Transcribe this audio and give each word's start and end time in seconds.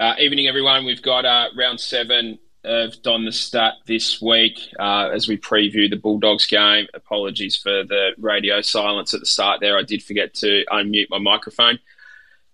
Uh, 0.00 0.14
evening, 0.18 0.46
everyone. 0.46 0.86
We've 0.86 1.02
got 1.02 1.26
uh, 1.26 1.48
round 1.54 1.78
seven 1.78 2.38
of 2.64 3.02
Don 3.02 3.26
the 3.26 3.32
Stat 3.32 3.74
this 3.86 4.18
week 4.22 4.58
uh, 4.78 5.10
as 5.12 5.28
we 5.28 5.36
preview 5.36 5.90
the 5.90 5.96
Bulldogs 5.96 6.46
game. 6.46 6.86
Apologies 6.94 7.56
for 7.58 7.84
the 7.84 8.12
radio 8.16 8.62
silence 8.62 9.12
at 9.12 9.20
the 9.20 9.26
start 9.26 9.60
there. 9.60 9.76
I 9.76 9.82
did 9.82 10.02
forget 10.02 10.32
to 10.36 10.64
unmute 10.72 11.10
my 11.10 11.18
microphone. 11.18 11.80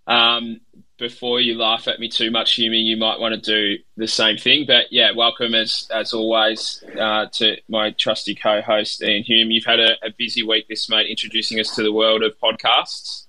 Um, 0.09 0.61
before 0.99 1.41
you 1.41 1.57
laugh 1.57 1.87
at 1.87 2.01
me 2.01 2.09
too 2.09 2.33
much, 2.33 2.55
Hume, 2.55 2.73
you 2.73 2.97
might 2.97 3.21
want 3.21 3.41
to 3.41 3.41
do 3.41 3.81
the 3.97 4.09
same 4.09 4.39
thing. 4.39 4.65
But 4.67 4.87
yeah, 4.91 5.13
welcome 5.13 5.55
as 5.55 5.89
as 5.95 6.13
always 6.13 6.83
uh, 7.01 7.27
to 7.35 7.59
my 7.69 7.93
trusty 7.93 8.35
co-host 8.35 9.05
Ian 9.05 9.23
Hume. 9.23 9.53
You've 9.53 9.67
had 9.67 9.79
a, 9.79 9.93
a, 10.05 10.11
busy 10.19 10.43
week 10.43 10.67
this 10.69 10.91
mate, 10.91 11.09
introducing 11.09 11.61
us 11.61 11.77
to 11.77 11.85
the 11.85 11.93
world 11.93 12.25
of 12.25 12.35
podcasts. 12.41 13.26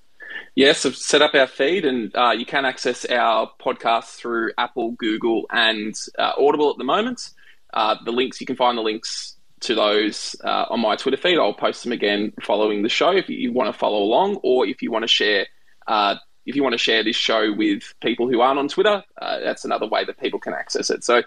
Yes, 0.57 0.87
I've 0.87 0.95
set 0.95 1.21
up 1.21 1.35
our 1.35 1.45
feed, 1.45 1.85
and 1.85 2.11
uh, 2.15 2.31
you 2.31 2.43
can 2.43 2.65
access 2.65 3.05
our 3.05 3.51
podcast 3.63 4.15
through 4.15 4.53
Apple, 4.57 4.93
Google, 4.93 5.45
and 5.51 5.93
uh, 6.17 6.31
Audible 6.35 6.71
at 6.71 6.79
the 6.79 6.83
moment. 6.83 7.29
Uh, 7.75 7.95
the 8.03 8.11
links 8.11 8.41
you 8.41 8.47
can 8.47 8.55
find 8.55 8.75
the 8.75 8.81
links 8.81 9.35
to 9.59 9.75
those 9.75 10.35
uh, 10.43 10.65
on 10.71 10.79
my 10.79 10.95
Twitter 10.95 11.15
feed. 11.15 11.37
I'll 11.37 11.53
post 11.53 11.83
them 11.83 11.91
again 11.91 12.33
following 12.41 12.81
the 12.81 12.89
show 12.89 13.11
if 13.11 13.29
you 13.29 13.53
want 13.53 13.71
to 13.71 13.77
follow 13.77 13.99
along, 13.99 14.39
or 14.41 14.65
if 14.65 14.81
you 14.81 14.89
want 14.89 15.03
to 15.03 15.07
share 15.07 15.45
uh, 15.85 16.15
if 16.47 16.55
you 16.55 16.63
want 16.63 16.73
to 16.73 16.79
share 16.79 17.03
this 17.03 17.15
show 17.15 17.53
with 17.53 17.93
people 18.01 18.27
who 18.27 18.41
aren't 18.41 18.57
on 18.57 18.67
Twitter, 18.67 19.03
uh, 19.21 19.39
that's 19.41 19.63
another 19.63 19.85
way 19.85 20.05
that 20.05 20.19
people 20.19 20.39
can 20.39 20.55
access 20.55 20.89
it. 20.89 21.03
So, 21.03 21.21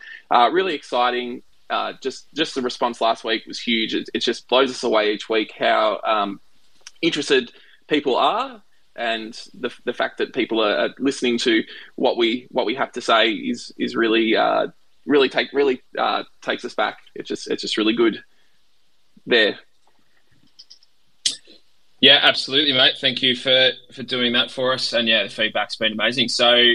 really 0.51 0.75
exciting. 0.75 1.43
Just 2.03 2.27
just 2.35 2.57
the 2.57 2.63
response 2.63 3.01
last 3.01 3.23
week 3.23 3.47
was 3.47 3.61
huge. 3.61 3.95
It, 3.95 4.11
it 4.13 4.23
just 4.23 4.49
blows 4.49 4.73
us 4.73 4.83
away 4.83 5.13
each 5.13 5.29
week 5.29 5.53
how 5.57 6.01
um, 6.05 6.41
interested 7.01 7.53
people 7.87 8.17
are, 8.17 8.61
and 9.01 9.33
the, 9.55 9.71
the 9.87 9.95
fact 9.95 10.19
that 10.19 10.35
people 10.35 10.63
are 10.63 10.91
listening 10.99 11.39
to 11.39 11.65
what 11.97 12.19
we 12.19 12.47
what 12.51 12.67
we 12.67 12.75
have 12.75 12.93
to 12.93 13.01
say 13.01 13.31
is 13.31 13.73
is 13.79 13.97
really 13.97 14.37
uh, 14.37 14.69
really 15.07 15.31
take 15.31 15.53
really 15.55 15.83
uh, 15.99 16.23
takes 16.43 16.65
us 16.65 16.75
back. 16.75 16.99
It's 17.15 17.29
just 17.29 17.51
it's 17.51 17.63
just 17.63 17.79
really 17.79 17.95
good 17.95 18.23
there. 19.27 19.59
Yeah, 22.01 22.21
absolutely, 22.23 22.75
mate. 22.75 22.95
Thank 23.01 23.23
you 23.23 23.35
for 23.35 23.71
for 23.93 24.03
doing 24.03 24.35
that 24.35 24.51
for 24.51 24.75
us. 24.75 24.93
And 24.93 25.09
yeah, 25.09 25.25
the 25.25 25.31
feedback's 25.31 25.77
been 25.77 25.93
amazing. 25.93 26.29
So, 26.29 26.73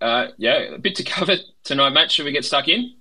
uh, 0.00 0.28
yeah, 0.38 0.74
a 0.74 0.78
bit 0.78 0.94
to 0.96 1.04
cover 1.16 1.34
tonight, 1.64 1.90
mate. 1.90 2.12
Should 2.12 2.26
we 2.26 2.32
get 2.32 2.44
stuck 2.44 2.68
in? 2.68 2.94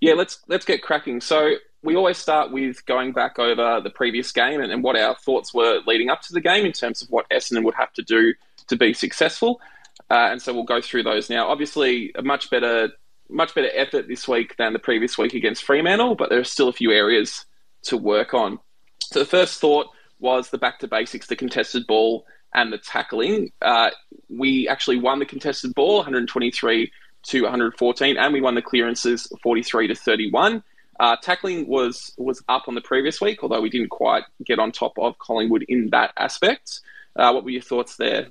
Yeah, 0.00 0.14
let's 0.14 0.38
let's 0.46 0.64
get 0.64 0.80
cracking. 0.80 1.20
So 1.20 1.54
we 1.82 1.96
always 1.96 2.18
start 2.18 2.52
with 2.52 2.84
going 2.86 3.12
back 3.12 3.38
over 3.38 3.80
the 3.80 3.90
previous 3.90 4.30
game 4.32 4.60
and, 4.60 4.72
and 4.72 4.82
what 4.82 4.96
our 4.96 5.16
thoughts 5.16 5.52
were 5.52 5.80
leading 5.86 6.10
up 6.10 6.22
to 6.22 6.32
the 6.32 6.40
game 6.40 6.64
in 6.64 6.72
terms 6.72 7.02
of 7.02 7.10
what 7.10 7.28
Essendon 7.30 7.64
would 7.64 7.74
have 7.74 7.92
to 7.94 8.02
do 8.02 8.34
to 8.68 8.76
be 8.76 8.94
successful. 8.94 9.60
Uh, 10.10 10.28
and 10.30 10.40
so 10.40 10.52
we'll 10.52 10.62
go 10.62 10.80
through 10.80 11.02
those 11.02 11.28
now. 11.28 11.48
Obviously, 11.48 12.12
a 12.14 12.22
much 12.22 12.50
better 12.50 12.90
much 13.28 13.54
better 13.54 13.70
effort 13.72 14.08
this 14.08 14.28
week 14.28 14.56
than 14.58 14.74
the 14.74 14.78
previous 14.78 15.16
week 15.16 15.32
against 15.32 15.64
Fremantle, 15.64 16.14
but 16.14 16.28
there 16.28 16.38
are 16.38 16.44
still 16.44 16.68
a 16.68 16.72
few 16.72 16.92
areas 16.92 17.46
to 17.82 17.96
work 17.96 18.34
on. 18.34 18.58
So 19.00 19.20
the 19.20 19.24
first 19.24 19.58
thought 19.58 19.86
was 20.20 20.50
the 20.50 20.58
back 20.58 20.78
to 20.80 20.88
basics, 20.88 21.26
the 21.26 21.36
contested 21.36 21.86
ball 21.86 22.26
and 22.54 22.72
the 22.72 22.78
tackling. 22.78 23.50
Uh, 23.62 23.90
we 24.28 24.68
actually 24.68 24.98
won 24.98 25.18
the 25.18 25.24
contested 25.24 25.74
ball 25.74 25.96
123 25.96 26.92
to 27.24 27.42
114, 27.42 28.16
and 28.18 28.32
we 28.32 28.40
won 28.40 28.54
the 28.54 28.62
clearances 28.62 29.32
43 29.42 29.88
to 29.88 29.94
31. 29.94 30.62
Uh, 31.00 31.16
tackling 31.22 31.66
was 31.66 32.12
was 32.18 32.42
up 32.48 32.68
on 32.68 32.74
the 32.74 32.80
previous 32.80 33.20
week, 33.20 33.42
although 33.42 33.60
we 33.60 33.70
didn't 33.70 33.90
quite 33.90 34.24
get 34.44 34.58
on 34.58 34.72
top 34.72 34.92
of 34.98 35.18
Collingwood 35.18 35.64
in 35.68 35.90
that 35.90 36.12
aspect. 36.16 36.80
Uh, 37.16 37.32
what 37.32 37.44
were 37.44 37.50
your 37.50 37.62
thoughts 37.62 37.96
there? 37.96 38.28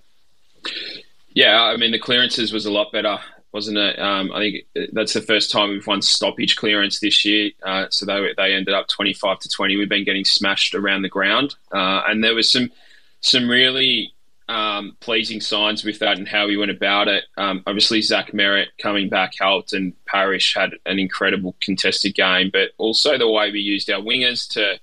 Yeah, 1.33 1.61
I 1.61 1.77
mean 1.77 1.91
the 1.91 1.99
clearances 1.99 2.53
was 2.53 2.65
a 2.65 2.71
lot 2.71 2.91
better 2.91 3.19
wasn't 3.51 3.77
it? 3.77 3.99
Um, 3.99 4.31
I 4.31 4.39
think 4.39 4.91
that's 4.93 5.13
the 5.13 5.21
first 5.21 5.51
time 5.51 5.69
we've 5.69 5.85
won 5.85 6.01
stoppage 6.01 6.55
clearance 6.55 6.99
this 6.99 7.25
year. 7.25 7.51
Uh, 7.63 7.87
so 7.89 8.05
they 8.05 8.33
they 8.37 8.53
ended 8.53 8.73
up 8.73 8.87
twenty 8.87 9.13
five 9.13 9.39
to 9.39 9.49
twenty. 9.49 9.77
We've 9.77 9.89
been 9.89 10.05
getting 10.05 10.25
smashed 10.25 10.73
around 10.73 11.01
the 11.01 11.09
ground, 11.09 11.55
uh, 11.71 12.03
and 12.07 12.23
there 12.23 12.35
was 12.35 12.51
some 12.51 12.71
some 13.19 13.50
really 13.50 14.13
um, 14.51 14.97
pleasing 15.00 15.39
signs 15.39 15.85
with 15.85 16.00
that 16.00 16.17
and 16.17 16.28
how 16.28 16.45
we 16.45 16.57
went 16.57 16.72
about 16.72 17.07
it. 17.07 17.23
Um, 17.38 17.63
obviously, 17.66 18.01
Zach 18.01 18.34
Merrett 18.34 18.67
coming 18.81 19.07
back 19.07 19.31
helped, 19.39 19.72
and 19.72 19.94
Parish 20.06 20.53
had 20.53 20.72
an 20.85 21.00
incredible 21.00 21.56
contested 21.62 22.16
game, 22.16 22.50
but 22.51 22.72
also 22.78 23.17
the 23.17 23.31
way 23.31 23.50
we 23.50 23.62
used 23.62 23.89
our 23.89 24.01
wingers 24.01 24.50
to 24.50 24.79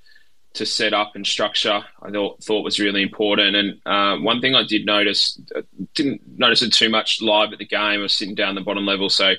to 0.55 0.65
set 0.65 0.95
up 0.95 1.15
and 1.15 1.27
structure, 1.27 1.84
I 2.03 2.11
thought, 2.11 2.43
thought 2.43 2.65
was 2.65 2.81
really 2.81 3.03
important. 3.03 3.55
And 3.55 3.81
uh, 3.84 4.17
one 4.17 4.41
thing 4.41 4.55
I 4.55 4.65
did 4.65 4.87
notice, 4.87 5.39
uh, 5.55 5.61
didn't 5.95 6.23
notice 6.39 6.62
it 6.62 6.73
too 6.73 6.89
much 6.89 7.21
live 7.21 7.53
at 7.53 7.59
the 7.59 7.67
game. 7.67 7.79
I 7.79 7.99
was 7.99 8.15
sitting 8.15 8.35
down 8.35 8.55
the 8.55 8.62
bottom 8.62 8.87
level, 8.87 9.11
so 9.11 9.35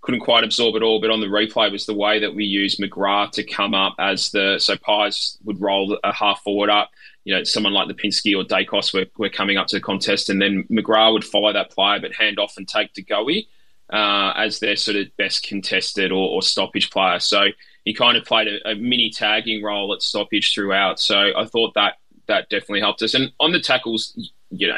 couldn't 0.00 0.20
quite 0.20 0.42
absorb 0.42 0.74
it 0.74 0.82
all. 0.82 1.00
But 1.00 1.10
on 1.10 1.20
the 1.20 1.26
replay 1.26 1.70
was 1.70 1.84
the 1.84 1.94
way 1.94 2.18
that 2.18 2.34
we 2.34 2.44
used 2.44 2.80
McGrath 2.80 3.32
to 3.32 3.44
come 3.44 3.74
up 3.74 3.94
as 3.98 4.30
the 4.30 4.58
so 4.58 4.76
Pies 4.78 5.36
would 5.44 5.60
roll 5.60 5.98
a 6.02 6.12
half 6.12 6.42
forward 6.42 6.70
up. 6.70 6.90
You 7.24 7.34
know, 7.34 7.44
someone 7.44 7.72
like 7.72 7.88
Lipinski 7.88 8.36
or 8.36 8.44
Daicos 8.44 8.92
were, 8.92 9.06
were 9.16 9.30
coming 9.30 9.56
up 9.56 9.66
to 9.68 9.76
the 9.76 9.80
contest, 9.80 10.28
and 10.28 10.40
then 10.40 10.64
McGrath 10.70 11.12
would 11.12 11.24
follow 11.24 11.52
that 11.52 11.70
player, 11.70 12.00
but 12.00 12.14
hand 12.14 12.38
off 12.38 12.56
and 12.56 12.68
take 12.68 12.92
De 12.92 13.02
Goey 13.02 13.46
uh, 13.92 14.32
as 14.36 14.58
their 14.58 14.76
sort 14.76 14.96
of 14.96 15.14
best 15.16 15.42
contested 15.42 16.10
or, 16.10 16.28
or 16.28 16.42
stoppage 16.42 16.90
player. 16.90 17.18
So 17.18 17.46
he 17.84 17.94
kind 17.94 18.16
of 18.16 18.24
played 18.24 18.48
a, 18.48 18.70
a, 18.70 18.74
mini 18.74 19.10
tagging 19.10 19.62
role 19.62 19.92
at 19.92 20.02
stoppage 20.02 20.54
throughout. 20.54 20.98
So 20.98 21.32
I 21.36 21.44
thought 21.44 21.74
that 21.74 21.98
that 22.26 22.48
definitely 22.48 22.80
helped 22.80 23.02
us. 23.02 23.14
And 23.14 23.32
on 23.40 23.52
the 23.52 23.60
tackles, 23.60 24.18
you 24.50 24.68
know, 24.68 24.76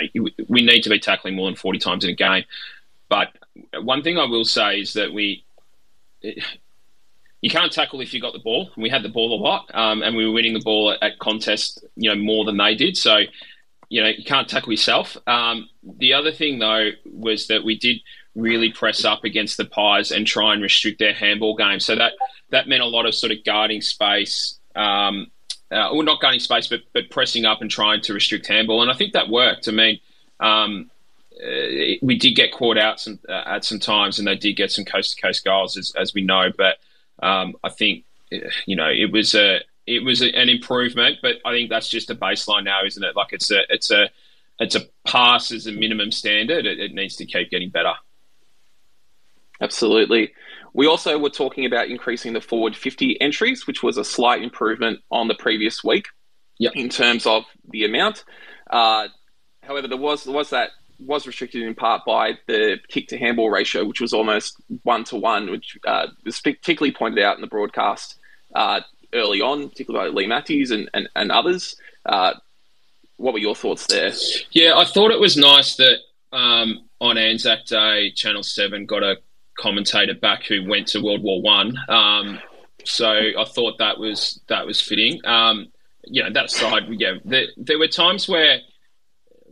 we 0.49 0.65
need 0.65 0.83
to 0.83 0.91
be 0.91 0.99
tackling 0.99 1.37
more 1.37 1.49
than 1.49 1.57
40 1.57 1.79
times 1.79 2.05
in 2.05 2.11
a 2.11 2.15
game. 2.15 2.45
But 3.09 3.29
one 3.81 4.03
thing 4.03 4.19
I 4.19 4.25
will 4.25 4.45
say 4.45 4.81
is 4.81 4.95
that 4.95 5.13
we. 5.13 5.45
You 7.43 7.51
can't 7.51 7.73
tackle 7.73 8.01
if 8.01 8.15
you 8.15 8.21
got 8.21 8.33
the 8.33 8.39
ball. 8.39 8.71
We 8.77 8.89
had 8.89 9.03
the 9.03 9.09
ball 9.09 9.39
a 9.39 9.41
lot, 9.41 9.71
um, 9.75 10.03
and 10.03 10.17
we 10.17 10.27
were 10.27 10.33
winning 10.33 10.55
the 10.55 10.61
ball 10.61 10.93
at, 10.93 11.03
at, 11.03 11.19
contest, 11.19 11.85
you 11.97 12.09
know, 12.09 12.17
more 12.17 12.45
than 12.45 12.57
they 12.57 12.75
did. 12.75 12.97
So, 12.97 13.19
you 13.89 14.03
know, 14.03 14.09
you 14.09 14.25
can't 14.25 14.49
tackle 14.49 14.73
yourself. 14.73 15.17
Um, 15.27 15.69
the 15.83 16.15
other 16.15 16.33
thing 16.33 16.59
though 16.59 16.91
was 17.05 17.47
that 17.49 17.65
we 17.65 17.79
did 17.79 17.99
really 18.35 18.71
press 18.71 19.05
up 19.05 19.25
against 19.25 19.57
the 19.57 19.65
Pies 19.65 20.11
and 20.13 20.27
try 20.27 20.53
and 20.53 20.63
restrict 20.63 20.99
their 20.99 21.15
handball 21.15 21.57
game. 21.57 21.81
So 21.81 21.97
that 21.97 22.13
that 22.51 22.69
meant 22.69 22.83
a 22.83 22.87
lot 22.87 23.07
of 23.07 23.15
sort 23.15 23.33
of 23.33 23.39
guarding 23.45 23.81
space. 23.81 24.59
Um, 24.75 25.31
uh, 25.71 25.91
well, 25.93 26.03
not 26.03 26.21
guarding 26.21 26.41
space, 26.41 26.69
but 26.69 26.81
but 26.93 27.11
pressing 27.11 27.45
up 27.45 27.61
and 27.61 27.71
trying 27.71 28.01
to 28.03 28.15
restrict 28.15 28.47
handball, 28.47 28.83
and 28.83 28.91
I 28.91 28.95
think 28.95 29.13
that 29.15 29.29
worked. 29.29 29.69
I 29.69 29.73
mean, 29.73 30.01
um, 30.41 30.91
uh, 31.43 31.97
we 32.03 32.17
did 32.19 32.35
get 32.35 32.53
caught 32.53 32.79
out 32.79 33.01
some, 33.01 33.19
uh, 33.29 33.43
at 33.47 33.65
some 33.65 33.79
times, 33.79 34.19
and 34.19 34.27
they 34.27 34.37
did 34.37 34.55
get 34.55 34.71
some 34.71 34.85
coast 34.85 35.17
to 35.17 35.23
coast 35.23 35.45
goals, 35.45 35.77
as, 35.77 35.93
as 35.97 36.15
we 36.15 36.23
know. 36.23 36.51
But 36.57 36.79
um, 37.23 37.55
I 37.63 37.71
think 37.71 38.05
you 38.67 38.77
know 38.77 38.89
it 38.89 39.13
was 39.13 39.35
a 39.35 39.61
it 39.87 40.03
was 40.05 40.23
a, 40.23 40.35
an 40.35 40.49
improvement, 40.49 41.19
but 41.23 41.37
I 41.45 41.53
think 41.53 41.71
that's 41.71 41.89
just 41.89 42.11
a 42.11 42.15
baseline 42.15 42.65
now, 42.65 42.85
isn't 42.85 43.03
it? 43.03 43.15
Like 43.17 43.33
it's 43.33 43.51
a 43.51 43.61
it's 43.69 43.91
a 43.91 44.11
it's 44.59 44.75
a 44.75 44.81
pass 45.07 45.53
as 45.53 45.67
a 45.67 45.73
minimum 45.73 46.11
standard. 46.11 46.67
It, 46.67 46.79
it 46.79 46.95
needs 46.95 47.17
to 47.17 47.27
keep 47.27 47.51
getting 47.51 47.71
better. 47.71 47.95
Absolutely. 49.61 50.33
We 50.73 50.87
also 50.87 51.19
were 51.19 51.31
talking 51.31 51.65
about 51.65 51.89
increasing 51.89 52.35
the 52.35 52.41
forward 52.41 52.77
50 52.77 53.21
entries, 53.21 53.67
which 53.67 53.83
was 53.83 53.97
a 53.97 54.05
slight 54.05 54.43
improvement 54.43 55.01
on 55.11 55.29
the 55.29 55.35
previous 55.35 55.83
week 55.83 56.09
yep. 56.59 56.73
in 56.75 56.91
terms 56.91 57.27
of 57.27 57.45
the 57.71 57.85
amount. 57.85 58.25
Uh, 58.71 59.09
however, 59.63 59.89
there 59.89 59.97
was 59.97 60.25
there 60.25 60.35
was 60.35 60.51
that 60.51 60.71
was 60.99 61.27
restricted 61.27 61.63
in 61.63 61.75
part 61.75 62.03
by 62.07 62.33
the 62.47 62.79
kick 62.89 63.09
to 63.09 63.19
handball 63.19 63.51
ratio, 63.51 63.85
which 63.85 64.01
was 64.01 64.13
almost 64.13 64.57
one 64.83 65.05
to 65.05 65.17
one, 65.17 65.51
which 65.51 65.79
uh, 65.87 66.09
was 66.25 66.41
particularly 66.41 66.93
pointed 66.93 67.23
out 67.23 67.37
in 67.37 67.41
the 67.41 67.47
broadcast 67.47 68.17
uh, 68.55 68.81
early 69.13 69.41
on, 69.41 69.69
particularly 69.69 70.11
by 70.11 70.15
Leigh 70.15 70.27
Matthews 70.27 70.71
and, 70.71 70.91
and, 70.95 71.09
and 71.15 71.31
others. 71.31 71.77
Uh, 72.05 72.35
what 73.17 73.33
were 73.33 73.41
your 73.41 73.55
thoughts 73.55 73.87
there? 73.87 74.13
Yeah, 74.53 74.77
I 74.77 74.85
thought 74.85 75.11
it 75.11 75.21
was 75.21 75.37
nice 75.37 75.77
that 75.77 75.99
um, 76.33 76.87
on 77.01 77.19
Anzac 77.19 77.67
Day, 77.67 78.11
Channel 78.13 78.43
7 78.43 78.87
got 78.87 79.03
a 79.03 79.17
commentator 79.59 80.15
back 80.15 80.45
who 80.45 80.69
went 80.69 80.89
to 80.89 81.03
World 81.03 81.23
War 81.23 81.41
One. 81.41 81.77
Um, 81.89 82.41
so 82.85 83.09
I 83.09 83.45
thought 83.45 83.79
that 83.79 83.99
was 83.99 84.41
that 84.49 84.67
was 84.67 84.81
fitting. 84.81 85.21
Um, 85.25 85.69
you 86.05 86.23
know, 86.23 86.31
that 86.33 86.47
aside, 86.47 86.85
yeah, 86.91 87.15
there 87.25 87.79
were 87.79 87.89
times 87.89 88.29
where 88.29 88.61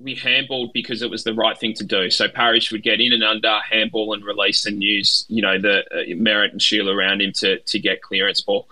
we 0.05 0.15
handballed 0.15 0.73
because 0.75 1.01
it 1.01 1.11
was 1.11 1.25
the 1.25 1.35
right 1.35 1.59
thing 1.59 1.73
to 1.75 1.85
do. 1.85 2.11
So 2.11 2.29
Parish 2.29 2.71
would 2.71 2.83
get 2.83 3.01
in 3.01 3.15
and 3.15 3.25
under, 3.25 3.59
handball 3.69 4.13
and 4.13 4.23
release, 4.23 4.67
and 4.67 4.83
use 4.83 5.25
you 5.29 5.43
know 5.43 5.59
the 5.59 5.81
uh, 5.91 6.05
Merrett 6.11 6.53
and 6.53 6.63
Shiel 6.63 6.91
around 6.91 7.23
him 7.23 7.33
to 7.37 7.59
to 7.59 7.81
get 7.81 8.03
clearance 8.03 8.43
ball, 8.43 8.69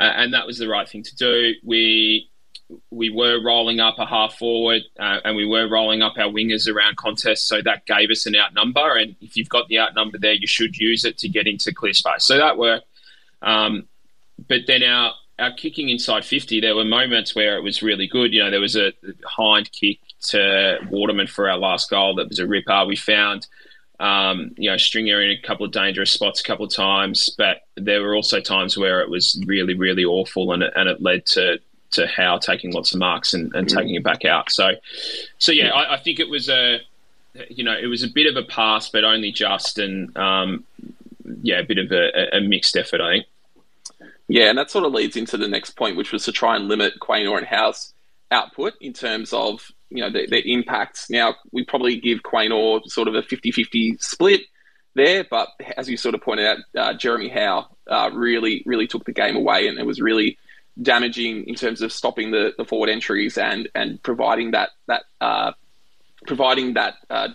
uh, 0.00 0.04
and 0.04 0.32
that 0.32 0.46
was 0.46 0.58
the 0.58 0.68
right 0.68 0.88
thing 0.88 1.02
to 1.04 1.16
do. 1.16 1.52
We 1.62 2.28
we 2.90 3.10
were 3.10 3.42
rolling 3.42 3.80
up 3.80 3.98
a 3.98 4.06
half 4.06 4.38
forward 4.38 4.82
uh, 4.96 5.18
and 5.24 5.34
we 5.36 5.44
were 5.44 5.68
rolling 5.68 6.02
up 6.02 6.16
our 6.16 6.28
wingers 6.28 6.72
around 6.72 6.96
contests. 6.96 7.42
So 7.42 7.60
that 7.62 7.84
gave 7.84 8.10
us 8.10 8.26
an 8.26 8.36
outnumber. 8.36 8.96
And 8.96 9.16
if 9.20 9.36
you've 9.36 9.48
got 9.48 9.66
the 9.66 9.80
outnumber 9.80 10.18
there, 10.18 10.34
you 10.34 10.46
should 10.46 10.76
use 10.76 11.04
it 11.04 11.18
to 11.18 11.28
get 11.28 11.48
into 11.48 11.74
clear 11.74 11.94
space. 11.94 12.22
So 12.22 12.38
that 12.38 12.58
worked. 12.58 12.86
Um, 13.42 13.88
but 14.48 14.60
then 14.68 14.84
our, 14.84 15.14
our 15.40 15.52
kicking 15.52 15.88
inside 15.88 16.24
50, 16.24 16.60
there 16.60 16.76
were 16.76 16.84
moments 16.84 17.34
where 17.34 17.56
it 17.56 17.62
was 17.62 17.82
really 17.82 18.06
good. 18.06 18.32
You 18.32 18.44
know, 18.44 18.52
there 18.52 18.60
was 18.60 18.76
a 18.76 18.92
hind 19.24 19.72
kick 19.72 19.98
to 20.28 20.78
Waterman 20.90 21.26
for 21.26 21.48
our 21.48 21.58
last 21.58 21.90
goal 21.90 22.16
that 22.16 22.28
was 22.28 22.38
a 22.38 22.46
ripper. 22.46 22.84
We 22.86 22.96
found 22.96 23.46
Um, 24.00 24.52
you 24.56 24.70
know, 24.70 24.78
Stringer 24.78 25.20
in 25.20 25.30
a 25.30 25.46
couple 25.46 25.66
of 25.66 25.72
dangerous 25.72 26.10
spots 26.10 26.40
a 26.40 26.42
couple 26.42 26.64
of 26.64 26.74
times, 26.74 27.28
but 27.36 27.66
there 27.76 28.00
were 28.00 28.14
also 28.14 28.40
times 28.40 28.78
where 28.78 29.02
it 29.02 29.10
was 29.10 29.38
really, 29.46 29.74
really 29.74 30.06
awful, 30.06 30.52
and 30.52 30.62
it, 30.62 30.72
and 30.74 30.88
it 30.88 31.02
led 31.02 31.26
to 31.26 31.60
to 31.92 32.06
Howe 32.06 32.38
taking 32.38 32.72
lots 32.72 32.92
of 32.94 32.98
marks 32.98 33.34
and, 33.34 33.54
and 33.54 33.68
taking 33.68 33.94
it 33.96 34.04
back 34.04 34.24
out. 34.24 34.50
So, 34.50 34.70
so 35.38 35.52
yeah, 35.52 35.70
I, 35.70 35.94
I, 35.94 35.96
think 35.98 36.20
it 36.20 36.28
was 36.28 36.48
a, 36.48 36.78
you 37.48 37.64
know, 37.64 37.76
it 37.76 37.86
was 37.86 38.02
a 38.02 38.08
bit 38.08 38.26
of 38.26 38.36
a 38.36 38.46
pass, 38.46 38.88
but 38.88 39.04
only 39.04 39.32
just, 39.32 39.78
and 39.78 40.16
um, 40.16 40.64
yeah, 41.42 41.58
a 41.58 41.64
bit 41.64 41.78
of 41.78 41.90
a, 41.90 42.36
a, 42.36 42.40
mixed 42.40 42.76
effort, 42.76 43.00
I 43.00 43.10
think. 43.10 43.26
Yeah, 44.28 44.50
and 44.50 44.56
that 44.58 44.70
sort 44.70 44.84
of 44.84 44.92
leads 44.92 45.16
into 45.16 45.36
the 45.36 45.48
next 45.48 45.72
point, 45.72 45.96
which 45.96 46.12
was 46.12 46.24
to 46.26 46.32
try 46.32 46.54
and 46.54 46.68
limit 46.68 47.00
Quaynor 47.00 47.36
and 47.36 47.46
Howe's 47.46 47.92
output 48.30 48.74
in 48.80 48.92
terms 48.92 49.32
of 49.32 49.72
you 49.90 50.00
know, 50.00 50.10
their, 50.10 50.26
their 50.26 50.42
impacts. 50.44 51.10
Now, 51.10 51.36
we 51.52 51.64
probably 51.64 51.96
give 51.98 52.20
Quaynor 52.20 52.86
sort 52.86 53.08
of 53.08 53.14
a 53.14 53.22
50 53.22 53.50
50 53.50 53.98
split 53.98 54.42
there, 54.94 55.24
but 55.28 55.48
as 55.76 55.88
you 55.88 55.96
sort 55.96 56.14
of 56.14 56.22
pointed 56.22 56.46
out, 56.46 56.58
uh, 56.76 56.94
Jeremy 56.94 57.28
Howe 57.28 57.68
uh, 57.88 58.10
really, 58.12 58.62
really 58.66 58.86
took 58.86 59.04
the 59.04 59.12
game 59.12 59.36
away 59.36 59.68
and 59.68 59.78
it 59.78 59.86
was 59.86 60.00
really 60.00 60.38
damaging 60.80 61.44
in 61.46 61.54
terms 61.54 61.82
of 61.82 61.92
stopping 61.92 62.30
the, 62.30 62.54
the 62.56 62.64
forward 62.64 62.88
entries 62.88 63.36
and, 63.36 63.68
and 63.74 64.02
providing 64.02 64.52
that, 64.52 64.70
that, 64.86 65.02
uh, 65.20 65.52
providing 66.26 66.74
that 66.74 66.94
uh, 67.10 67.28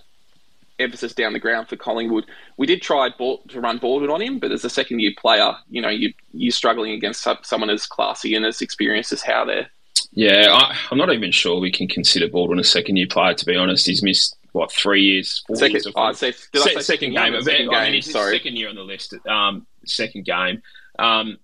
emphasis 0.80 1.14
down 1.14 1.34
the 1.34 1.40
ground 1.40 1.68
for 1.68 1.76
Collingwood. 1.76 2.26
We 2.58 2.68
did 2.68 2.82
try 2.82 3.10
ball, 3.18 3.42
to 3.50 3.62
run 3.62 3.78
Baldwin 3.78 4.10
on 4.10 4.22
him, 4.22 4.40
but 4.40 4.52
as 4.52 4.66
a 4.66 4.70
second 4.70 5.00
year 5.00 5.12
player, 5.18 5.56
you 5.70 5.82
know, 5.82 5.90
you, 5.90 6.14
you're 6.34 6.52
struggling 6.52 6.92
against 6.92 7.28
someone 7.44 7.70
as 7.70 7.86
classy 7.86 8.36
and 8.36 8.46
as 8.46 8.62
experienced 8.62 9.12
as 9.12 9.22
Howe 9.22 9.46
there. 9.46 9.70
Yeah, 10.16 10.48
I, 10.50 10.76
am 10.92 10.98
not 10.98 11.14
even 11.14 11.32
sure 11.32 11.60
we 11.60 11.72
can 11.72 11.88
consider 11.88 12.30
Baldwin 12.30 12.58
a 12.58 12.64
second 12.64 12.96
year 12.96 13.08
player. 13.08 13.34
To 13.34 13.46
be 13.46 13.56
honest, 13.56 13.86
he's 13.86 14.02
missed 14.02 14.38
what 14.54 14.72
three 14.72 15.04
years, 15.04 15.44
four 15.46 15.58
second, 15.58 15.74
years. 15.74 15.88
Oh, 15.94 16.12
say, 16.14 16.32
did 16.32 16.62
Se- 16.64 16.72
I 16.72 16.74
say 16.76 16.80
second 16.80 17.14
game. 17.14 17.42
Second 17.42 17.70
game. 17.70 17.74
I 17.74 17.92
mean, 17.92 18.02
sorry. 18.02 18.38
second 18.38 18.56
year 18.56 18.70
on 18.70 18.76
the 18.76 18.82
list. 18.82 19.14
Um, 19.28 19.68
second 19.86 20.26
game. 20.26 20.62
Um, 20.98 21.38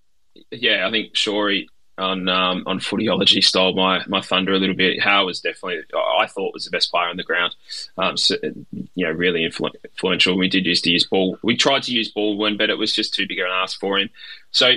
yeah, 0.52 0.88
I 0.88 0.92
think 0.92 1.14
Shorey 1.14 1.68
on 1.98 2.30
um, 2.30 2.64
on 2.66 2.80
footyology 2.80 3.44
stole 3.44 3.76
my 3.76 4.04
my 4.08 4.22
thunder 4.22 4.54
a 4.54 4.58
little 4.58 4.76
bit. 4.76 5.02
Howe 5.02 5.26
was 5.26 5.42
definitely 5.42 5.84
I 5.94 6.28
thought 6.28 6.54
was 6.54 6.64
the 6.64 6.72
best 6.72 6.90
player 6.92 7.10
on 7.10 7.18
the 7.18 7.24
ground. 7.24 7.56
Um, 7.98 8.16
so, 8.16 8.36
you 8.72 9.06
know, 9.06 9.12
really 9.12 9.42
influ- 9.42 9.76
influential. 9.84 10.38
We 10.38 10.48
did 10.48 10.66
use 10.66 10.82
to 10.84 10.92
use 10.92 11.06
ball. 11.06 11.38
We 11.44 11.58
tried 11.58 11.84
to 11.84 11.92
use 11.92 12.10
Baldwin, 12.10 12.58
but 12.58 12.70
it 12.70 12.78
was 12.78 12.94
just 12.94 13.14
too 13.14 13.28
big 13.28 13.40
an 13.40 13.48
ask 13.52 13.80
for 13.80 14.00
him. 14.00 14.10
So 14.52 14.72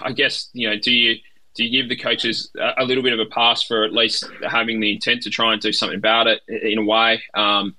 I 0.00 0.12
guess 0.12 0.48
you 0.52 0.70
know, 0.70 0.78
do 0.78 0.92
you 0.92 1.18
do 1.54 1.64
you 1.64 1.82
give 1.82 1.88
the 1.88 1.96
coaches 1.96 2.50
a, 2.78 2.84
little 2.84 3.02
bit 3.02 3.12
of 3.12 3.18
a 3.18 3.26
pass 3.26 3.62
for 3.62 3.84
at 3.84 3.92
least 3.92 4.28
having 4.48 4.80
the 4.80 4.92
intent 4.92 5.22
to 5.22 5.30
try 5.30 5.52
and 5.52 5.60
do 5.60 5.72
something 5.72 5.98
about 5.98 6.26
it 6.26 6.40
in 6.48 6.78
a 6.78 6.84
way? 6.84 7.22
Um, 7.34 7.74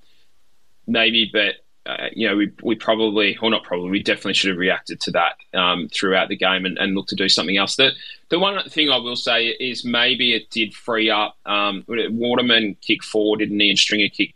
maybe, 0.86 1.30
but 1.32 1.56
uh, 1.84 2.08
you 2.12 2.28
know, 2.28 2.36
we, 2.36 2.52
we 2.62 2.74
probably, 2.74 3.36
or 3.38 3.50
not 3.50 3.64
probably, 3.64 3.90
we 3.90 4.02
definitely 4.02 4.34
should 4.34 4.50
have 4.50 4.58
reacted 4.58 5.00
to 5.00 5.10
that 5.10 5.36
um, 5.58 5.88
throughout 5.88 6.28
the 6.28 6.36
game 6.36 6.64
and, 6.64 6.78
and 6.78 6.94
looked 6.94 7.08
to 7.08 7.16
do 7.16 7.28
something 7.28 7.56
else. 7.56 7.76
The, 7.76 7.90
the 8.28 8.38
one 8.38 8.62
thing 8.68 8.90
I 8.90 8.98
will 8.98 9.16
say 9.16 9.46
is 9.46 9.84
maybe 9.84 10.34
it 10.34 10.50
did 10.50 10.74
free 10.74 11.10
up. 11.10 11.36
Um, 11.44 11.84
Waterman 11.88 12.76
kicked 12.80 13.04
four, 13.04 13.36
didn't 13.36 13.58
he? 13.58 13.70
And 13.70 13.78
Stringer 13.78 14.10
kick, 14.10 14.34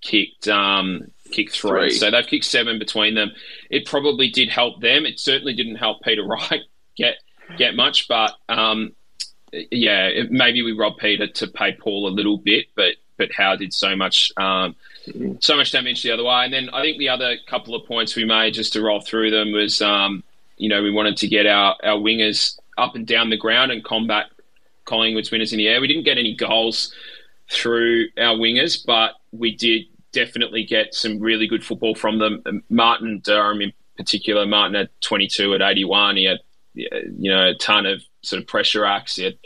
kicked 0.00 0.48
um, 0.48 1.10
kicked 1.30 1.52
three. 1.52 1.90
three. 1.90 1.90
So 1.90 2.10
they've 2.10 2.26
kicked 2.26 2.46
seven 2.46 2.78
between 2.78 3.14
them. 3.14 3.30
It 3.70 3.86
probably 3.86 4.28
did 4.28 4.48
help 4.48 4.80
them. 4.80 5.06
It 5.06 5.20
certainly 5.20 5.54
didn't 5.54 5.76
help 5.76 6.02
Peter 6.02 6.24
Wright 6.26 6.62
get 6.96 7.18
get 7.56 7.74
much, 7.74 8.08
but 8.08 8.32
um, 8.48 8.92
yeah, 9.52 10.06
it, 10.06 10.30
maybe 10.30 10.62
we 10.62 10.72
robbed 10.72 10.98
Peter 10.98 11.26
to 11.26 11.46
pay 11.46 11.72
Paul 11.72 12.08
a 12.08 12.10
little 12.10 12.38
bit, 12.38 12.66
but 12.74 12.94
but 13.16 13.32
Howe 13.32 13.56
did 13.56 13.72
so 13.72 13.96
much 13.96 14.30
um, 14.36 14.76
so 15.40 15.56
much 15.56 15.72
damage 15.72 16.02
the 16.02 16.12
other 16.12 16.24
way. 16.24 16.44
And 16.44 16.52
then 16.52 16.70
I 16.70 16.82
think 16.82 16.98
the 16.98 17.08
other 17.08 17.36
couple 17.48 17.74
of 17.74 17.86
points 17.86 18.14
we 18.14 18.24
made 18.24 18.54
just 18.54 18.72
to 18.74 18.82
roll 18.82 19.00
through 19.00 19.30
them 19.30 19.52
was 19.52 19.82
um, 19.82 20.22
you 20.56 20.68
know 20.68 20.82
we 20.82 20.90
wanted 20.90 21.16
to 21.18 21.28
get 21.28 21.46
our 21.46 21.76
our 21.82 21.98
wingers 21.98 22.58
up 22.76 22.94
and 22.94 23.06
down 23.06 23.30
the 23.30 23.36
ground 23.36 23.72
and 23.72 23.82
combat 23.84 24.26
Collingwood's 24.84 25.30
winners 25.30 25.52
in 25.52 25.58
the 25.58 25.68
air. 25.68 25.80
We 25.80 25.88
didn't 25.88 26.04
get 26.04 26.18
any 26.18 26.34
goals 26.34 26.94
through 27.50 28.08
our 28.18 28.36
wingers, 28.36 28.84
but 28.84 29.14
we 29.32 29.54
did 29.54 29.86
definitely 30.12 30.64
get 30.64 30.94
some 30.94 31.18
really 31.18 31.46
good 31.46 31.64
football 31.64 31.94
from 31.94 32.18
them. 32.18 32.62
Martin 32.70 33.20
Durham 33.24 33.60
in 33.60 33.72
particular, 33.96 34.46
Martin 34.46 34.74
had 34.74 34.88
22 35.00 35.54
at 35.54 35.60
81. 35.60 36.16
He 36.16 36.24
had 36.24 36.38
you 36.78 37.30
know, 37.30 37.48
a 37.48 37.54
ton 37.54 37.86
of 37.86 38.02
sort 38.22 38.42
of 38.42 38.48
pressure 38.48 38.84
acts. 38.84 39.16
He 39.16 39.24
had 39.24 39.38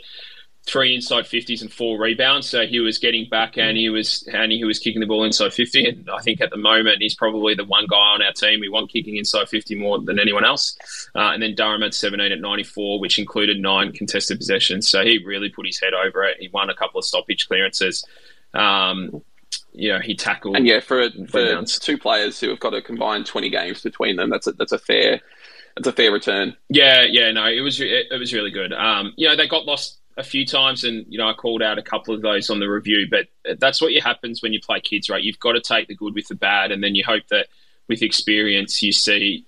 three 0.65 0.95
inside 0.95 1.27
fifties 1.27 1.61
and 1.61 1.71
four 1.71 1.99
rebounds. 1.99 2.49
So 2.49 2.65
he 2.65 2.79
was 2.79 2.97
getting 2.97 3.27
back 3.29 3.57
and 3.57 3.77
he 3.77 3.89
was 3.89 4.27
and 4.33 4.51
he 4.51 4.63
was 4.63 4.79
kicking 4.79 5.01
the 5.01 5.07
ball 5.07 5.23
inside 5.23 5.53
fifty. 5.53 5.85
And 5.87 6.09
I 6.09 6.19
think 6.21 6.41
at 6.41 6.51
the 6.51 6.57
moment 6.57 7.01
he's 7.01 7.15
probably 7.15 7.53
the 7.55 7.65
one 7.65 7.85
guy 7.89 7.97
on 7.97 8.21
our 8.21 8.31
team 8.31 8.59
we 8.61 8.69
want 8.69 8.91
kicking 8.91 9.17
inside 9.17 9.49
fifty 9.49 9.75
more 9.75 9.99
than 9.99 10.19
anyone 10.19 10.45
else. 10.45 10.77
Uh, 11.15 11.31
and 11.33 11.43
then 11.43 11.55
Durham 11.55 11.81
had 11.81 11.93
seventeen 11.93 12.31
at 12.31 12.39
ninety 12.39 12.63
four, 12.63 12.99
which 12.99 13.19
included 13.19 13.59
nine 13.59 13.91
contested 13.91 14.37
possessions. 14.37 14.89
So 14.89 15.03
he 15.03 15.23
really 15.23 15.49
put 15.49 15.65
his 15.65 15.79
head 15.79 15.93
over 15.93 16.23
it. 16.23 16.37
He 16.39 16.49
won 16.53 16.69
a 16.69 16.75
couple 16.75 16.99
of 16.99 17.05
stoppage 17.05 17.47
clearances. 17.47 18.05
Um, 18.53 19.21
you 19.73 19.91
know, 19.91 19.99
he 19.99 20.15
tackled. 20.15 20.55
And 20.55 20.67
yeah, 20.67 20.79
for, 20.79 21.09
for 21.27 21.63
two 21.65 21.97
players 21.97 22.39
who 22.39 22.49
have 22.49 22.59
got 22.59 22.75
a 22.75 22.81
combined 22.81 23.25
20 23.25 23.49
games 23.49 23.81
between 23.81 24.17
them, 24.17 24.29
that's 24.29 24.45
a, 24.45 24.51
that's 24.51 24.71
a 24.71 24.77
fair 24.77 25.19
it's 25.77 25.87
a 25.87 25.91
fair 25.91 26.11
return. 26.11 26.55
Yeah, 26.69 27.03
yeah, 27.09 27.31
no, 27.31 27.47
it 27.47 27.61
was 27.61 27.79
it, 27.79 28.07
it 28.11 28.19
was 28.19 28.33
really 28.33 28.51
good. 28.51 28.73
Um, 28.73 29.13
you 29.15 29.27
know, 29.27 29.35
they 29.35 29.47
got 29.47 29.65
lost 29.65 29.99
a 30.17 30.23
few 30.23 30.45
times, 30.45 30.83
and 30.83 31.05
you 31.09 31.17
know, 31.17 31.27
I 31.27 31.33
called 31.33 31.61
out 31.61 31.77
a 31.77 31.83
couple 31.83 32.13
of 32.13 32.21
those 32.21 32.49
on 32.49 32.59
the 32.59 32.67
review. 32.67 33.07
But 33.09 33.27
that's 33.59 33.81
what 33.81 33.91
happens 33.93 34.41
when 34.41 34.53
you 34.53 34.59
play 34.59 34.79
kids, 34.79 35.09
right? 35.09 35.23
You've 35.23 35.39
got 35.39 35.53
to 35.53 35.61
take 35.61 35.87
the 35.87 35.95
good 35.95 36.13
with 36.13 36.27
the 36.27 36.35
bad, 36.35 36.71
and 36.71 36.83
then 36.83 36.95
you 36.95 37.03
hope 37.03 37.27
that 37.29 37.47
with 37.87 38.01
experience 38.01 38.81
you 38.81 38.91
see 38.91 39.45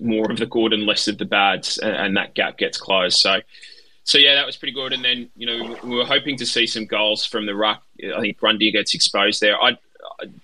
more 0.00 0.30
of 0.30 0.38
the 0.38 0.46
good 0.46 0.72
and 0.72 0.84
less 0.84 1.08
of 1.08 1.18
the 1.18 1.24
bads, 1.24 1.78
and, 1.78 1.94
and 1.94 2.16
that 2.16 2.34
gap 2.34 2.58
gets 2.58 2.78
closed. 2.78 3.18
So. 3.18 3.40
So 4.04 4.18
yeah, 4.18 4.34
that 4.34 4.46
was 4.46 4.56
pretty 4.56 4.72
good. 4.72 4.92
And 4.92 5.04
then 5.04 5.30
you 5.36 5.46
know 5.46 5.76
we 5.84 5.94
were 5.94 6.04
hoping 6.04 6.36
to 6.38 6.44
see 6.44 6.66
some 6.66 6.86
goals 6.86 7.24
from 7.24 7.46
the 7.46 7.54
ruck. 7.54 7.84
I 8.04 8.20
think 8.20 8.36
Grundy 8.36 8.72
gets 8.72 8.96
exposed 8.96 9.40
there. 9.40 9.56
I, 9.56 9.78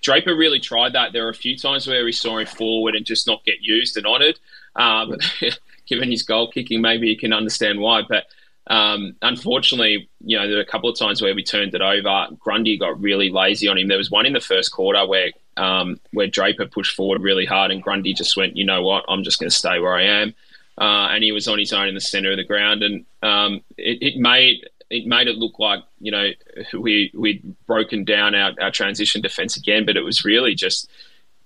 Draper 0.00 0.34
really 0.34 0.60
tried 0.60 0.92
that. 0.92 1.12
There 1.12 1.25
were 1.25 1.30
a 1.30 1.34
few 1.34 1.56
times 1.56 1.86
where 1.86 2.04
we 2.04 2.12
saw 2.12 2.38
him 2.38 2.46
forward 2.46 2.94
and 2.94 3.04
just 3.04 3.26
not 3.26 3.44
get 3.44 3.60
used 3.60 3.96
and 3.96 4.06
honoured. 4.06 4.38
Um, 4.76 5.16
given 5.86 6.10
his 6.10 6.22
goal 6.22 6.50
kicking, 6.50 6.80
maybe 6.80 7.08
you 7.08 7.16
can 7.16 7.32
understand 7.32 7.80
why. 7.80 8.02
But 8.08 8.26
um, 8.68 9.16
unfortunately, 9.22 10.08
you 10.20 10.36
know, 10.36 10.46
there 10.46 10.56
were 10.56 10.62
a 10.62 10.66
couple 10.66 10.90
of 10.90 10.98
times 10.98 11.22
where 11.22 11.34
we 11.34 11.42
turned 11.42 11.74
it 11.74 11.80
over. 11.80 12.28
Grundy 12.38 12.76
got 12.76 13.00
really 13.00 13.30
lazy 13.30 13.66
on 13.68 13.78
him. 13.78 13.88
There 13.88 13.98
was 13.98 14.10
one 14.10 14.26
in 14.26 14.34
the 14.34 14.40
first 14.40 14.72
quarter 14.72 15.06
where 15.06 15.30
um, 15.56 15.98
where 16.12 16.26
Draper 16.26 16.66
pushed 16.66 16.94
forward 16.94 17.22
really 17.22 17.46
hard, 17.46 17.70
and 17.70 17.82
Grundy 17.82 18.12
just 18.12 18.36
went, 18.36 18.56
you 18.56 18.64
know 18.64 18.82
what, 18.82 19.04
I'm 19.08 19.24
just 19.24 19.40
going 19.40 19.50
to 19.50 19.56
stay 19.56 19.80
where 19.80 19.94
I 19.94 20.04
am. 20.04 20.34
Uh, 20.80 21.08
and 21.10 21.25
he 21.25 21.32
was 21.32 21.48
on 21.48 21.58
his 21.58 21.72
own 21.72 21.88
in 21.88 21.94
the 21.94 22.00
centre 22.00 22.30
of 22.30 22.37
the 22.37 22.44
ground, 22.44 22.84
and 22.84 23.04
um, 23.22 23.62
it, 23.76 24.14
it, 24.14 24.16
made 24.16 24.68
it 24.90 25.06
made 25.06 25.26
it 25.26 25.37
look 25.37 25.58
like 25.58 25.82
you 25.98 26.12
know 26.12 26.30
we 26.72 27.10
we'd 27.14 27.56
broken 27.66 28.04
down 28.04 28.34
our, 28.37 28.52
our 28.60 28.70
transition 28.70 29.20
defence 29.20 29.56
again, 29.56 29.84
but 29.84 29.96
it 29.96 30.02
was 30.02 30.25
really 30.25 30.54
just 30.54 30.88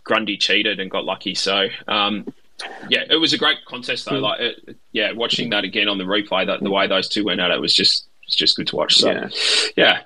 Grundy 0.04 0.36
cheated 0.36 0.80
and 0.80 0.90
got 0.90 1.04
lucky. 1.04 1.34
So 1.34 1.68
um, 1.88 2.26
yeah, 2.88 3.04
it 3.08 3.16
was 3.16 3.32
a 3.32 3.38
great 3.38 3.58
contest 3.66 4.06
though. 4.06 4.16
Hmm. 4.16 4.22
Like, 4.22 4.40
it, 4.40 4.76
yeah, 4.92 5.12
watching 5.12 5.50
that 5.50 5.64
again 5.64 5.88
on 5.88 5.98
the 5.98 6.04
replay, 6.04 6.46
that 6.46 6.60
the 6.60 6.70
way 6.70 6.86
those 6.86 7.08
two 7.08 7.24
went 7.24 7.40
at 7.40 7.50
it 7.50 7.60
was 7.60 7.74
just 7.74 8.08
it's 8.26 8.36
just 8.36 8.56
good 8.56 8.66
to 8.68 8.76
watch. 8.76 8.96
So, 8.96 9.10
yeah. 9.10 9.28
yeah. 9.76 10.02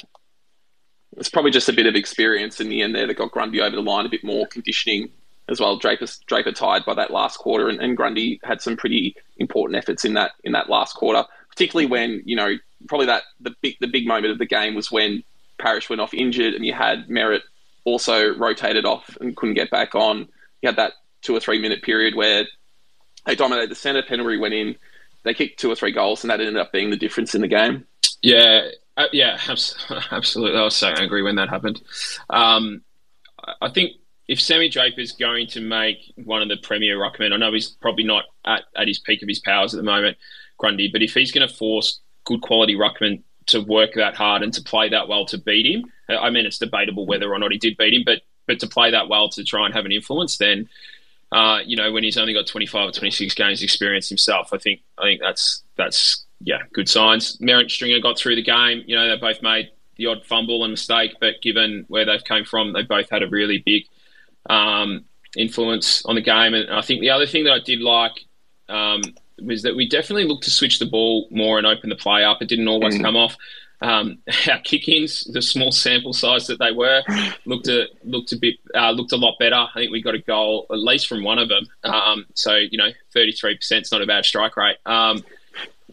It's 1.17 1.29
probably 1.31 1.51
just 1.51 1.69
a 1.69 1.73
bit 1.73 1.87
of 1.87 1.95
experience 1.95 2.61
in 2.61 2.69
the 2.69 2.83
end 2.83 2.95
there 2.95 3.07
that 3.07 3.15
got 3.15 3.31
Grundy 3.31 3.61
over 3.61 3.75
the 3.75 3.83
line, 3.83 4.05
a 4.05 4.09
bit 4.11 4.23
more 4.23 4.47
conditioning 4.47 5.11
as 5.49 5.61
well. 5.61 5.77
Draper 5.77 6.07
Draper 6.27 6.53
tied 6.53 6.85
by 6.85 6.95
that 6.95 7.11
last 7.11 7.39
quarter, 7.39 7.69
and, 7.69 7.81
and 7.81 7.97
Grundy 7.97 8.41
had 8.43 8.61
some 8.61 8.77
pretty 8.77 9.17
important 9.39 9.77
efforts 9.79 10.05
in 10.05 10.15
that 10.15 10.33
in 10.45 10.53
that 10.53 10.69
last 10.69 10.95
quarter, 10.95 11.25
particularly 11.49 11.87
when 11.87 12.23
you 12.25 12.37
know 12.37 12.57
probably 12.89 13.07
that 13.07 13.23
the 13.41 13.55
big 13.63 13.77
the 13.81 13.87
big 13.87 14.07
moment 14.07 14.33
of 14.33 14.39
the 14.39 14.47
game 14.47 14.75
was 14.75 14.91
when 14.91 15.23
Parish 15.59 15.89
went 15.89 16.01
off 16.01 16.13
injured, 16.13 16.55
and 16.55 16.67
you 16.67 16.75
had 16.75 17.09
Merrett 17.09 17.43
also 17.85 18.35
rotated 18.37 18.85
off 18.85 19.17
and 19.21 19.37
couldn't 19.37 19.55
get 19.55 19.71
back 19.71 19.95
on. 19.95 20.29
You 20.61 20.69
had 20.69 20.77
that 20.77 20.93
two 21.27 21.37
or 21.37 21.41
three 21.41 21.61
minute 21.61 21.83
period 21.83 22.15
where 22.15 22.45
they 23.27 23.35
dominated 23.35 23.71
the 23.71 23.75
centre, 23.75 24.03
penalty 24.03 24.39
went 24.39 24.55
in, 24.55 24.77
they 25.25 25.35
kicked 25.35 25.59
two 25.59 25.71
or 25.71 25.75
three 25.75 25.91
goals, 25.91 26.23
and 26.23 26.31
that 26.31 26.41
ended 26.41 26.57
up 26.57 26.73
being 26.73 26.91
the 26.91 26.97
difference 26.97 27.35
in 27.35 27.41
the 27.41 27.49
game. 27.49 27.85
Yeah, 28.23 28.69
uh, 28.97 29.07
yeah, 29.13 29.39
absolutely. 29.49 30.59
I 30.59 30.63
was 30.63 30.77
so 30.77 30.89
angry 30.89 31.23
when 31.23 31.37
that 31.37 31.49
happened. 31.49 31.83
Um, 32.31 32.83
I 33.61 33.69
think 33.69 33.93
if 34.29 34.41
Sammy 34.41 34.69
Draper 34.69 35.01
is 35.01 35.13
going 35.13 35.49
to 35.49 35.61
make 35.61 35.99
one 36.17 36.43
of 36.43 36.49
the 36.49 36.57
premier 36.57 36.97
ruckmen, 36.97 37.33
I 37.33 37.37
know 37.37 37.53
he's 37.53 37.69
probably 37.69 38.05
not 38.05 38.25
at, 38.45 38.63
at 38.77 38.87
his 38.87 39.01
peak 39.01 39.23
of 39.23 39.29
his 39.29 39.41
powers 39.41 39.75
at 39.75 39.79
the 39.79 39.85
moment, 39.85 40.17
Grundy, 40.59 40.89
but 40.91 41.03
if 41.03 41.13
he's 41.13 41.33
going 41.33 41.47
to 41.47 41.53
force 41.53 42.01
good 42.25 42.41
quality 42.41 42.77
ruckmen 42.77 43.23
to 43.47 43.61
work 43.61 43.95
that 43.95 44.15
hard 44.15 44.43
and 44.43 44.53
to 44.55 44.63
play 44.63 44.89
that 44.89 45.09
well 45.09 45.27
to 45.27 45.39
beat 45.39 45.67
him, 45.67 45.91
I 46.09 46.31
mean, 46.31 46.47
it's 46.47 46.59
debatable 46.59 47.07
whether 47.07 47.33
or 47.33 47.39
not 47.39 47.53
he 47.53 47.59
did 47.59 47.77
beat 47.77 47.95
him, 47.95 48.03
but 48.07 48.23
but 48.47 48.61
to 48.61 48.69
play 48.69 48.93
that 48.93 49.09
well 49.09 49.29
to 49.31 49.43
try 49.45 49.67
and 49.67 49.75
have 49.75 49.85
an 49.85 49.93
influence, 49.93 50.39
then 50.39 50.69
uh, 51.33 51.59
you 51.65 51.77
know, 51.77 51.93
when 51.93 52.05
he's 52.05 52.19
only 52.19 52.33
got 52.33 52.47
25 52.47 52.89
or 52.89 52.93
26 52.93 53.35
games 53.35 53.63
experience 53.63 54.09
himself, 54.09 54.53
I 54.53 54.59
think 54.59 54.81
I 54.99 55.03
think 55.03 55.21
that's 55.21 55.63
that's 55.77 56.25
yeah, 56.41 56.63
good 56.73 56.89
signs. 56.89 57.37
Merrett 57.39 57.71
Stringer 57.71 58.01
got 58.01 58.19
through 58.19 58.37
the 58.37 58.43
game. 58.43 58.83
You 58.87 58.97
know, 58.97 59.09
they 59.09 59.17
both 59.17 59.43
made 59.43 59.71
the 59.97 60.07
odd 60.07 60.25
fumble 60.25 60.63
and 60.63 60.73
mistake, 60.73 61.15
but 61.21 61.41
given 61.43 61.85
where 61.89 62.05
they've 62.05 62.25
came 62.25 62.45
from, 62.45 62.73
they 62.73 62.83
both 62.83 63.09
had 63.11 63.23
a 63.23 63.29
really 63.29 63.63
big, 63.65 63.85
um, 64.51 65.05
influence 65.37 66.05
on 66.07 66.15
the 66.15 66.21
game. 66.21 66.55
And 66.55 66.71
I 66.71 66.83
think 66.83 67.01
the 67.01 67.11
other 67.11 67.27
thing 67.27 67.45
that 67.45 67.53
I 67.53 67.61
did 67.61 67.81
like 67.81 68.13
um, 68.69 69.03
was 69.43 69.63
that 69.63 69.77
we 69.77 69.89
definitely 69.89 70.25
looked 70.25 70.45
to 70.45 70.51
switch 70.51 70.79
the 70.79 70.87
ball 70.87 71.29
more 71.31 71.59
and 71.59 71.67
open 71.67 71.91
the 71.91 71.97
play 71.97 72.25
up. 72.25 72.43
It 72.43 72.49
didn't 72.49 72.69
always 72.69 72.99
mm. 72.99 73.03
come 73.03 73.17
off. 73.17 73.37
Um, 73.81 74.19
our 74.51 74.59
kick-ins, 74.61 75.25
the 75.25 75.43
small 75.43 75.73
sample 75.73 76.13
size 76.13 76.47
that 76.47 76.59
they 76.59 76.73
were, 76.73 77.03
looked 77.45 77.69
a 77.69 77.87
looked 78.05 78.33
a 78.33 78.37
bit 78.37 78.57
uh, 78.75 78.91
looked 78.91 79.13
a 79.13 79.17
lot 79.17 79.37
better. 79.39 79.57
I 79.57 79.69
think 79.75 79.93
we 79.93 80.03
got 80.03 80.15
a 80.15 80.21
goal 80.21 80.67
at 80.71 80.79
least 80.79 81.07
from 81.07 81.25
one 81.25 81.39
of 81.39 81.49
them. 81.49 81.67
Um, 81.85 82.27
so 82.35 82.57
you 82.57 82.79
know, 82.79 82.91
thirty 83.13 83.33
three 83.33 83.57
percent 83.57 83.87
is 83.87 83.93
not 83.93 84.03
a 84.03 84.07
bad 84.07 84.25
strike 84.25 84.57
rate. 84.57 84.79
Um, 84.87 85.25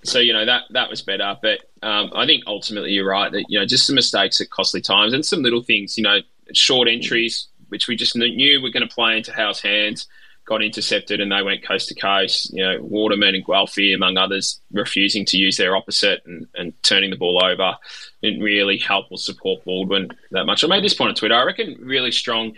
so 0.04 0.20
you 0.20 0.34
know 0.34 0.46
that 0.46 0.63
that 0.72 0.90
was 0.90 1.02
better. 1.02 1.38
But 1.42 1.60
um, 1.82 2.12
I 2.16 2.25
think 2.25 2.44
ultimately 2.48 2.92
you're 2.92 3.08
right 3.08 3.32
that 3.32 3.46
you 3.50 3.60
know 3.60 3.66
just 3.66 3.86
some 3.86 3.96
mistakes 3.96 4.40
at 4.42 4.50
costly 4.50 4.82
times 4.82 5.13
and 5.13 5.25
some 5.25 5.44
little 5.44 5.62
things. 5.62 5.98
You 5.98 6.04
know, 6.04 6.20
short 6.54 6.88
entries 6.88 7.48
which 7.74 7.88
we 7.88 7.96
just 7.96 8.16
knew 8.16 8.62
were 8.62 8.70
going 8.70 8.88
to 8.88 8.94
play 8.94 9.18
into 9.18 9.34
Howe's 9.34 9.60
hands. 9.60 10.06
Got 10.46 10.64
intercepted 10.64 11.22
and 11.22 11.32
they 11.32 11.42
went 11.42 11.66
coast 11.66 11.88
to 11.90 11.96
coast. 11.96 12.54
You 12.54 12.64
know, 12.64 12.82
Waterman 12.82 13.36
and 13.36 13.46
Guelfi, 13.46 13.96
among 13.96 14.18
others, 14.18 14.60
refusing 14.72 15.26
to 15.26 15.38
use 15.38 15.58
their 15.58 15.76
opposite 15.76 16.22
and, 16.26 16.48
and 16.56 16.74
turning 16.84 17.12
the 17.12 17.18
ball 17.18 17.44
over 17.44 17.78
didn't 18.22 18.42
really 18.42 18.78
help 18.78 19.12
or 19.12 19.18
support 19.18 19.64
Baldwin 19.66 20.10
that 20.32 20.46
much. 20.46 20.64
I 20.64 20.68
made 20.68 20.84
this 20.84 20.94
point 20.94 21.10
on 21.10 21.16
Twitter. 21.16 21.36
I 21.36 21.44
reckon 21.44 21.78
really 21.82 22.12
strong 22.12 22.54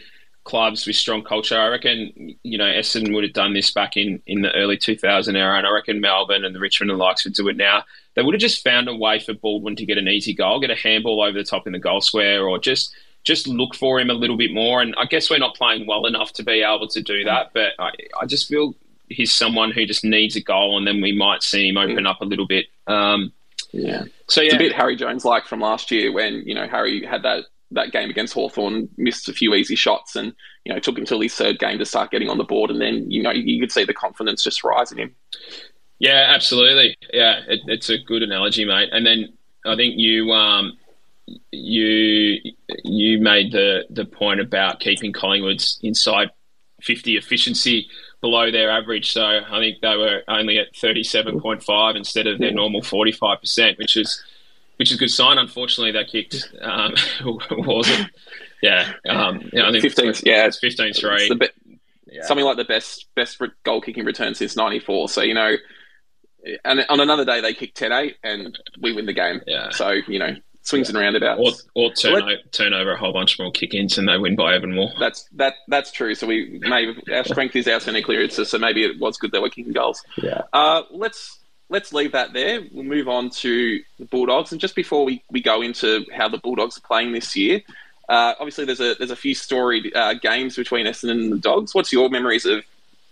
clubs 0.45 0.85
with 0.85 0.95
strong 0.95 1.23
culture. 1.23 1.59
I 1.59 1.67
reckon 1.67 2.35
you 2.43 2.57
know 2.57 2.65
Essendon 2.65 3.13
would 3.13 3.23
have 3.23 3.33
done 3.33 3.53
this 3.53 3.71
back 3.71 3.97
in 3.97 4.21
in 4.27 4.41
the 4.41 4.53
early 4.53 4.77
2000 4.77 5.35
era, 5.35 5.57
and 5.57 5.67
I 5.67 5.71
reckon 5.71 5.99
Melbourne 5.99 6.45
and 6.45 6.55
the 6.55 6.59
Richmond 6.59 6.91
and 6.91 6.99
the 6.99 7.03
likes 7.03 7.25
would 7.25 7.33
do 7.33 7.49
it 7.49 7.57
now. 7.57 7.83
They 8.13 8.21
would 8.21 8.33
have 8.33 8.41
just 8.41 8.63
found 8.63 8.87
a 8.87 8.95
way 8.95 9.19
for 9.19 9.33
Baldwin 9.33 9.75
to 9.75 9.85
get 9.85 9.97
an 9.97 10.07
easy 10.07 10.33
goal, 10.33 10.61
get 10.61 10.69
a 10.69 10.75
handball 10.75 11.21
over 11.21 11.37
the 11.37 11.43
top 11.43 11.67
in 11.67 11.73
the 11.73 11.79
goal 11.79 11.99
square, 11.99 12.47
or 12.47 12.57
just 12.59 12.95
just 13.25 13.47
look 13.47 13.75
for 13.75 13.99
him 13.99 14.09
a 14.09 14.13
little 14.13 14.37
bit 14.37 14.53
more. 14.53 14.81
And 14.81 14.95
I 14.97 15.05
guess 15.05 15.29
we're 15.29 15.39
not 15.39 15.55
playing 15.55 15.87
well 15.87 16.05
enough 16.05 16.31
to 16.33 16.43
be 16.43 16.61
able 16.61 16.87
to 16.87 17.01
do 17.01 17.23
that, 17.25 17.51
but 17.53 17.73
I, 17.79 17.91
I 18.21 18.25
just 18.25 18.47
feel 18.47 18.75
he's 19.09 19.33
someone 19.33 19.71
who 19.71 19.85
just 19.85 20.03
needs 20.03 20.35
a 20.35 20.41
goal, 20.41 20.77
and 20.77 20.87
then 20.87 21.01
we 21.01 21.11
might 21.11 21.43
see 21.43 21.67
him 21.67 21.77
open 21.77 22.05
up 22.07 22.21
a 22.21 22.25
little 22.25 22.47
bit. 22.47 22.67
Um, 22.87 23.33
yeah. 23.71 24.03
So 24.27 24.41
yeah, 24.41 24.47
it's 24.47 24.55
a 24.55 24.59
bit 24.59 24.73
Harry 24.73 24.95
Jones 24.95 25.25
like 25.25 25.45
from 25.45 25.59
last 25.59 25.91
year 25.91 26.11
when 26.11 26.43
you 26.45 26.55
know 26.55 26.67
Harry 26.67 27.05
had 27.05 27.23
that 27.23 27.45
that 27.71 27.91
game 27.91 28.09
against 28.09 28.33
Hawthorn, 28.33 28.89
missed 28.97 29.27
a 29.27 29.33
few 29.33 29.53
easy 29.53 29.75
shots, 29.75 30.15
and 30.15 30.33
you 30.63 30.73
know 30.73 30.79
took 30.79 30.97
him 30.97 31.05
till 31.05 31.21
his 31.21 31.33
third 31.33 31.59
game 31.59 31.77
to 31.79 31.85
start 31.85 32.11
getting 32.11 32.29
on 32.29 32.37
the 32.37 32.43
board, 32.43 32.71
and 32.71 32.81
then 32.81 33.09
you 33.09 33.21
know 33.21 33.31
you 33.31 33.59
could 33.59 33.71
see 33.71 33.83
the 33.83 33.93
confidence 33.93 34.43
just 34.43 34.63
rise 34.63 34.91
in 34.91 34.99
him. 34.99 35.15
Yeah, 35.99 36.31
absolutely. 36.33 36.97
Yeah, 37.13 37.41
it, 37.47 37.61
it's 37.67 37.89
a 37.89 37.97
good 37.97 38.21
analogy, 38.21 38.65
mate. 38.65 38.89
And 38.91 39.05
then 39.05 39.33
I 39.65 39.75
think 39.75 39.95
you 39.97 40.31
um, 40.31 40.77
you 41.51 42.39
you 42.83 43.19
made 43.19 43.51
the 43.51 43.85
the 43.89 44.05
point 44.05 44.39
about 44.39 44.79
keeping 44.79 45.13
Collingwood's 45.13 45.79
inside 45.81 46.29
fifty 46.81 47.17
efficiency 47.17 47.87
below 48.21 48.51
their 48.51 48.69
average. 48.69 49.11
So 49.11 49.23
I 49.23 49.59
think 49.59 49.81
they 49.81 49.95
were 49.95 50.23
only 50.27 50.57
at 50.57 50.75
thirty 50.75 51.03
seven 51.03 51.39
point 51.39 51.63
five 51.63 51.95
instead 51.95 52.27
of 52.27 52.39
their 52.39 52.51
normal 52.51 52.81
forty 52.81 53.11
five 53.11 53.39
percent, 53.39 53.77
which 53.77 53.97
is 53.97 54.23
which 54.77 54.91
is 54.91 54.97
a 54.97 54.99
good 54.99 55.11
sign. 55.11 55.37
Unfortunately, 55.37 55.91
they 55.91 56.05
kicked 56.05 56.47
um, 56.61 56.93
was 57.23 57.89
it? 57.89 58.07
Yeah, 58.61 58.93
um, 59.07 59.49
yeah, 59.53 59.67
I 59.67 59.71
think 59.71 59.83
15, 59.83 60.13
yeah, 60.23 60.47
it's 60.47 60.59
15-3. 60.59 61.39
Be- 61.39 61.49
yeah. 62.07 62.23
Something 62.23 62.45
like 62.45 62.57
the 62.57 62.65
best 62.65 63.07
best 63.15 63.39
goal 63.63 63.81
kicking 63.81 64.05
return 64.05 64.33
since 64.33 64.55
'94. 64.55 65.09
So 65.09 65.21
you 65.21 65.33
know, 65.33 65.55
and 66.63 66.85
on 66.89 66.99
another 66.99 67.25
day 67.25 67.41
they 67.41 67.53
kick 67.53 67.75
10-8 67.75 68.15
and 68.23 68.57
we 68.81 68.93
win 68.93 69.05
the 69.05 69.13
game. 69.13 69.41
Yeah. 69.45 69.69
So 69.71 69.91
you 70.07 70.19
know, 70.19 70.35
swings 70.65 70.89
yeah. 70.89 70.97
and 70.97 71.01
roundabouts. 71.01 71.67
Or, 71.75 71.85
or 71.85 71.93
turn, 71.93 72.23
o- 72.23 72.35
turn 72.51 72.73
over 72.73 72.91
a 72.91 72.97
whole 72.97 73.13
bunch 73.13 73.39
more 73.39 73.51
kick-ins 73.51 73.97
and 73.97 74.09
they 74.09 74.17
win 74.17 74.35
by 74.35 74.55
even 74.55 74.75
more. 74.75 74.91
That's 74.99 75.23
that 75.33 75.53
that's 75.67 75.91
true. 75.91 76.13
So 76.15 76.27
we 76.27 76.59
may 76.61 76.93
our 77.13 77.23
strength 77.23 77.55
is 77.55 77.67
our 77.67 77.79
centre 77.79 78.01
clearances. 78.01 78.49
So 78.49 78.57
maybe 78.57 78.83
it 78.83 78.99
was 78.99 79.17
good 79.17 79.31
that 79.31 79.41
we're 79.41 79.49
kicking 79.49 79.73
goals. 79.73 80.03
Yeah. 80.17 80.41
Uh, 80.51 80.83
let's 80.91 81.39
let's 81.69 81.93
leave 81.93 82.11
that 82.11 82.33
there. 82.33 82.61
We'll 82.71 82.83
move 82.83 83.07
on 83.07 83.29
to 83.29 83.79
the 83.99 84.05
Bulldogs. 84.05 84.51
And 84.51 84.59
just 84.59 84.75
before 84.75 85.05
we, 85.05 85.23
we 85.31 85.41
go 85.41 85.61
into 85.61 86.05
how 86.13 86.27
the 86.29 86.37
Bulldogs 86.37 86.77
are 86.77 86.81
playing 86.81 87.13
this 87.13 87.35
year, 87.35 87.61
uh, 88.09 88.33
obviously 88.39 88.65
there's 88.65 88.81
a 88.81 88.95
there's 88.95 89.11
a 89.11 89.15
few 89.15 89.33
storied 89.33 89.95
uh, 89.95 90.15
games 90.15 90.55
between 90.55 90.85
Essendon 90.85 91.11
and 91.11 91.31
the 91.31 91.37
Dogs. 91.37 91.73
What's 91.73 91.91
your 91.93 92.09
memories 92.09 92.45
of 92.45 92.63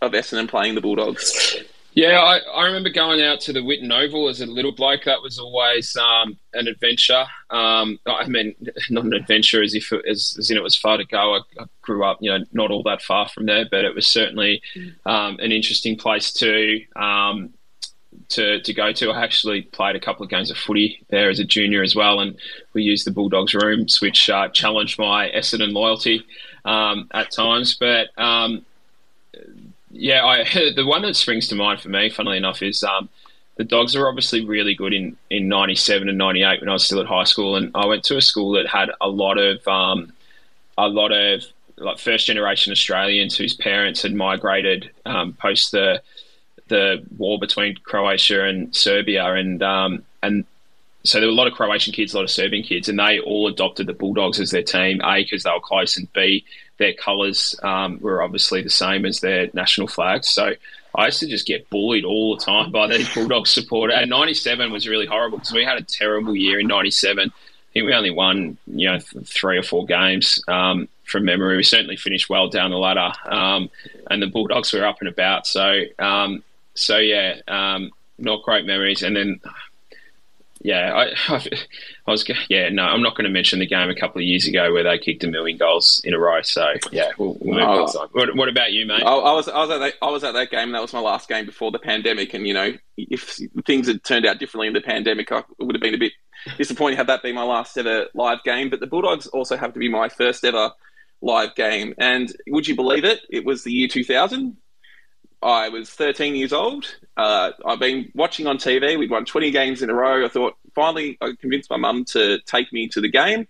of 0.01 0.12
Essendon 0.12 0.50
playing 0.50 0.75
the 0.75 0.81
Bulldogs? 0.81 1.55
Yeah, 1.95 2.19
I, 2.19 2.39
I 2.39 2.65
remember 2.65 2.89
going 2.89 3.21
out 3.21 3.39
to 3.41 3.53
the 3.53 3.59
Whitten 3.59 3.91
Oval 3.91 4.27
as 4.27 4.41
a 4.41 4.47
little 4.47 4.71
bloke. 4.71 5.03
That 5.03 5.21
was 5.21 5.38
always 5.38 5.95
um, 5.95 6.38
an 6.53 6.67
adventure. 6.67 7.25
Um, 7.51 8.00
I 8.07 8.27
mean, 8.27 8.55
not 8.89 9.05
an 9.05 9.13
adventure 9.13 9.62
as 9.62 9.75
if 9.75 9.91
it, 9.91 10.03
as, 10.09 10.35
as 10.39 10.50
in 10.50 10.57
it 10.57 10.63
was 10.63 10.75
far 10.75 10.97
to 10.97 11.05
go. 11.05 11.35
I, 11.35 11.62
I, 11.62 11.65
grew 11.81 12.03
up, 12.03 12.17
you 12.21 12.31
know, 12.31 12.43
not 12.51 12.71
all 12.71 12.81
that 12.83 13.01
far 13.01 13.29
from 13.29 13.45
there, 13.45 13.65
but 13.69 13.85
it 13.85 13.93
was 13.93 14.07
certainly 14.07 14.62
um, 15.05 15.38
an 15.39 15.51
interesting 15.51 15.95
place 15.95 16.31
to 16.33 16.81
um, 16.95 17.53
to 18.29 18.62
to 18.62 18.73
go 18.73 18.91
to. 18.93 19.12
I 19.12 19.23
actually 19.23 19.62
played 19.62 19.95
a 19.95 20.00
couple 20.00 20.23
of 20.23 20.29
games 20.29 20.50
of 20.50 20.57
footy 20.57 21.05
there 21.09 21.29
as 21.29 21.39
a 21.39 21.45
junior 21.45 21.83
as 21.83 21.95
well, 21.95 22.19
and 22.19 22.38
we 22.73 22.83
used 22.83 23.05
the 23.05 23.12
Bulldogs 23.12 23.53
rooms, 23.53 24.01
which 24.01 24.29
uh, 24.29 24.50
challenged 24.50 24.97
my 24.97 25.29
Essendon 25.29 25.73
loyalty 25.73 26.25
um, 26.65 27.07
at 27.13 27.31
times, 27.31 27.75
but 27.75 28.07
um, 28.17 28.65
yeah, 29.93 30.25
I, 30.25 30.43
the 30.75 30.85
one 30.85 31.03
that 31.03 31.15
springs 31.15 31.47
to 31.47 31.55
mind 31.55 31.79
for 31.79 31.89
me, 31.89 32.09
funnily 32.09 32.38
enough, 32.38 32.62
is 32.62 32.83
um, 32.83 33.09
the 33.55 33.63
dogs 33.63 33.95
are 33.95 34.07
obviously 34.07 34.45
really 34.45 34.73
good 34.73 34.93
in, 34.93 35.15
in 35.29 35.47
97 35.47 36.09
and 36.09 36.17
98 36.17 36.59
when 36.59 36.69
I 36.69 36.73
was 36.73 36.83
still 36.83 37.00
at 37.00 37.05
high 37.05 37.23
school. 37.23 37.55
And 37.55 37.71
I 37.75 37.85
went 37.85 38.03
to 38.05 38.17
a 38.17 38.21
school 38.21 38.51
that 38.53 38.67
had 38.67 38.89
a 39.00 39.07
lot 39.07 39.38
of, 39.38 39.65
um, 39.67 40.12
a 40.77 40.88
lot 40.88 41.12
of 41.12 41.43
like 41.77 42.00
first 42.00 42.27
generation 42.27 42.71
Australians 42.71 43.38
whose 43.38 43.53
parents 43.53 44.01
had 44.01 44.13
migrated 44.13 44.89
um, 45.05 45.33
post 45.33 45.71
the, 45.71 46.01
the 46.67 47.05
war 47.17 47.38
between 47.38 47.77
Croatia 47.83 48.45
and 48.45 48.75
Serbia. 48.75 49.33
And, 49.33 49.62
um, 49.62 50.03
and 50.23 50.45
so 51.03 51.19
there 51.19 51.27
were 51.27 51.33
a 51.33 51.35
lot 51.35 51.47
of 51.47 51.53
Croatian 51.53 51.93
kids, 51.93 52.13
a 52.13 52.17
lot 52.17 52.23
of 52.23 52.31
Serbian 52.31 52.63
kids, 52.63 52.89
and 52.89 52.97
they 52.97 53.19
all 53.19 53.47
adopted 53.47 53.88
the 53.88 53.93
Bulldogs 53.93 54.39
as 54.39 54.51
their 54.51 54.63
team. 54.63 55.01
A 55.03 55.23
because 55.23 55.43
they 55.43 55.51
were 55.51 55.59
close, 55.59 55.97
and 55.97 56.12
B 56.13 56.45
their 56.77 56.94
colours 56.94 57.56
um, 57.63 58.00
were 58.01 58.22
obviously 58.22 58.62
the 58.62 58.70
same 58.70 59.06
as 59.06 59.20
their 59.20 59.50
national 59.53 59.88
flags. 59.88 60.30
So 60.30 60.53
I 60.96 61.06
used 61.06 61.20
to 61.22 61.27
just 61.27 61.48
get 61.48 61.70
bullied 61.70 62.06
all 62.06 62.36
the 62.36 62.44
time 62.44 62.72
by 62.72 62.88
these 62.88 63.13
Bulldogs 63.13 63.50
supporters. 63.50 63.98
And 64.00 64.10
'97 64.10 64.72
was 64.72 64.88
really 64.88 65.06
horrible 65.06 65.39
because 65.39 65.53
we 65.53 65.63
had 65.63 65.77
a 65.77 65.84
terrible 65.84 66.36
year 66.36 66.60
in 66.60 66.68
'97. 66.68 67.30
I 67.30 67.74
think 67.74 67.86
we 67.88 67.94
only 67.94 68.12
won, 68.12 68.58
you 68.68 68.92
know, 68.92 69.00
three 69.00 69.58
or 69.58 69.63
four 69.63 69.86
games 69.86 70.44
um, 70.48 70.88
from 71.06 71.25
memory. 71.25 71.58
We 71.58 71.63
certainly 71.63 71.98
finished 71.98 72.30
well 72.30 72.48
down 72.48 72.70
the 72.70 72.77
ladder, 72.77 73.12
um, 73.25 73.70
and 74.12 74.22
the 74.22 74.27
Bulldogs 74.27 74.74
were 74.74 74.86
up 74.86 74.98
and 75.00 75.10
about. 75.10 75.48
So, 75.48 75.82
um, 75.98 76.44
so 76.75 76.98
yeah, 76.98 77.38
um, 77.48 77.89
not 78.20 78.44
great 78.44 78.65
memories. 78.65 79.01
And 79.01 79.15
then 79.15 79.42
yeah, 80.63 80.93
I, 80.93 81.34
I, 82.08 82.12
was, 82.12 82.27
yeah, 82.50 82.70
no, 82.70 82.84
I'm 82.84 83.01
not 83.01 83.15
going 83.15 83.25
to 83.25 83.29
mention 83.29 83.60
the 83.60 83.67
game 83.67 83.89
a 83.89 83.96
couple 83.96 84.20
of 84.20 84.25
years 84.25 84.48
ago 84.48 84.72
where 84.72 84.84
they 84.84 84.98
kicked 84.98 85.24
a 85.24 85.27
million 85.27 85.58
goals 85.58 86.01
in 86.05 86.13
a 86.13 86.20
row. 86.20 86.41
So 86.41 86.74
yeah, 86.91 87.12
we'll, 87.17 87.38
we'll 87.41 87.55
move 87.55 87.63
oh, 87.63 88.00
on. 88.00 88.10
What, 88.13 88.36
what, 88.36 88.50
about 88.50 88.72
you, 88.72 88.86
mate? 88.86 89.03
I, 89.03 89.13
I, 89.13 89.34
was, 89.34 89.50
I 89.50 89.60
was 89.60 89.70
at 89.70 89.77
that, 89.79 89.93
I 90.01 90.10
was 90.10 90.24
at 90.24 90.34
that 90.34 90.51
game. 90.51 90.70
And 90.70 90.75
that 90.75 90.82
was 90.82 90.93
my 90.93 91.01
last 91.01 91.27
game 91.27 91.46
before 91.46 91.72
the 91.72 91.79
pandemic, 91.79 92.34
and 92.34 92.48
you 92.48 92.53
know, 92.53 92.74
if 92.98 93.39
things 93.65 93.88
had 93.88 94.03
turned 94.03 94.25
out 94.25 94.39
differently 94.39 94.67
in 94.67 94.74
the 94.74 94.82
pandemic, 94.82 95.32
I 95.32 95.43
would 95.60 95.75
have 95.75 95.82
been 95.82 95.96
a 95.96 96.00
bit 96.00 96.13
disappointed 96.58 96.98
had 96.98 97.08
that 97.08 97.24
been 97.24 97.36
my 97.36 97.43
last 97.43 97.77
ever 97.77 98.08
live 98.13 98.43
game. 98.43 98.70
But 98.70 98.79
the 98.79 98.88
Bulldogs 98.88 99.27
also 99.27 99.58
have 99.58 99.74
to 99.74 99.79
be 99.79 99.89
my 99.89 100.10
first 100.10 100.46
ever 100.46 100.72
live 101.22 101.55
game, 101.55 101.93
and 101.98 102.34
would 102.48 102.67
you 102.67 102.75
believe 102.75 103.03
it? 103.03 103.22
It 103.29 103.46
was 103.46 103.63
the 103.63 103.72
year 103.72 103.88
2000. 103.88 104.58
I 105.43 105.69
was 105.69 105.89
13 105.89 106.35
years 106.35 106.53
old. 106.53 106.95
Uh, 107.17 107.51
I've 107.65 107.79
been 107.79 108.12
watching 108.15 108.47
on 108.47 108.57
TV. 108.57 108.97
We'd 108.97 109.12
won 109.12 109.25
20 109.25 109.51
games 109.51 109.81
in 109.81 109.89
a 109.89 109.93
row. 109.93 110.25
I 110.25 110.29
thought 110.29 110.55
finally 110.73 111.17
I 111.21 111.33
convinced 111.39 111.69
my 111.69 111.77
mum 111.77 112.05
to 112.05 112.39
take 112.41 112.71
me 112.71 112.88
to 112.89 113.01
the 113.01 113.09
game. 113.09 113.47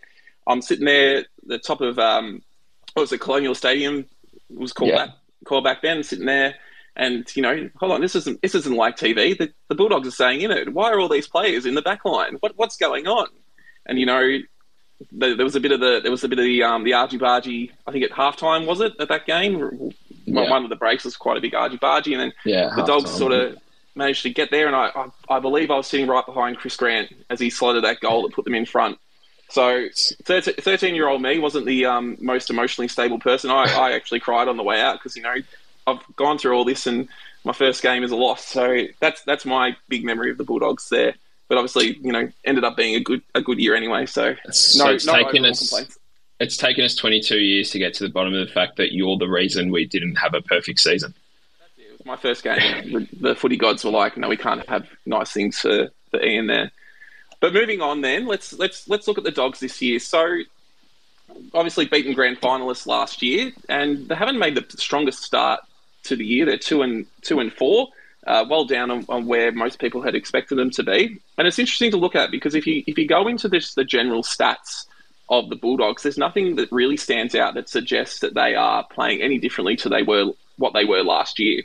I'm 0.47 0.62
sitting 0.62 0.85
there, 0.85 1.25
the 1.45 1.57
top 1.57 1.81
of 1.81 2.00
um, 2.00 2.41
what 2.93 3.03
was 3.03 3.13
it, 3.13 3.21
Colonial 3.21 3.55
Stadium 3.55 4.05
it 4.50 4.59
was 4.59 4.73
called 4.73 4.91
yeah. 4.91 5.07
called 5.45 5.63
back 5.63 5.81
then, 5.81 6.03
sitting 6.03 6.25
there, 6.25 6.55
and 6.95 7.25
you 7.35 7.41
know, 7.41 7.69
hold 7.77 7.91
on, 7.91 8.01
this 8.01 8.15
isn't 8.15 8.41
this 8.41 8.55
isn't 8.55 8.75
like 8.75 8.97
TV. 8.97 9.38
The, 9.38 9.51
the 9.69 9.75
Bulldogs 9.75 10.07
are 10.07 10.12
saying 10.12 10.41
in 10.41 10.51
it, 10.51 10.73
why 10.73 10.91
are 10.91 11.00
all 11.00 11.09
these 11.09 11.27
players 11.27 11.65
in 11.65 11.75
the 11.75 11.81
back 11.81 12.05
line? 12.05 12.38
What 12.39 12.53
what's 12.55 12.77
going 12.77 13.07
on? 13.07 13.27
And 13.85 14.00
you 14.00 14.05
know, 14.05 14.39
there, 15.12 15.43
was 15.43 15.55
a 15.55 15.59
bit 15.59 15.71
of 15.71 15.79
the 15.79 16.00
there 16.01 16.12
was 16.12 16.23
a 16.23 16.29
bit 16.29 16.39
of 16.39 16.45
the 16.45 16.63
um, 16.63 16.83
the 16.83 16.93
argy 16.93 17.17
bargy. 17.17 17.71
I 17.88 17.91
think 17.91 18.03
at 18.03 18.12
halftime 18.12 18.65
was 18.65 18.81
it 18.81 18.93
at 19.00 19.09
that 19.09 19.25
game 19.25 19.91
yeah. 20.25 20.50
one 20.50 20.63
of 20.63 20.70
the 20.70 20.75
breaks 20.75 21.06
was 21.06 21.15
quite 21.15 21.38
a 21.38 21.42
big 21.42 21.53
argy 21.53 21.77
bargy, 21.77 22.13
and 22.13 22.22
then 22.22 22.34
yeah, 22.46 22.74
the 22.75 22.84
dogs 22.84 23.12
sort 23.12 23.32
of 23.32 23.58
managed 23.96 24.24
to 24.24 24.30
get 24.30 24.51
there. 24.51 24.68
And 24.68 24.75
I, 24.75 24.92
I, 24.96 25.36
I, 25.36 25.39
believe 25.39 25.72
I 25.72 25.77
was 25.77 25.88
sitting 25.88 26.08
right 26.08 26.25
behind 26.25 26.58
Chris 26.58 26.75
Grant 26.75 27.13
as 27.30 27.39
he 27.39 27.50
slotted 27.50 27.84
that 27.84 28.00
goal 28.00 28.24
that 28.24 28.34
put 28.34 28.46
them 28.46 28.56
in 28.56 28.65
front. 28.65 28.98
So, 29.50 29.88
13 30.24 30.96
year 30.96 31.08
old 31.08 31.22
me 31.22 31.38
wasn't 31.38 31.68
the 31.68 31.86
um, 31.86 32.18
most 32.20 32.50
emotionally 32.50 32.88
stable 32.88 33.20
person. 33.20 33.51
I, 33.51 33.65
I 33.65 33.92
actually 33.92 34.20
cried 34.20 34.48
on 34.48 34.58
the 34.58 34.63
way 34.63 34.82
out 34.82 34.94
because, 34.94 35.15
you 35.15 35.22
know, 35.22 35.36
I've 35.86 36.00
gone 36.15 36.39
through 36.39 36.53
all 36.53 36.65
this 36.65 36.88
and 36.88 37.08
my 37.44 37.53
first 37.53 37.84
game 37.84 38.03
is 38.03 38.12
a 38.12 38.15
loss. 38.15 38.46
So, 38.46 38.86
that's 39.00 39.22
that's 39.24 39.46
my 39.46 39.75
big 39.89 40.03
memory 40.06 40.32
of 40.32 40.38
the 40.38 40.44
Bulldogs 40.44 40.89
there. 40.89 41.13
But 41.50 41.58
obviously, 41.58 42.00
you 42.01 42.12
know, 42.12 42.32
ended 42.44 42.63
up 42.63 42.75
being 42.75 42.96
a 42.96 43.00
good 43.00 43.22
a 43.36 43.42
good 43.42 43.60
year 43.60 43.75
anyway. 43.75 44.08
So, 44.08 44.34
no, 44.46 44.98
so 44.98 45.12
no 45.12 45.24
taken 45.24 45.46
us, 45.46 45.70
complaints 45.70 46.00
it's 46.43 46.57
taken 46.57 46.83
us 46.83 46.93
22 46.93 47.39
years 47.39 47.71
to 47.71 47.79
get 47.79 47.93
to 47.95 48.03
the 48.03 48.09
bottom 48.09 48.33
of 48.33 48.45
the 48.45 48.53
fact 48.53 48.75
that 48.75 48.91
you're 48.91 49.17
the 49.17 49.29
reason 49.29 49.71
we 49.71 49.85
didn't 49.85 50.15
have 50.15 50.33
a 50.33 50.41
perfect 50.41 50.79
season. 50.79 51.13
It 51.77 51.97
was 51.97 52.05
my 52.05 52.17
first 52.17 52.43
game. 52.43 52.57
the, 52.91 53.29
the 53.29 53.35
footy 53.35 53.55
gods 53.55 53.85
were 53.85 53.91
like, 53.91 54.17
"No, 54.17 54.27
we 54.27 54.38
can't 54.38 54.67
have 54.69 54.85
nice 55.05 55.31
things 55.31 55.59
for, 55.59 55.89
for 56.12 56.21
Ian 56.21 56.47
there." 56.47 56.71
But 57.39 57.53
moving 57.53 57.81
on, 57.81 58.01
then 58.01 58.25
let's 58.25 58.53
let's 58.53 58.88
let's 58.89 59.07
look 59.07 59.17
at 59.17 59.23
the 59.23 59.31
dogs 59.31 59.62
this 59.62 59.81
year. 59.81 60.00
So 60.00 60.39
obviously 61.53 61.85
beaten 61.85 62.13
grand 62.13 62.41
finalists 62.41 62.85
last 62.85 63.21
year, 63.21 63.53
and 63.69 64.07
they 64.09 64.15
haven't 64.15 64.38
made 64.38 64.55
the 64.55 64.65
strongest 64.77 65.23
start 65.23 65.62
to 66.03 66.17
the 66.17 66.25
year. 66.25 66.45
They're 66.45 66.57
two 66.57 66.81
and 66.81 67.05
two 67.21 67.39
and 67.39 67.53
four, 67.53 67.88
uh, 68.27 68.45
well 68.50 68.65
down 68.65 68.91
on, 68.91 69.05
on, 69.07 69.25
where 69.27 69.53
most 69.53 69.79
people 69.79 70.01
had 70.01 70.13
expected 70.13 70.57
them 70.57 70.71
to 70.71 70.83
be. 70.83 71.19
And 71.38 71.47
it's 71.47 71.59
interesting 71.59 71.91
to 71.91 71.97
look 71.97 72.15
at 72.15 72.31
because 72.31 72.53
if 72.53 72.67
you 72.67 72.83
if 72.85 72.97
you 72.97 73.07
go 73.07 73.27
into 73.29 73.47
this 73.47 73.75
the 73.75 73.85
general 73.85 74.23
stats 74.23 74.88
of 75.30 75.50
the 75.50 75.56
Bulldogs, 75.56 76.03
there's 76.03 76.18
nothing 76.18 76.56
that 76.58 76.72
really 76.72 76.98
stands 76.98 77.34
out 77.36 77.53
that 77.56 77.70
suggests 77.70 78.20
that 78.20 78.34
they 78.34 78.56
are 78.56 78.86
playing 78.86 79.22
any 79.22 79.38
differently 79.39 79.75
to 79.77 79.89
they 79.89 80.03
were 80.03 80.32
what 80.58 80.74
they 80.74 80.86
were 80.86 81.03
last 81.03 81.39
year. 81.39 81.63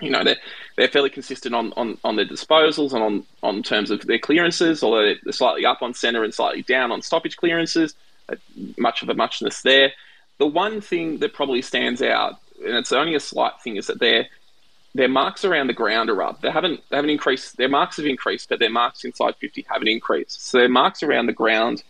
You 0.00 0.10
know, 0.10 0.24
they're 0.24 0.36
they're 0.76 0.88
fairly 0.88 1.10
consistent 1.10 1.54
on, 1.54 1.72
on, 1.76 1.98
on 2.04 2.16
their 2.16 2.26
disposals 2.26 2.92
and 2.92 3.02
on, 3.02 3.24
on 3.42 3.62
terms 3.62 3.90
of 3.90 4.02
their 4.02 4.18
clearances, 4.18 4.82
although 4.82 5.14
they're 5.22 5.32
slightly 5.32 5.64
up 5.64 5.80
on 5.80 5.94
centre 5.94 6.22
and 6.22 6.34
slightly 6.34 6.62
down 6.62 6.92
on 6.92 7.00
stoppage 7.00 7.36
clearances. 7.36 7.94
Uh, 8.28 8.36
much 8.76 9.02
of 9.02 9.08
a 9.08 9.14
muchness 9.14 9.62
there. 9.62 9.92
The 10.38 10.46
one 10.46 10.80
thing 10.80 11.18
that 11.20 11.32
probably 11.32 11.62
stands 11.62 12.02
out, 12.02 12.40
and 12.62 12.74
it's 12.74 12.92
only 12.92 13.14
a 13.14 13.20
slight 13.20 13.52
thing, 13.62 13.76
is 13.76 13.86
that 13.86 14.00
their 14.00 14.26
their 14.94 15.08
marks 15.08 15.44
around 15.44 15.68
the 15.68 15.72
ground 15.72 16.10
are 16.10 16.22
up. 16.22 16.40
They 16.40 16.50
haven't 16.50 16.80
they 16.90 16.96
haven't 16.96 17.10
increased. 17.10 17.56
Their 17.56 17.68
marks 17.68 17.96
have 17.98 18.06
increased, 18.06 18.48
but 18.48 18.58
their 18.58 18.70
marks 18.70 19.04
inside 19.04 19.36
fifty 19.36 19.64
haven't 19.68 19.88
increased. 19.88 20.46
So 20.46 20.58
their 20.58 20.68
marks 20.68 21.02
around 21.02 21.26
the 21.26 21.32
ground 21.32 21.82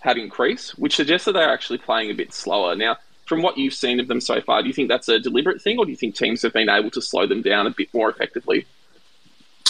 have 0.00 0.16
increased, 0.16 0.78
which 0.78 0.96
suggests 0.96 1.24
that 1.24 1.32
they're 1.32 1.52
actually 1.52 1.78
playing 1.78 2.10
a 2.10 2.14
bit 2.14 2.32
slower. 2.32 2.74
Now, 2.76 2.96
from 3.26 3.42
what 3.42 3.58
you've 3.58 3.74
seen 3.74 3.98
of 4.00 4.08
them 4.08 4.20
so 4.20 4.40
far, 4.40 4.62
do 4.62 4.68
you 4.68 4.74
think 4.74 4.88
that's 4.88 5.08
a 5.08 5.18
deliberate 5.18 5.60
thing, 5.60 5.78
or 5.78 5.84
do 5.84 5.90
you 5.90 5.96
think 5.96 6.14
teams 6.14 6.42
have 6.42 6.52
been 6.52 6.68
able 6.68 6.90
to 6.92 7.02
slow 7.02 7.26
them 7.26 7.42
down 7.42 7.66
a 7.66 7.70
bit 7.70 7.92
more 7.92 8.08
effectively? 8.08 8.66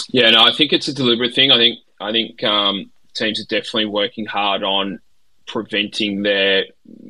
Yeah, 0.09 0.29
no, 0.29 0.43
I 0.43 0.53
think 0.53 0.71
it's 0.71 0.87
a 0.87 0.93
deliberate 0.93 1.33
thing. 1.33 1.51
I 1.51 1.57
think 1.57 1.79
I 1.99 2.11
think 2.11 2.43
um, 2.43 2.91
teams 3.13 3.41
are 3.41 3.45
definitely 3.45 3.87
working 3.87 4.25
hard 4.25 4.63
on 4.63 4.99
preventing 5.47 6.23
their 6.23 6.65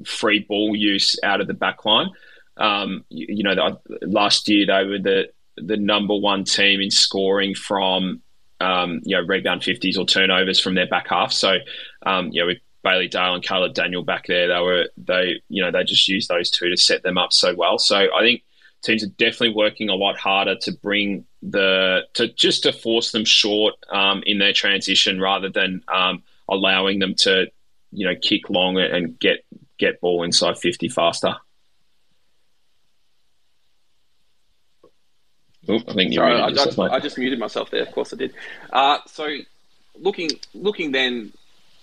free 0.05 0.39
ball 0.39 0.75
use 0.75 1.19
out 1.23 1.41
of 1.41 1.47
the 1.47 1.53
back 1.53 1.85
line. 1.85 2.09
Um, 2.55 3.03
you, 3.09 3.27
you, 3.29 3.43
know, 3.43 3.55
the, 3.55 4.07
last 4.07 4.47
year 4.47 4.65
they 4.65 4.83
were 4.85 4.99
the 4.99 5.29
the 5.57 5.77
number 5.77 6.15
one 6.15 6.43
team 6.43 6.81
in 6.81 6.91
scoring 6.91 7.55
from 7.55 8.21
um, 8.59 9.01
you 9.03 9.15
know 9.15 9.23
rebound 9.23 9.63
fifties 9.63 9.97
or 9.97 10.05
turnovers 10.05 10.59
from 10.59 10.75
their 10.75 10.87
back 10.87 11.07
half. 11.09 11.33
So 11.33 11.57
um, 12.05 12.29
you 12.31 12.45
know 12.45 12.53
Bailey 12.83 13.07
Dale 13.07 13.35
and 13.35 13.43
Caleb 13.43 13.73
Daniel 13.73 14.03
back 14.03 14.27
there, 14.27 14.47
they 14.47 14.59
were 14.59 14.89
they 14.97 15.41
you 15.49 15.63
know 15.63 15.71
they 15.71 15.83
just 15.83 16.07
used 16.07 16.29
those 16.29 16.49
two 16.49 16.69
to 16.69 16.77
set 16.77 17.03
them 17.03 17.17
up 17.17 17.33
so 17.33 17.53
well. 17.55 17.79
So 17.79 17.97
I 17.97 18.21
think 18.21 18.43
teams 18.83 19.03
are 19.03 19.07
definitely 19.17 19.53
working 19.53 19.89
a 19.89 19.95
lot 19.95 20.17
harder 20.17 20.55
to 20.55 20.71
bring 20.71 21.25
the 21.41 22.01
to 22.13 22.27
just 22.33 22.63
to 22.63 22.73
force 22.73 23.11
them 23.11 23.25
short 23.25 23.75
um, 23.91 24.23
in 24.25 24.37
their 24.37 24.53
transition 24.53 25.19
rather 25.19 25.49
than 25.49 25.83
um, 25.87 26.23
allowing 26.47 26.99
them 26.99 27.15
to 27.15 27.47
you 27.91 28.05
know 28.05 28.15
kick 28.21 28.49
long 28.49 28.77
and 28.77 29.19
get 29.19 29.45
get 29.77 29.99
ball 30.01 30.23
inside 30.23 30.57
fifty 30.57 30.89
faster. 30.89 31.35
I 35.69 35.79
think 35.93 36.13
Sorry, 36.13 36.33
I, 36.33 36.45
I, 36.45 36.95
I, 36.95 36.99
just 37.01 37.17
muted 37.17 37.39
myself 37.39 37.69
there. 37.71 37.81
Of 37.81 37.91
course, 37.91 38.13
I 38.13 38.15
did. 38.15 38.33
Uh, 38.71 38.99
so, 39.05 39.27
looking 39.99 40.29
looking 40.53 40.93
then 40.93 41.33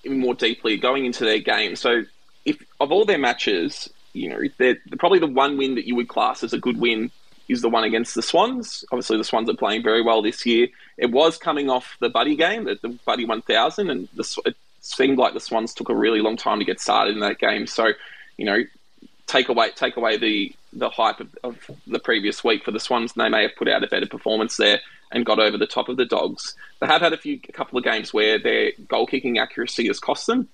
more 0.06 0.34
deeply, 0.34 0.76
going 0.76 1.04
into 1.04 1.24
their 1.24 1.38
game. 1.38 1.76
So, 1.76 2.04
if 2.44 2.62
of 2.80 2.92
all 2.92 3.04
their 3.04 3.18
matches, 3.18 3.88
you 4.12 4.28
know, 4.28 4.40
they're, 4.58 4.76
probably 4.98 5.18
the 5.18 5.26
one 5.26 5.56
win 5.56 5.74
that 5.74 5.86
you 5.86 5.94
would 5.96 6.08
class 6.08 6.42
as 6.42 6.52
a 6.52 6.58
good 6.58 6.78
win 6.78 7.10
is 7.48 7.62
the 7.62 7.68
one 7.68 7.84
against 7.84 8.14
the 8.14 8.22
Swans. 8.22 8.84
Obviously, 8.90 9.18
the 9.18 9.24
Swans 9.24 9.50
are 9.50 9.56
playing 9.56 9.82
very 9.82 10.02
well 10.02 10.22
this 10.22 10.46
year. 10.46 10.68
It 10.96 11.10
was 11.10 11.36
coming 11.36 11.68
off 11.68 11.96
the 12.00 12.08
Buddy 12.08 12.36
game, 12.36 12.64
the, 12.64 12.78
the 12.80 12.88
Buddy 13.04 13.24
1000, 13.24 13.90
and 13.90 14.08
the, 14.14 14.40
it 14.46 14.56
seemed 14.80 15.18
like 15.18 15.34
the 15.34 15.40
Swans 15.40 15.74
took 15.74 15.88
a 15.88 15.94
really 15.94 16.20
long 16.20 16.36
time 16.36 16.58
to 16.58 16.64
get 16.64 16.80
started 16.80 17.14
in 17.14 17.20
that 17.20 17.38
game. 17.38 17.66
So, 17.66 17.92
you 18.36 18.46
know, 18.46 18.62
take 19.26 19.48
away 19.48 19.70
take 19.74 19.96
away 19.96 20.16
the 20.16 20.54
the 20.72 20.90
hype 20.90 21.20
of, 21.20 21.28
of, 21.44 21.70
the 21.86 21.98
previous 21.98 22.42
week 22.42 22.64
for 22.64 22.70
the 22.70 22.80
Swans, 22.80 23.12
and 23.14 23.24
they 23.24 23.28
may 23.28 23.42
have 23.42 23.56
put 23.56 23.68
out 23.68 23.84
a 23.84 23.86
better 23.86 24.06
performance 24.06 24.56
there 24.56 24.80
and 25.14 25.24
got 25.24 25.38
over 25.38 25.56
the 25.56 25.66
top 25.66 25.88
of 25.88 25.96
the 25.96 26.04
Dogs. 26.04 26.54
They 26.80 26.86
have 26.86 27.00
had 27.00 27.12
a 27.12 27.16
few 27.16 27.38
a 27.48 27.52
couple 27.52 27.78
of 27.78 27.84
games 27.84 28.12
where 28.12 28.38
their 28.38 28.72
goal 28.88 29.06
kicking 29.06 29.38
accuracy 29.38 29.86
has 29.86 30.00
cost 30.00 30.26
them. 30.26 30.48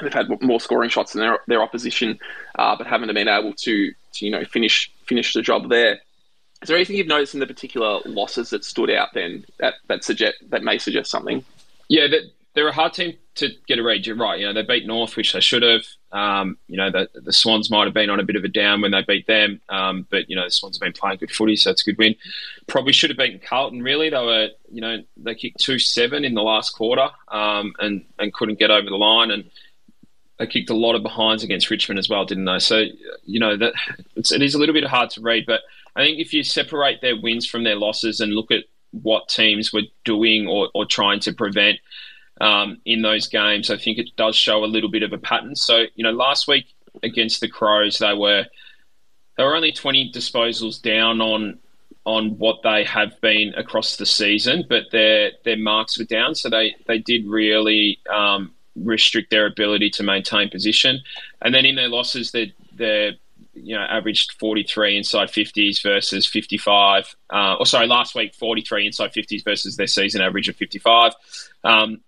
They've 0.00 0.12
had 0.12 0.28
more 0.42 0.60
scoring 0.60 0.90
shots 0.90 1.12
than 1.12 1.22
their, 1.22 1.38
their 1.48 1.62
opposition, 1.62 2.18
uh, 2.58 2.76
but 2.76 2.86
haven't 2.86 3.12
been 3.12 3.28
able 3.28 3.52
to, 3.52 3.92
to 4.12 4.24
you 4.24 4.30
know 4.30 4.44
finish 4.44 4.90
finish 5.06 5.34
the 5.34 5.42
job 5.42 5.68
there. 5.68 5.98
Is 6.62 6.68
there 6.68 6.76
anything 6.76 6.96
you've 6.96 7.06
noticed 7.06 7.34
in 7.34 7.40
the 7.40 7.46
particular 7.46 8.00
losses 8.06 8.50
that 8.50 8.64
stood 8.64 8.90
out 8.90 9.08
then 9.12 9.44
that 9.58 9.74
that 9.88 10.04
suggest 10.04 10.36
that 10.48 10.62
may 10.62 10.78
suggest 10.78 11.10
something? 11.10 11.44
Yeah, 11.88 12.06
that 12.06 12.22
they're 12.54 12.68
a 12.68 12.72
hard 12.72 12.92
team 12.92 13.16
to 13.36 13.50
get 13.66 13.78
a 13.78 13.82
read. 13.82 14.06
You're 14.06 14.16
right. 14.16 14.40
You 14.40 14.46
know, 14.46 14.52
they 14.52 14.62
beat 14.62 14.86
North, 14.86 15.16
which 15.16 15.32
they 15.32 15.40
should 15.40 15.62
have. 15.62 15.82
Um, 16.12 16.58
you 16.68 16.76
know, 16.76 16.90
the, 16.90 17.08
the 17.14 17.32
Swans 17.32 17.70
might 17.70 17.84
have 17.84 17.94
been 17.94 18.10
on 18.10 18.20
a 18.20 18.24
bit 18.24 18.36
of 18.36 18.44
a 18.44 18.48
down 18.48 18.80
when 18.80 18.92
they 18.92 19.02
beat 19.02 19.26
them, 19.26 19.60
um, 19.68 20.06
but 20.10 20.28
you 20.30 20.36
know, 20.36 20.44
the 20.44 20.50
Swans 20.50 20.76
have 20.76 20.80
been 20.80 20.92
playing 20.92 21.18
good 21.18 21.30
footy, 21.30 21.56
so 21.56 21.70
it's 21.70 21.82
a 21.82 21.90
good 21.90 21.98
win. 21.98 22.14
Probably 22.66 22.92
should 22.92 23.10
have 23.10 23.18
beaten 23.18 23.38
Carlton. 23.38 23.82
Really, 23.82 24.10
they 24.10 24.16
were. 24.16 24.48
You 24.70 24.80
know, 24.80 25.02
they 25.16 25.34
kicked 25.34 25.60
two 25.60 25.78
seven 25.78 26.24
in 26.24 26.34
the 26.34 26.42
last 26.42 26.70
quarter, 26.70 27.08
um, 27.28 27.74
and 27.78 28.04
and 28.18 28.32
couldn't 28.32 28.58
get 28.58 28.70
over 28.70 28.88
the 28.88 28.96
line, 28.96 29.30
and 29.30 29.50
they 30.38 30.46
kicked 30.46 30.70
a 30.70 30.74
lot 30.74 30.94
of 30.94 31.02
behinds 31.02 31.42
against 31.42 31.70
Richmond 31.70 31.98
as 31.98 32.08
well, 32.08 32.24
didn't 32.24 32.44
they? 32.44 32.58
So 32.58 32.84
you 33.24 33.40
know 33.40 33.56
that 33.56 33.74
it's, 34.16 34.32
it 34.32 34.42
is 34.42 34.54
a 34.54 34.58
little 34.58 34.74
bit 34.74 34.84
hard 34.84 35.10
to 35.10 35.20
read, 35.20 35.44
but 35.46 35.60
I 35.94 36.04
think 36.04 36.18
if 36.18 36.32
you 36.32 36.42
separate 36.42 37.00
their 37.00 37.20
wins 37.20 37.46
from 37.46 37.64
their 37.64 37.76
losses 37.76 38.20
and 38.20 38.34
look 38.34 38.50
at 38.50 38.64
what 39.02 39.28
teams 39.28 39.72
were 39.72 39.82
doing 40.04 40.46
or, 40.46 40.68
or 40.74 40.84
trying 40.84 41.20
to 41.20 41.32
prevent 41.32 41.78
um, 42.40 42.80
in 42.84 43.02
those 43.02 43.26
games. 43.28 43.70
I 43.70 43.76
think 43.76 43.98
it 43.98 44.10
does 44.16 44.36
show 44.36 44.64
a 44.64 44.66
little 44.66 44.90
bit 44.90 45.02
of 45.02 45.12
a 45.12 45.18
pattern. 45.18 45.56
So 45.56 45.84
you 45.94 46.04
know, 46.04 46.12
last 46.12 46.48
week 46.48 46.66
against 47.02 47.40
the 47.40 47.48
Crows, 47.48 47.98
they 47.98 48.14
were 48.14 48.46
they 49.36 49.44
were 49.44 49.54
only 49.54 49.72
20 49.72 50.12
disposals 50.12 50.80
down 50.80 51.20
on 51.20 51.58
on 52.04 52.38
what 52.38 52.62
they 52.62 52.84
have 52.84 53.20
been 53.20 53.52
across 53.56 53.96
the 53.96 54.06
season, 54.06 54.64
but 54.68 54.84
their 54.92 55.32
their 55.44 55.56
marks 55.56 55.98
were 55.98 56.04
down, 56.04 56.34
so 56.34 56.48
they 56.48 56.74
they 56.86 56.98
did 56.98 57.26
really 57.26 57.98
um, 58.08 58.52
restrict 58.76 59.30
their 59.30 59.46
ability 59.46 59.90
to 59.90 60.02
maintain 60.02 60.48
position. 60.48 61.00
And 61.42 61.54
then 61.54 61.66
in 61.66 61.74
their 61.74 61.88
losses, 61.88 62.30
they 62.30 62.52
they 62.74 63.18
you 63.54 63.74
know 63.74 63.82
averaged 63.82 64.32
43 64.38 64.96
inside 64.96 65.28
50s 65.28 65.82
versus 65.82 66.26
55. 66.26 67.16
Uh, 67.28 67.56
or 67.58 67.66
sorry, 67.66 67.88
last 67.88 68.14
week 68.14 68.34
43 68.34 68.86
inside 68.86 69.12
50s 69.12 69.44
versus 69.44 69.76
their 69.76 69.88
season 69.88 70.20
average 70.20 70.48
of 70.48 70.56
55. 70.56 71.12
Um, 71.64 72.00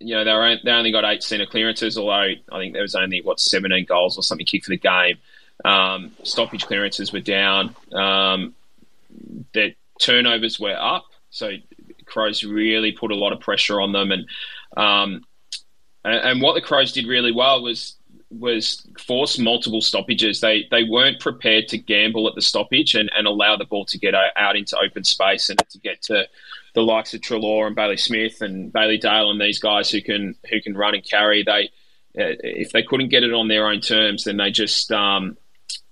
you 0.00 0.14
know, 0.14 0.24
they, 0.24 0.32
were, 0.32 0.56
they 0.64 0.70
only 0.70 0.92
got 0.92 1.04
eight 1.04 1.22
centre 1.22 1.46
clearances, 1.46 1.96
although 1.96 2.12
I 2.12 2.58
think 2.58 2.72
there 2.72 2.82
was 2.82 2.94
only, 2.94 3.20
what, 3.20 3.38
17 3.38 3.84
goals 3.84 4.18
or 4.18 4.22
something 4.22 4.46
kicked 4.46 4.64
for 4.64 4.70
the 4.70 4.78
game. 4.78 5.18
Um, 5.64 6.12
stoppage 6.22 6.66
clearances 6.66 7.12
were 7.12 7.20
down. 7.20 7.76
Um, 7.92 8.54
their 9.52 9.74
turnovers 10.00 10.58
were 10.58 10.76
up. 10.78 11.04
So 11.30 11.52
Crows 12.06 12.42
really 12.42 12.92
put 12.92 13.10
a 13.10 13.14
lot 13.14 13.32
of 13.32 13.40
pressure 13.40 13.80
on 13.80 13.92
them. 13.92 14.10
And, 14.10 14.26
um, 14.76 15.24
and, 16.02 16.14
and 16.14 16.42
what 16.42 16.54
the 16.54 16.62
Crows 16.62 16.92
did 16.92 17.06
really 17.06 17.32
well 17.32 17.62
was 17.62 17.96
was 18.30 18.86
force 18.98 19.38
multiple 19.38 19.80
stoppages. 19.80 20.40
They 20.40 20.66
they 20.70 20.84
weren't 20.84 21.20
prepared 21.20 21.68
to 21.68 21.78
gamble 21.78 22.28
at 22.28 22.36
the 22.36 22.42
stoppage 22.42 22.94
and, 22.94 23.10
and 23.16 23.26
allow 23.26 23.56
the 23.56 23.64
ball 23.64 23.84
to 23.86 23.98
get 23.98 24.14
out 24.14 24.56
into 24.56 24.78
open 24.78 25.04
space 25.04 25.50
and 25.50 25.58
to 25.70 25.78
get 25.78 26.00
to 26.02 26.28
the 26.74 26.82
likes 26.82 27.14
of 27.14 27.20
Treloar 27.20 27.66
and 27.66 27.76
Bailey 27.76 27.96
Smith 27.96 28.40
and 28.40 28.72
Bailey 28.72 28.98
Dale 28.98 29.30
and 29.30 29.40
these 29.40 29.58
guys 29.58 29.90
who 29.90 30.00
can 30.00 30.36
who 30.48 30.60
can 30.60 30.76
run 30.76 30.94
and 30.94 31.04
carry. 31.04 31.42
They 31.42 31.70
uh, 32.18 32.34
if 32.42 32.72
they 32.72 32.82
couldn't 32.82 33.08
get 33.08 33.22
it 33.22 33.32
on 33.32 33.48
their 33.48 33.68
own 33.68 33.80
terms, 33.80 34.24
then 34.24 34.36
they 34.36 34.50
just 34.50 34.90
um, 34.92 35.36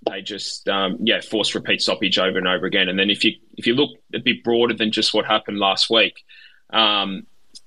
they 0.08 0.20
just 0.20 0.68
um, 0.68 0.98
yeah 1.00 1.20
force 1.20 1.54
repeat 1.54 1.82
stoppage 1.82 2.18
over 2.18 2.38
and 2.38 2.48
over 2.48 2.66
again. 2.66 2.88
And 2.88 2.98
then 2.98 3.10
if 3.10 3.24
you 3.24 3.32
if 3.56 3.66
you 3.66 3.74
look 3.74 3.90
a 4.14 4.18
bit 4.18 4.42
broader 4.44 4.74
than 4.74 4.92
just 4.92 5.14
what 5.14 5.26
happened 5.26 5.58
last 5.58 5.90
week, 5.90 6.24
um, 6.70 7.26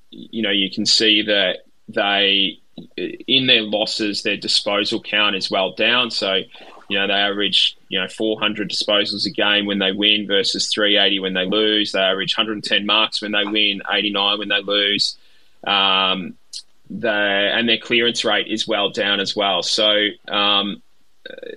you 0.09 0.41
know 0.41 0.51
you 0.51 0.69
can 0.69 0.85
see 0.85 1.21
that 1.23 1.65
they 1.87 2.59
in 2.97 3.47
their 3.47 3.61
losses 3.61 4.23
their 4.23 4.37
disposal 4.37 5.01
count 5.01 5.35
is 5.35 5.51
well 5.51 5.73
down. 5.73 6.11
So 6.11 6.41
you 6.91 6.99
know, 6.99 7.07
they 7.07 7.13
average, 7.13 7.77
you 7.87 7.97
know, 7.97 8.07
400 8.09 8.69
disposals 8.69 9.25
a 9.25 9.29
game 9.29 9.65
when 9.65 9.79
they 9.79 9.93
win 9.93 10.27
versus 10.27 10.67
380 10.67 11.19
when 11.19 11.33
they 11.33 11.45
lose. 11.45 11.93
They 11.93 11.99
average 11.99 12.37
110 12.37 12.85
marks 12.85 13.21
when 13.21 13.31
they 13.31 13.45
win, 13.45 13.81
89 13.89 14.39
when 14.39 14.49
they 14.49 14.61
lose. 14.61 15.15
Um, 15.65 16.35
they, 16.89 17.07
and 17.53 17.69
their 17.69 17.77
clearance 17.77 18.25
rate 18.25 18.47
is 18.47 18.67
well 18.67 18.89
down 18.89 19.21
as 19.21 19.37
well. 19.37 19.63
So, 19.63 20.07
um, 20.27 20.81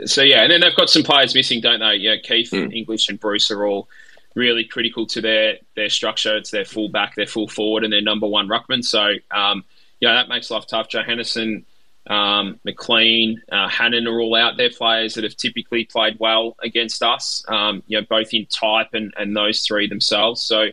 so 0.05 0.23
yeah, 0.23 0.43
and 0.43 0.53
then 0.53 0.61
they've 0.61 0.77
got 0.77 0.89
some 0.89 1.03
players 1.03 1.35
missing, 1.35 1.61
don't 1.61 1.81
they? 1.81 1.97
Yeah, 1.97 2.17
Keath, 2.23 2.53
mm. 2.53 2.73
English, 2.73 3.09
and 3.09 3.19
Bruce 3.19 3.51
are 3.51 3.67
all 3.67 3.89
really 4.37 4.63
critical 4.63 5.05
to 5.07 5.21
their 5.21 5.59
their 5.75 5.89
structure. 5.89 6.37
It's 6.37 6.53
their 6.53 6.65
full 6.65 6.91
back, 6.91 7.17
their 7.17 7.27
full 7.27 7.49
forward, 7.49 7.83
and 7.83 7.93
their 7.93 8.03
number 8.03 8.29
one 8.29 8.47
ruckman. 8.47 8.85
So, 8.85 9.15
um, 9.33 9.65
yeah, 9.99 10.13
that 10.13 10.29
makes 10.29 10.51
life 10.51 10.69
tough. 10.69 10.89
Johannisen 10.89 11.65
um, 12.07 12.61
McLean, 12.65 13.43
uh, 13.51 13.69
Hannan 13.69 14.07
are 14.07 14.21
all 14.21 14.35
out 14.35 14.57
there 14.57 14.71
players 14.71 15.15
that 15.15 15.25
have 15.25 15.37
typically 15.37 15.85
played 15.85 16.19
well 16.19 16.57
against 16.63 17.03
us, 17.03 17.45
um, 17.49 17.83
you 17.87 17.99
know, 17.99 18.07
both 18.09 18.35
in 18.35 18.47
type 18.47 18.89
and, 18.93 19.15
and 19.17 19.37
those 19.37 19.63
three 19.63 19.89
themselves. 19.89 20.43
So, 20.43 20.67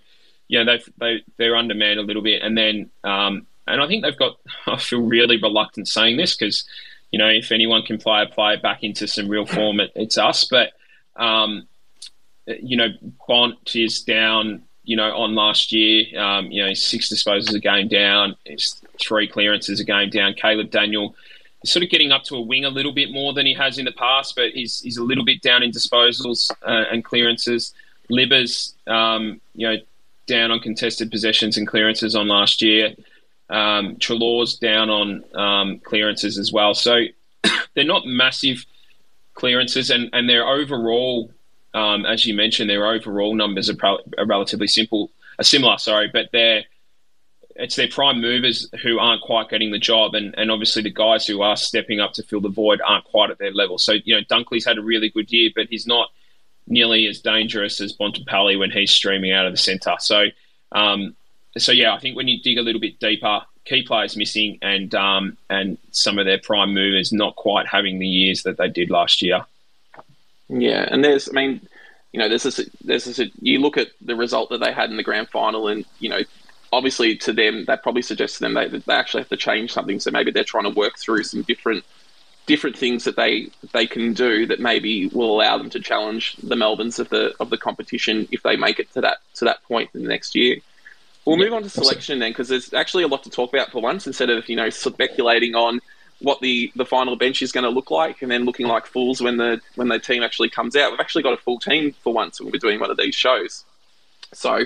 you 0.48 0.63
know, 0.63 0.78
they, 0.98 1.24
they're 1.38 1.56
undermanned 1.56 2.00
a 2.00 2.04
little 2.04 2.22
bit. 2.22 2.41
And 2.41 2.58
then, 2.58 2.89
um, 3.04 3.48
and 3.67 3.82
I 3.82 3.88
think 3.88 4.04
they've 4.04 4.17
got, 4.17 4.38
I 4.67 4.78
feel 4.78 5.02
really 5.02 5.41
reluctant 5.41 5.88
saying 5.88 6.17
this 6.17 6.36
because, 6.36 6.65
you 7.12 7.20
know, 7.20 7.30
if 7.30 7.52
anyone 7.52 7.84
can 7.84 7.98
play 7.98 8.24
a 8.24 8.28
player 8.28 8.58
back 8.58 8.84
into 8.84 9.08
some 9.08 9.30
real 9.30 9.46
form, 9.46 9.80
it, 9.80 9.91
it's 9.96 10.17
us. 10.17 10.46
But, 10.46 10.74
um, 11.15 11.67
you 12.46 12.76
know, 12.76 12.88
Bont 13.28 13.76
is 13.76 14.02
down, 14.02 14.63
you 14.84 14.98
know, 14.98 15.15
on 15.15 15.36
last 15.36 15.72
year. 15.72 16.20
Um, 16.20 16.52
you 16.52 16.65
know, 16.65 16.74
six 16.74 17.10
disposals 17.10 17.54
a 17.54 17.60
game 17.60 17.88
down. 17.88 18.36
It's 18.46 18.82
three 19.02 19.28
clearances 19.28 19.80
a 19.80 19.84
game 19.84 20.10
down. 20.10 20.34
Caleb 20.34 20.70
Daniel 20.70 21.16
is 21.64 21.72
sort 21.72 21.84
of 21.84 21.90
getting 21.90 22.12
up 22.12 22.24
to 22.24 22.36
a 22.36 22.42
wing 22.42 22.66
a 22.66 22.70
little 22.70 22.94
bit 22.94 23.12
more 23.12 23.34
than 23.34 23.46
he 23.46 23.54
has 23.54 23.78
in 23.78 23.86
the 23.86 23.92
past, 23.92 24.36
but 24.36 24.52
he's, 24.52 24.80
he's 24.80 24.98
a 24.98 25.04
little 25.04 25.26
bit 25.26 25.42
down 25.42 25.64
in 25.64 25.72
disposals 25.72 26.52
uh, 26.64 26.86
and 26.92 27.04
clearances. 27.04 27.74
Libbers, 28.10 28.74
um, 28.88 29.40
you 29.56 29.68
know, 29.68 29.78
down 30.28 30.52
on 30.52 30.60
contested 30.60 31.12
possessions 31.12 31.58
and 31.58 31.68
clearances 31.68 32.16
on 32.16 32.28
last 32.28 32.62
year. 32.62 32.94
Um, 33.50 33.98
Treloar's 33.98 34.58
down 34.58 34.90
on 34.90 35.24
um, 35.36 35.80
clearances 35.80 36.38
as 36.38 36.54
well. 36.54 36.74
So 36.74 37.04
they're 37.74 37.84
not 37.84 38.06
massive 38.06 38.66
clearances, 39.34 39.90
and, 39.90 40.10
and 40.14 40.30
their 40.30 40.48
overall, 40.48 41.32
um, 41.74 42.06
as 42.06 42.26
you 42.26 42.34
mentioned, 42.34 42.70
their 42.70 42.88
overall 42.88 43.36
numbers 43.36 43.70
are, 43.70 43.76
pro- 43.76 44.00
are 44.18 44.26
relatively 44.26 44.68
simple, 44.68 45.10
similar. 45.42 45.78
Sorry, 45.78 46.10
but 46.12 46.30
they're 46.32 46.64
it's 47.56 47.76
their 47.76 47.88
prime 47.88 48.22
movers 48.22 48.70
who 48.84 49.00
aren't 49.00 49.22
quite 49.22 49.50
getting 49.50 49.72
the 49.72 49.80
job, 49.80 50.16
and, 50.16 50.34
and 50.38 50.52
obviously 50.52 50.82
the 50.82 50.90
guys 50.90 51.26
who 51.26 51.42
are 51.42 51.56
stepping 51.56 52.00
up 52.00 52.14
to 52.14 52.24
fill 52.24 52.42
the 52.42 52.50
void 52.50 52.82
aren't 52.86 53.06
quite 53.06 53.30
at 53.30 53.38
their 53.38 53.52
level. 53.52 53.78
So 53.78 53.94
you 54.04 54.16
know 54.16 54.22
Dunkley's 54.22 54.66
had 54.66 54.78
a 54.78 54.82
really 54.82 55.10
good 55.10 55.32
year, 55.32 55.52
but 55.56 55.68
he's 55.68 55.88
not 55.88 56.10
nearly 56.68 57.08
as 57.08 57.20
dangerous 57.20 57.82
as 57.82 57.94
Bontempelli 57.94 58.58
when 58.58 58.72
he's 58.72 58.92
streaming 58.92 59.32
out 59.32 59.46
of 59.46 59.54
the 59.54 59.58
centre. 59.58 59.96
So 60.00 60.26
um, 60.72 61.16
so 61.58 61.72
yeah, 61.72 61.94
I 61.94 62.00
think 62.00 62.16
when 62.16 62.28
you 62.28 62.42
dig 62.42 62.58
a 62.58 62.62
little 62.62 62.82
bit 62.82 63.00
deeper, 63.00 63.42
key 63.66 63.84
players 63.84 64.16
missing, 64.16 64.58
and 64.62 64.94
um, 64.96 65.38
and 65.50 65.78
some 65.92 66.18
of 66.18 66.26
their 66.26 66.40
prime 66.40 66.74
movers 66.74 67.12
not 67.12 67.36
quite 67.36 67.68
having 67.68 68.00
the 68.00 68.08
years 68.08 68.44
that 68.44 68.58
they 68.58 68.70
did 68.70 68.90
last 68.90 69.22
year. 69.22 69.46
Yeah, 70.50 70.88
and 70.90 71.04
there's, 71.04 71.30
I 71.30 71.32
mean, 71.32 71.62
you 72.12 72.20
know, 72.20 72.28
there's 72.28 72.44
this, 72.44 72.60
there's 72.84 73.06
this, 73.06 73.22
you 73.42 73.60
look 73.60 73.78
at 73.78 73.88
the 74.02 74.16
result 74.16 74.50
that 74.50 74.60
they 74.60 74.74
had 74.74 74.90
in 74.90 74.98
the 74.98 75.04
grand 75.04 75.30
final, 75.30 75.68
and 75.68 75.86
you 76.00 76.10
know, 76.10 76.22
obviously 76.72 77.16
to 77.18 77.34
them, 77.34 77.66
that 77.66 77.84
probably 77.84 78.02
suggests 78.02 78.38
to 78.38 78.44
them 78.44 78.54
they, 78.54 78.68
they 78.68 78.94
actually 78.94 79.22
have 79.22 79.30
to 79.30 79.38
change 79.38 79.72
something. 79.72 80.00
So 80.00 80.12
maybe 80.12 80.32
they're 80.32 80.44
trying 80.44 80.64
to 80.64 80.70
work 80.70 80.98
through 80.98 81.24
some 81.24 81.44
different 81.44 81.84
different 82.48 82.76
things 82.76 83.04
that 83.04 83.16
they 83.16 83.50
they 83.72 83.86
can 83.86 84.14
do 84.14 84.46
that 84.48 84.60
maybe 84.60 85.08
will 85.08 85.36
allow 85.36 85.58
them 85.58 85.70
to 85.70 85.80
challenge 85.80 86.36
the 86.38 86.56
Melbournes 86.56 87.00
of 87.00 87.10
the 87.10 87.34
of 87.40 87.50
the 87.50 87.58
competition 87.58 88.28
if 88.32 88.42
they 88.44 88.56
make 88.56 88.80
it 88.80 88.92
to 88.94 89.02
that 89.02 89.20
to 89.36 89.46
that 89.46 89.64
point 89.64 89.90
in 89.94 90.04
the 90.04 90.10
next 90.10 90.36
year. 90.36 90.58
We'll 91.26 91.38
yeah, 91.38 91.46
move 91.46 91.54
on 91.54 91.64
to 91.64 91.70
selection 91.70 92.18
then, 92.20 92.32
because 92.32 92.50
there's 92.50 92.74
actually 92.74 93.04
a 93.04 93.08
lot 93.08 93.24
to 93.24 93.30
talk 93.30 93.54
about 93.54 93.72
for 93.72 93.82
once. 93.82 94.08
Instead 94.08 94.30
of 94.30 94.50
you 94.50 94.56
know 94.56 94.70
speculating 94.70 95.56
on 95.56 95.80
what 96.20 96.40
the, 96.40 96.72
the 96.76 96.86
final 96.86 97.16
bench 97.16 97.42
is 97.42 97.52
going 97.52 97.64
to 97.64 97.70
look 97.70 97.90
like, 97.90 98.22
and 98.22 98.32
then 98.32 98.46
looking 98.46 98.68
like 98.68 98.86
fools 98.86 99.22
when 99.22 99.38
the 99.38 99.60
when 99.76 99.88
the 99.88 100.00
team 100.00 100.24
actually 100.24 100.50
comes 100.50 100.76
out, 100.76 100.92
we've 100.92 101.00
actually 101.00 101.24
got 101.24 101.34
a 101.34 101.38
full 101.38 101.60
team 101.60 101.94
for 102.04 102.14
once 102.14 102.40
when 102.40 102.52
we're 102.52 102.60
doing 102.60 102.80
one 102.80 102.92
of 102.92 102.98
these 102.98 103.16
shows. 103.16 103.66
So, 104.34 104.66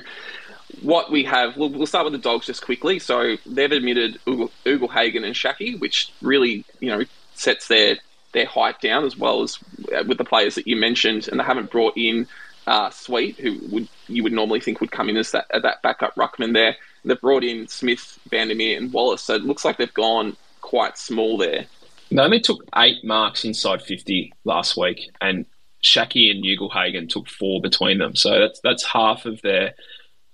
what 0.82 1.12
we 1.12 1.24
have, 1.24 1.58
we'll, 1.58 1.70
we'll 1.70 1.88
start 1.88 2.06
with 2.06 2.14
the 2.14 2.20
dogs 2.20 2.48
just 2.48 2.64
quickly. 2.64 3.00
So 3.00 3.38
they've 3.46 3.72
admitted 3.72 4.20
Ugle-Hagan 4.28 5.24
and 5.24 5.36
Schache, 5.36 5.80
which 5.80 6.12
really 6.22 6.66
you 6.80 6.90
know 6.90 7.04
sets 7.34 7.68
their 7.68 7.98
their 8.34 8.46
height 8.46 8.82
down 8.82 9.06
as 9.06 9.18
well 9.18 9.44
as 9.44 9.58
uh, 9.96 10.04
with 10.08 10.18
the 10.18 10.26
players 10.26 10.56
that 10.56 10.68
you 10.68 10.76
mentioned, 10.76 11.28
and 11.28 11.40
they 11.40 11.44
haven't 11.44 11.72
brought 11.72 11.98
in 11.98 12.28
uh, 12.68 12.90
Sweet, 12.90 13.40
who 13.40 13.60
would 13.72 13.88
you 14.08 14.24
would 14.24 14.34
normally 14.34 14.60
think 14.60 14.82
would 14.82 14.92
come 14.92 15.10
in 15.10 15.18
as 15.18 15.32
that, 15.32 15.46
that 15.50 15.82
backup 15.82 16.16
ruckman 16.16 16.54
there. 16.54 16.76
They've 17.04 17.20
brought 17.20 17.44
in 17.44 17.68
Smith, 17.68 18.20
Vandermeer, 18.30 18.78
and 18.78 18.92
Wallace, 18.92 19.22
so 19.22 19.36
it 19.36 19.44
looks 19.44 19.64
like 19.64 19.78
they've 19.78 19.94
gone 19.94 20.36
quite 20.62 20.98
small 20.98 21.38
there. 21.38 21.66
They 22.10 22.22
only 22.22 22.40
took 22.40 22.64
eight 22.76 23.04
marks 23.04 23.46
inside 23.46 23.82
50 23.84 24.34
last 24.44 24.76
week, 24.78 25.12
and 25.22 25.46
Schache 25.82 26.32
and 26.32 26.44
Ugle-Hagan 26.44 27.08
took 27.08 27.30
four 27.30 27.62
between 27.62 28.00
them. 28.00 28.16
So 28.16 28.40
that's 28.40 28.60
that's 28.62 28.84
half 28.84 29.26
of 29.26 29.42
their 29.44 29.76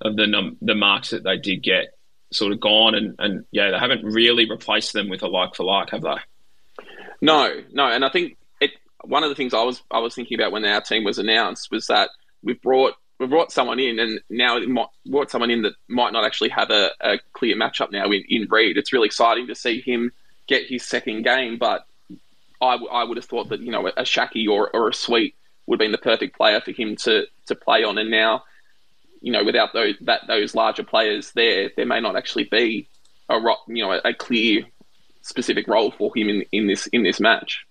of 0.02 0.16
the 0.16 0.28
num- 0.28 0.58
the 0.62 0.76
marks 0.76 1.12
that 1.12 1.24
they 1.24 1.38
did 1.38 1.64
get 1.64 1.98
sort 2.32 2.54
of 2.54 2.60
gone, 2.60 2.96
and, 2.96 3.16
and 3.20 3.46
yeah, 3.52 3.72
they 3.72 3.78
haven't 3.78 4.04
really 4.04 4.50
replaced 4.50 4.94
them 4.94 5.10
with 5.10 5.22
a 5.24 5.28
like 5.28 5.56
for 5.56 5.64
like, 5.64 5.90
have 5.92 6.02
they? 6.02 6.16
No, 7.22 7.62
no, 7.72 7.86
and 7.86 8.04
I 8.04 8.10
think 8.10 8.38
it. 8.60 8.72
One 9.04 9.24
of 9.24 9.30
the 9.30 9.36
things 9.36 9.54
I 9.54 9.64
was 9.64 9.82
I 9.92 10.00
was 10.00 10.16
thinking 10.16 10.40
about 10.40 10.52
when 10.52 10.66
our 10.66 10.82
team 10.82 11.04
was 11.04 11.20
announced 11.20 11.72
was 11.72 11.88
that 11.88 12.10
we've 12.44 12.62
brought 12.62 12.94
we've 13.20 13.30
brought 13.30 13.52
someone 13.52 13.80
in, 13.80 14.00
and 14.00 14.20
now 14.30 14.58
it 14.58 14.68
might, 14.68 14.88
brought 15.06 15.30
someone 15.30 15.52
in 15.52 15.62
that 15.62 15.74
might 15.88 16.12
not 16.14 16.26
actually 16.26 16.50
have 16.50 16.72
a, 16.72 16.92
a 17.02 17.20
clear 17.34 17.56
matchup 17.56 17.92
now 17.92 18.06
in, 18.06 18.24
in 18.28 18.48
Reid. 18.50 18.78
It's 18.78 18.92
really 18.92 19.06
exciting 19.06 19.48
to 19.48 19.56
see 19.56 19.80
him 19.80 20.12
get 20.48 20.66
his 20.68 20.84
second 20.84 21.24
game, 21.24 21.58
but 21.58 21.86
I, 22.62 22.74
w- 22.74 22.92
I 22.92 23.04
would 23.04 23.18
have 23.18 23.26
thought 23.26 23.50
that 23.50 23.62
you 23.62 23.72
know 23.72 23.88
a 23.88 24.04
Schache 24.04 24.48
or, 24.50 24.70
or 24.76 24.90
a 24.90 24.94
Sweet 24.94 25.36
would 25.68 25.76
have 25.76 25.86
been 25.86 25.92
the 25.92 25.98
perfect 25.98 26.36
player 26.36 26.60
for 26.62 26.72
him 26.72 26.96
to 26.98 27.26
to 27.48 27.56
play 27.56 27.84
on, 27.84 27.98
and 27.98 28.10
now 28.10 28.44
you 29.22 29.32
know 29.32 29.44
without 29.44 29.74
those 29.74 29.96
that 30.02 30.22
those 30.28 30.56
larger 30.56 30.84
players 30.84 31.32
there, 31.32 31.72
there 31.76 31.86
may 31.86 32.00
not 32.00 32.16
actually 32.16 32.46
be 32.46 32.88
a 33.30 33.40
you 33.68 33.84
know 33.84 34.00
a, 34.04 34.14
clear 34.14 34.64
specific 35.22 35.68
role 35.68 35.92
for 35.92 36.12
him 36.16 36.30
in, 36.30 36.46
in 36.52 36.68
this 36.68 36.88
in 36.88 37.04
this 37.04 37.20
match. 37.20 37.66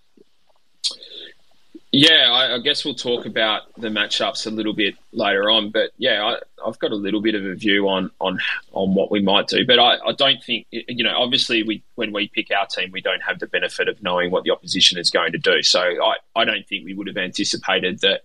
Yeah, 1.93 2.31
I, 2.31 2.55
I, 2.55 2.59
guess 2.61 2.85
we'll 2.85 2.95
talk 2.95 3.27
about 3.27 3.63
the 3.77 3.89
matchups 3.89 4.47
a 4.47 4.51
little 4.51 4.73
bit 4.73 4.95
later 5.11 5.51
on. 5.51 5.71
But 5.71 5.91
yeah, 5.99 6.25
I, 6.25 6.65
have 6.65 6.79
got 6.79 6.93
a 6.93 6.97
little 6.97 7.21
bit 7.21 7.35
of 7.35 7.45
a 7.45 7.55
view 7.57 7.89
on 7.89 8.13
on 8.21 8.39
on 8.73 8.95
what 8.95 9.11
we 9.11 9.21
might 9.21 9.49
do. 9.49 9.67
But 9.67 9.81
I, 9.81 9.97
I, 10.07 10.13
don't 10.13 10.43
think 10.43 10.69
you 10.71 11.03
know. 11.03 11.17
Obviously, 11.17 11.65
we 11.65 11.83
when 11.97 12.13
we 12.13 12.29
pick 12.29 12.53
our 12.57 12.67
team, 12.67 12.93
we 12.93 13.01
don't 13.01 13.23
have 13.23 13.41
the 13.41 13.49
benefit 13.49 13.89
of 13.89 14.01
knowing 14.05 14.31
what 14.31 14.45
the 14.45 14.53
opposition 14.53 14.99
is 14.99 15.11
going 15.11 15.33
to 15.33 15.39
do. 15.39 15.65
So 15.65 15.81
I, 15.81 16.15
I 16.37 16.45
don't 16.45 16.67
think 16.69 16.85
we 16.85 16.95
would 16.95 17.09
have 17.09 17.17
anticipated 17.17 18.01
that 18.03 18.23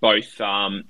both 0.00 0.40
um, 0.40 0.84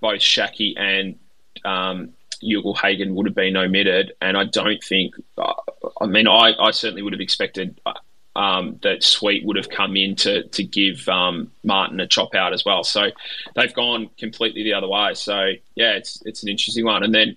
both 0.00 0.20
Schache 0.20 0.74
and 0.76 1.18
um, 1.64 2.10
Ugle-Hagan 2.42 3.14
would 3.14 3.26
have 3.26 3.34
been 3.34 3.56
omitted. 3.56 4.12
And 4.20 4.36
I 4.36 4.44
don't 4.44 4.82
think. 4.82 5.14
Uh, 5.36 5.52
I 6.00 6.06
mean, 6.06 6.26
I, 6.26 6.54
I 6.58 6.70
certainly 6.70 7.02
would 7.02 7.12
have 7.12 7.20
expected 7.20 7.80
uh, 7.86 7.92
um, 8.36 8.78
that 8.82 9.02
Sweet 9.02 9.44
would 9.44 9.56
have 9.56 9.68
come 9.68 9.96
in 9.96 10.16
to 10.16 10.44
to 10.48 10.62
give 10.62 11.08
um, 11.08 11.50
Martin 11.64 12.00
a 12.00 12.06
chop 12.06 12.34
out 12.34 12.52
as 12.52 12.64
well. 12.64 12.84
So 12.84 13.10
they've 13.54 13.74
gone 13.74 14.10
completely 14.18 14.62
the 14.62 14.74
other 14.74 14.88
way. 14.88 15.14
So 15.14 15.52
yeah, 15.74 15.92
it's 15.92 16.22
it's 16.24 16.42
an 16.42 16.48
interesting 16.48 16.84
one. 16.84 17.02
And 17.02 17.14
then 17.14 17.36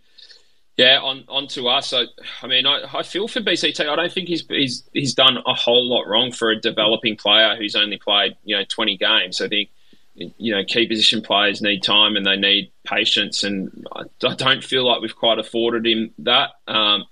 yeah, 0.77 0.99
on 1.01 1.23
on 1.27 1.47
to 1.49 1.67
us. 1.67 1.93
I, 1.93 2.05
I 2.41 2.47
mean, 2.47 2.65
I, 2.65 2.83
I 2.93 3.03
feel 3.03 3.27
for 3.27 3.41
BZT. 3.41 3.87
I 3.87 3.95
don't 3.95 4.11
think 4.11 4.27
he's 4.27 4.45
he's 4.47 4.83
he's 4.93 5.13
done 5.13 5.37
a 5.45 5.53
whole 5.53 5.87
lot 5.87 6.07
wrong 6.07 6.31
for 6.31 6.51
a 6.51 6.59
developing 6.59 7.15
player 7.15 7.55
who's 7.55 7.75
only 7.75 7.97
played 7.97 8.35
you 8.43 8.55
know 8.55 8.63
twenty 8.69 8.97
games. 8.97 9.41
I 9.41 9.47
think 9.47 9.69
you 10.15 10.55
know 10.55 10.63
key 10.63 10.87
position 10.87 11.21
players 11.21 11.61
need 11.61 11.81
time 11.81 12.15
and 12.15 12.25
they 12.25 12.35
need 12.35 12.71
patience, 12.85 13.43
and 13.43 13.85
I, 13.95 14.03
I 14.27 14.35
don't 14.35 14.63
feel 14.63 14.87
like 14.87 15.01
we've 15.01 15.15
quite 15.15 15.39
afforded 15.39 15.85
him 15.85 16.13
that. 16.19 16.51
Um, 16.67 17.05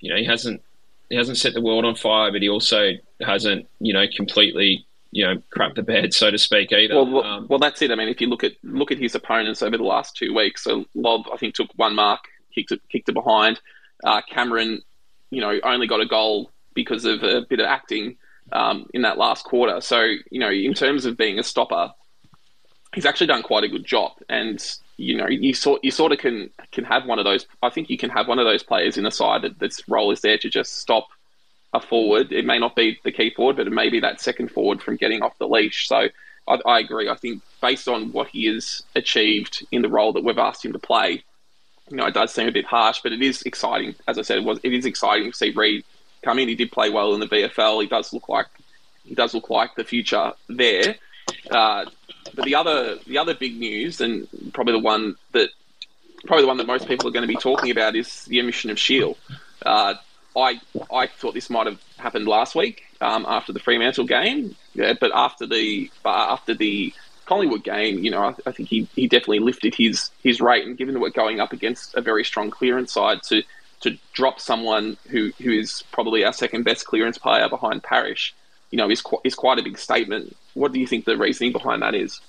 you 0.00 0.10
know, 0.10 0.16
he 0.16 0.24
hasn't 0.24 0.62
he 1.08 1.16
hasn't 1.16 1.38
set 1.38 1.54
the 1.54 1.60
world 1.60 1.84
on 1.84 1.94
fire, 1.94 2.30
but 2.30 2.42
he 2.42 2.48
also 2.48 2.92
hasn't, 3.20 3.66
you 3.80 3.92
know, 3.92 4.04
completely, 4.14 4.86
you 5.10 5.24
know, 5.24 5.42
crapped 5.56 5.76
the 5.76 5.82
bed, 5.82 6.12
so 6.12 6.30
to 6.30 6.38
speak, 6.38 6.70
either. 6.72 6.94
Well, 6.94 7.24
um, 7.24 7.46
well, 7.48 7.58
that's 7.58 7.80
it. 7.82 7.90
I 7.90 7.94
mean, 7.94 8.08
if 8.08 8.20
you 8.20 8.28
look 8.28 8.44
at 8.44 8.52
look 8.62 8.92
at 8.92 8.98
his 8.98 9.14
opponents 9.14 9.62
over 9.62 9.76
the 9.76 9.84
last 9.84 10.16
two 10.16 10.34
weeks, 10.34 10.64
so 10.64 10.84
Lobb, 10.94 11.22
I 11.32 11.36
think, 11.36 11.54
took 11.54 11.70
one 11.76 11.94
mark, 11.94 12.20
kicked 12.54 12.72
it, 12.72 12.80
kicked 12.90 13.08
it 13.08 13.14
behind. 13.14 13.60
Uh, 14.04 14.20
Cameron, 14.30 14.82
you 15.30 15.40
know, 15.40 15.58
only 15.64 15.86
got 15.86 16.00
a 16.00 16.06
goal 16.06 16.50
because 16.74 17.04
of 17.04 17.22
a 17.22 17.42
bit 17.48 17.60
of 17.60 17.66
acting 17.66 18.16
um, 18.52 18.86
in 18.94 19.02
that 19.02 19.18
last 19.18 19.44
quarter. 19.44 19.80
So, 19.80 20.02
you 20.30 20.38
know, 20.38 20.50
in 20.50 20.74
terms 20.74 21.06
of 21.06 21.16
being 21.16 21.38
a 21.38 21.42
stopper, 21.42 21.92
he's 22.94 23.06
actually 23.06 23.26
done 23.26 23.42
quite 23.42 23.64
a 23.64 23.68
good 23.68 23.84
job. 23.84 24.12
And 24.28 24.62
you 24.96 25.16
know, 25.16 25.28
you 25.28 25.54
sort 25.54 25.84
you 25.84 25.90
sort 25.90 26.12
of 26.12 26.18
can 26.18 26.50
can 26.72 26.84
have 26.84 27.06
one 27.06 27.18
of 27.18 27.24
those. 27.24 27.46
I 27.62 27.70
think 27.70 27.90
you 27.90 27.98
can 27.98 28.10
have 28.10 28.28
one 28.28 28.38
of 28.38 28.46
those 28.46 28.62
players 28.62 28.98
in 28.98 29.06
a 29.06 29.10
side 29.10 29.42
that 29.42 29.58
that's 29.58 29.88
role 29.88 30.10
is 30.10 30.20
there 30.20 30.38
to 30.38 30.48
just 30.48 30.78
stop 30.78 31.08
a 31.72 31.80
forward. 31.80 32.32
It 32.32 32.44
may 32.44 32.58
not 32.58 32.74
be 32.74 32.98
the 33.04 33.12
key 33.12 33.30
forward, 33.30 33.56
but 33.56 33.66
it 33.66 33.72
may 33.72 33.90
be 33.90 34.00
that 34.00 34.20
second 34.20 34.50
forward 34.50 34.82
from 34.82 34.96
getting 34.96 35.22
off 35.22 35.38
the 35.38 35.48
leash. 35.48 35.86
So 35.86 36.08
I, 36.48 36.58
I 36.66 36.80
agree. 36.80 37.08
I 37.08 37.14
think 37.14 37.42
based 37.60 37.88
on 37.88 38.12
what 38.12 38.28
he 38.28 38.46
has 38.46 38.82
achieved 38.96 39.66
in 39.70 39.82
the 39.82 39.88
role 39.88 40.12
that 40.14 40.24
we've 40.24 40.38
asked 40.38 40.64
him 40.64 40.72
to 40.72 40.78
play, 40.78 41.22
you 41.90 41.96
know, 41.96 42.06
it 42.06 42.14
does 42.14 42.32
seem 42.32 42.48
a 42.48 42.52
bit 42.52 42.64
harsh, 42.64 43.00
but 43.02 43.12
it 43.12 43.22
is 43.22 43.42
exciting. 43.42 43.94
As 44.06 44.18
I 44.18 44.22
said, 44.22 44.38
it 44.38 44.44
was 44.44 44.58
it 44.62 44.72
is 44.72 44.86
exciting 44.86 45.30
to 45.30 45.36
see 45.36 45.50
Reid 45.50 45.84
come 46.22 46.38
in. 46.38 46.48
He 46.48 46.54
did 46.54 46.72
play 46.72 46.90
well 46.90 47.14
in 47.14 47.20
the 47.20 47.26
VFL. 47.26 47.82
He 47.82 47.88
does 47.88 48.12
look 48.12 48.28
like 48.28 48.46
he 49.04 49.14
does 49.14 49.34
look 49.34 49.50
like 49.50 49.74
the 49.74 49.84
future 49.84 50.32
there. 50.48 50.96
Uh, 51.50 51.86
but 52.34 52.44
the 52.44 52.54
other 52.54 52.96
the 53.06 53.18
other 53.18 53.34
big 53.34 53.58
news, 53.58 54.00
and 54.00 54.28
probably 54.52 54.72
the 54.72 54.78
one 54.78 55.16
that 55.32 55.50
probably 56.26 56.42
the 56.42 56.48
one 56.48 56.56
that 56.58 56.66
most 56.66 56.86
people 56.86 57.08
are 57.08 57.12
going 57.12 57.26
to 57.26 57.32
be 57.32 57.36
talking 57.36 57.70
about, 57.70 57.96
is 57.96 58.24
the 58.24 58.38
emission 58.38 58.70
of 58.70 58.78
Shiel. 58.78 59.16
Uh, 59.64 59.94
I 60.36 60.60
I 60.92 61.06
thought 61.06 61.34
this 61.34 61.50
might 61.50 61.66
have 61.66 61.80
happened 61.96 62.26
last 62.26 62.54
week. 62.54 62.84
um, 63.00 63.26
after 63.28 63.52
the 63.52 63.60
Fremantle 63.60 64.06
game, 64.06 64.56
yeah, 64.74 64.94
but 65.00 65.10
after 65.14 65.46
the 65.46 65.90
after 66.04 66.54
the 66.54 66.92
Collingwood 67.26 67.62
game, 67.62 68.02
you 68.02 68.10
know, 68.10 68.22
I, 68.22 68.34
I, 68.46 68.52
think 68.52 68.70
he, 68.70 68.88
he 68.94 69.06
definitely 69.06 69.40
lifted 69.40 69.74
his 69.74 70.10
his 70.22 70.40
rate, 70.40 70.66
and 70.66 70.76
given 70.76 70.94
that 70.94 71.00
we're 71.00 71.10
going 71.10 71.40
up 71.40 71.52
against 71.52 71.94
a 71.94 72.00
very 72.00 72.24
strong 72.24 72.50
clearance 72.50 72.92
side, 72.92 73.22
to 73.24 73.42
to 73.80 73.96
drop 74.12 74.40
someone 74.40 74.96
who, 75.08 75.30
who 75.40 75.52
is 75.52 75.84
probably 75.92 76.24
our 76.24 76.32
second 76.32 76.64
best 76.64 76.84
clearance 76.86 77.18
player 77.18 77.48
behind 77.48 77.82
Parish, 77.82 78.34
you 78.70 78.78
know, 78.78 78.90
is 78.90 79.00
qu- 79.00 79.20
is 79.24 79.34
quite 79.34 79.58
a 79.58 79.62
big 79.62 79.78
statement. 79.78 80.36
What 80.54 80.72
do 80.72 80.80
you 80.80 80.86
think 80.86 81.04
the 81.04 81.16
reasoning 81.16 81.52
behind 81.52 81.82
that 81.82 81.94
is? 81.94 82.20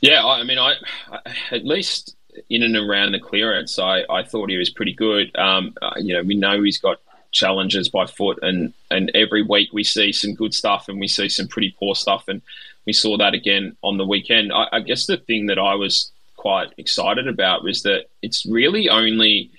Yeah, 0.00 0.24
I 0.24 0.42
mean, 0.42 0.58
I, 0.58 0.74
I 1.10 1.18
at 1.50 1.64
least 1.64 2.14
in 2.50 2.62
and 2.62 2.76
around 2.76 3.12
the 3.12 3.20
clearance, 3.20 3.78
I, 3.78 4.04
I 4.10 4.22
thought 4.22 4.50
he 4.50 4.58
was 4.58 4.70
pretty 4.70 4.92
good. 4.92 5.34
Um, 5.36 5.74
uh, 5.80 5.94
you 5.96 6.14
know, 6.14 6.22
we 6.22 6.34
know 6.34 6.62
he's 6.62 6.78
got 6.78 7.00
challenges 7.32 7.88
by 7.88 8.06
foot, 8.06 8.38
and 8.42 8.72
and 8.90 9.10
every 9.14 9.42
week 9.42 9.70
we 9.72 9.84
see 9.84 10.12
some 10.12 10.34
good 10.34 10.54
stuff 10.54 10.88
and 10.88 11.00
we 11.00 11.08
see 11.08 11.28
some 11.28 11.48
pretty 11.48 11.74
poor 11.78 11.94
stuff, 11.94 12.28
and 12.28 12.42
we 12.86 12.92
saw 12.92 13.16
that 13.18 13.34
again 13.34 13.76
on 13.82 13.96
the 13.96 14.06
weekend. 14.06 14.52
I, 14.52 14.68
I 14.72 14.80
guess 14.80 15.06
the 15.06 15.16
thing 15.16 15.46
that 15.46 15.58
I 15.58 15.74
was 15.74 16.10
quite 16.36 16.72
excited 16.78 17.26
about 17.26 17.64
was 17.64 17.82
that 17.82 18.06
it's 18.22 18.46
really 18.46 18.88
only. 18.88 19.50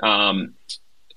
Um, 0.00 0.54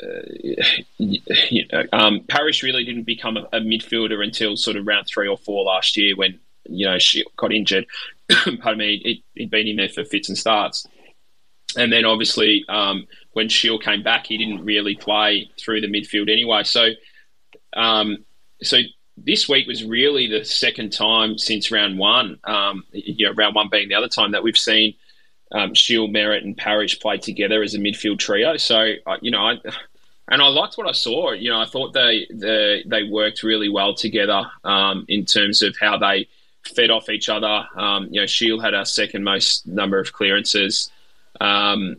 you 0.97 1.65
know, 1.71 1.83
um, 1.93 2.21
Parish 2.27 2.63
really 2.63 2.83
didn't 2.83 3.03
become 3.03 3.37
a, 3.37 3.43
a, 3.53 3.59
midfielder 3.59 4.23
until 4.23 4.55
sort 4.55 4.77
of 4.77 4.87
round 4.87 5.07
three 5.07 5.27
or 5.27 5.37
four 5.37 5.63
last 5.63 5.97
year 5.97 6.15
when 6.15 6.39
you 6.65 6.85
know 6.85 6.99
she 6.99 7.23
got 7.37 7.53
injured. 7.53 7.85
Pardon 8.29 8.77
me, 8.77 9.23
he, 9.35 9.41
had 9.41 9.51
been 9.51 9.67
in 9.67 9.75
there 9.75 9.89
for 9.89 10.03
fits 10.03 10.29
and 10.29 10.37
starts, 10.37 10.87
and 11.77 11.91
then 11.91 12.05
obviously 12.05 12.65
um, 12.69 13.07
when 13.33 13.49
Shiel 13.49 13.79
came 13.79 14.03
back, 14.03 14.27
he 14.27 14.37
didn't 14.37 14.63
really 14.63 14.95
play 14.95 15.49
through 15.59 15.81
the 15.81 15.87
midfield 15.87 16.31
anyway. 16.31 16.63
So, 16.63 16.89
um, 17.73 18.25
so 18.61 18.77
this 19.17 19.47
week 19.47 19.67
was 19.67 19.83
really 19.83 20.27
the 20.27 20.43
second 20.45 20.91
time 20.91 21.37
since 21.37 21.71
round 21.71 21.97
one. 21.97 22.39
Um, 22.43 22.85
you 22.91 23.27
know, 23.27 23.33
round 23.33 23.55
one 23.55 23.69
being 23.69 23.89
the 23.89 23.95
other 23.95 24.07
time 24.07 24.31
that 24.31 24.43
we've 24.43 24.57
seen 24.57 24.95
um, 25.51 25.73
Shiel, 25.73 26.07
Merrett, 26.07 26.43
and 26.43 26.55
Parish 26.55 26.99
play 26.99 27.17
together 27.17 27.61
as 27.61 27.73
a 27.75 27.77
midfield 27.77 28.19
trio. 28.19 28.57
So, 28.57 28.93
uh, 29.05 29.17
you 29.21 29.31
know, 29.31 29.39
I, 29.39 29.55
and 30.31 30.41
I 30.41 30.47
liked 30.47 30.77
what 30.77 30.87
I 30.87 30.93
saw. 30.93 31.33
You 31.33 31.49
know, 31.49 31.59
I 31.59 31.65
thought 31.65 31.93
they 31.93 32.25
they, 32.31 32.83
they 32.85 33.03
worked 33.03 33.43
really 33.43 33.69
well 33.69 33.93
together 33.93 34.49
um, 34.63 35.05
in 35.09 35.25
terms 35.25 35.61
of 35.61 35.75
how 35.77 35.97
they 35.97 36.27
fed 36.73 36.89
off 36.89 37.09
each 37.09 37.27
other. 37.27 37.67
Um, 37.75 38.07
you 38.11 38.21
know, 38.21 38.25
Shiel 38.25 38.59
had 38.59 38.73
our 38.73 38.85
second 38.85 39.25
most 39.25 39.67
number 39.67 39.99
of 39.99 40.13
clearances. 40.13 40.89
Um, 41.41 41.97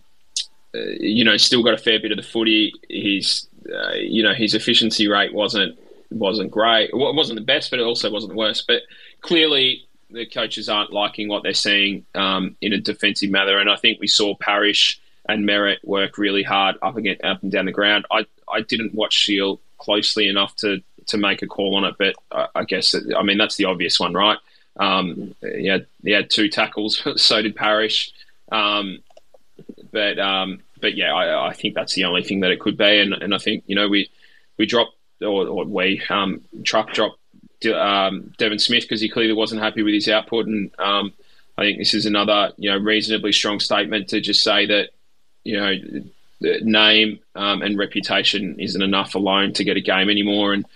uh, 0.75 0.79
you 0.99 1.25
know, 1.25 1.37
still 1.37 1.62
got 1.62 1.75
a 1.75 1.79
fair 1.79 2.01
bit 2.01 2.11
of 2.11 2.16
the 2.16 2.23
footy. 2.23 2.73
His, 2.88 3.47
uh, 3.71 3.92
you 3.97 4.23
know, 4.23 4.33
his 4.33 4.55
efficiency 4.55 5.09
rate 5.09 5.35
wasn't 5.35 5.79
wasn't 6.11 6.51
great. 6.51 6.88
It 6.88 6.97
wasn't 6.97 7.38
the 7.38 7.45
best, 7.45 7.71
but 7.71 7.81
it 7.81 7.85
also 7.85 8.11
wasn't 8.11 8.33
the 8.33 8.38
worst. 8.38 8.66
But 8.66 8.83
clearly, 9.21 9.87
the 10.11 10.25
coaches 10.25 10.71
aren't 10.71 10.90
liking 10.90 11.29
what 11.29 11.42
they're 11.42 11.53
seeing 11.53 12.07
um, 12.14 12.57
in 12.62 12.73
a 12.73 12.79
defensive 12.79 13.31
manner. 13.31 13.59
And 13.59 13.68
I 13.68 13.77
think 13.77 14.01
we 14.01 14.07
saw 14.07 14.35
Parish 14.37 15.01
and 15.28 15.48
Merrett 15.48 15.85
work 15.85 16.18
really 16.18 16.42
hard 16.42 16.76
up 16.82 16.96
again, 16.96 17.16
up 17.22 17.42
and 17.42 17.52
down 17.52 17.66
the 17.66 17.72
ground. 17.72 18.06
I 18.11 18.26
I 18.52 18.62
didn't 18.62 18.94
watch 18.94 19.14
Shiel 19.14 19.61
closely 19.78 20.28
enough 20.28 20.56
to 20.56 20.82
to 21.06 21.18
make 21.18 21.42
a 21.42 21.46
call 21.46 21.76
on 21.76 21.85
it, 21.85 21.94
but 21.98 22.14
I, 22.30 22.46
I 22.54 22.64
guess 22.64 22.94
it, 22.94 23.04
I 23.16 23.22
mean 23.22 23.38
that's 23.38 23.56
the 23.56 23.66
obvious 23.66 23.98
one, 23.98 24.14
right? 24.14 24.38
Um, 24.76 25.35
he 25.40 25.66
had 25.66 25.87
he 26.02 26.12
had 26.12 26.30
two 26.30 26.48
tackles, 26.48 27.02
so 27.16 27.42
did 27.42 27.56
Parish. 27.56 28.12
Um, 28.50 28.98
but 29.92 30.18
um, 30.18 30.61
but 30.80 30.94
yeah, 30.96 31.12
I, 31.12 31.48
I, 31.48 31.52
think 31.52 31.74
that's 31.74 31.94
the 31.94 32.04
only 32.04 32.22
thing 32.22 32.40
that 32.40 32.50
it 32.50 32.61
could 32.61 32.76
be, 32.76 33.00
and, 33.00 33.14
and 33.14 33.35
I 33.35 33.38
think 33.38 33.64
you 33.66 33.76
know 33.76 33.88
we 33.88 34.11
we 34.58 34.66
dropped 34.66 34.96
or, 35.20 35.46
or 35.46 35.64
we 35.64 36.02
um, 36.08 36.42
truck 36.64 36.92
dropped 36.92 37.18
um, 37.66 38.32
Devon 38.38 38.58
Smith 38.58 38.82
because 38.82 39.00
he 39.00 39.08
clearly 39.08 39.35
wasn't 39.35 39.62
happy 39.62 39.82
with 39.82 39.94
his 39.94 40.08
output, 40.08 40.46
and 40.46 40.70
um, 40.78 41.12
I 41.56 41.62
think 41.62 41.78
this 41.78 41.94
is 41.94 42.06
another 42.06 42.52
you 42.56 42.70
know 42.70 42.78
reasonably 42.78 43.32
strong 43.32 43.61
statement 43.61 44.08
to 44.08 44.20
just 44.20 44.42
say 44.42 44.66
that 44.66 44.90
you 45.44 45.59
know 45.59 45.74
name 46.40 47.20
um, 47.37 47.62
and 47.62 47.78
reputation 47.78 48.59
isn't 48.59 48.83
enough 48.83 49.14
alone 49.14 49.52
to 49.55 49.64
get 49.64 49.76
a 49.76 49.81
game 49.81 50.11
anymore, 50.11 50.52
and 50.52 50.66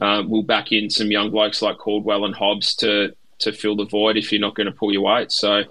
uh, 0.00 0.22
we'll 0.26 0.42
back 0.42 0.72
in 0.72 0.90
some 0.90 1.10
young 1.10 1.30
blokes 1.30 1.62
like 1.62 1.78
Caldwell 1.78 2.24
and 2.24 2.34
Hobbs 2.34 2.74
to 2.76 3.14
to 3.40 3.52
fill 3.52 3.76
the 3.76 3.84
void 3.84 4.16
if 4.16 4.32
you're 4.32 4.40
not 4.40 4.54
going 4.54 4.66
to 4.66 4.72
pull 4.72 4.92
your 4.92 5.02
weight. 5.02 5.32
So. 5.32 5.64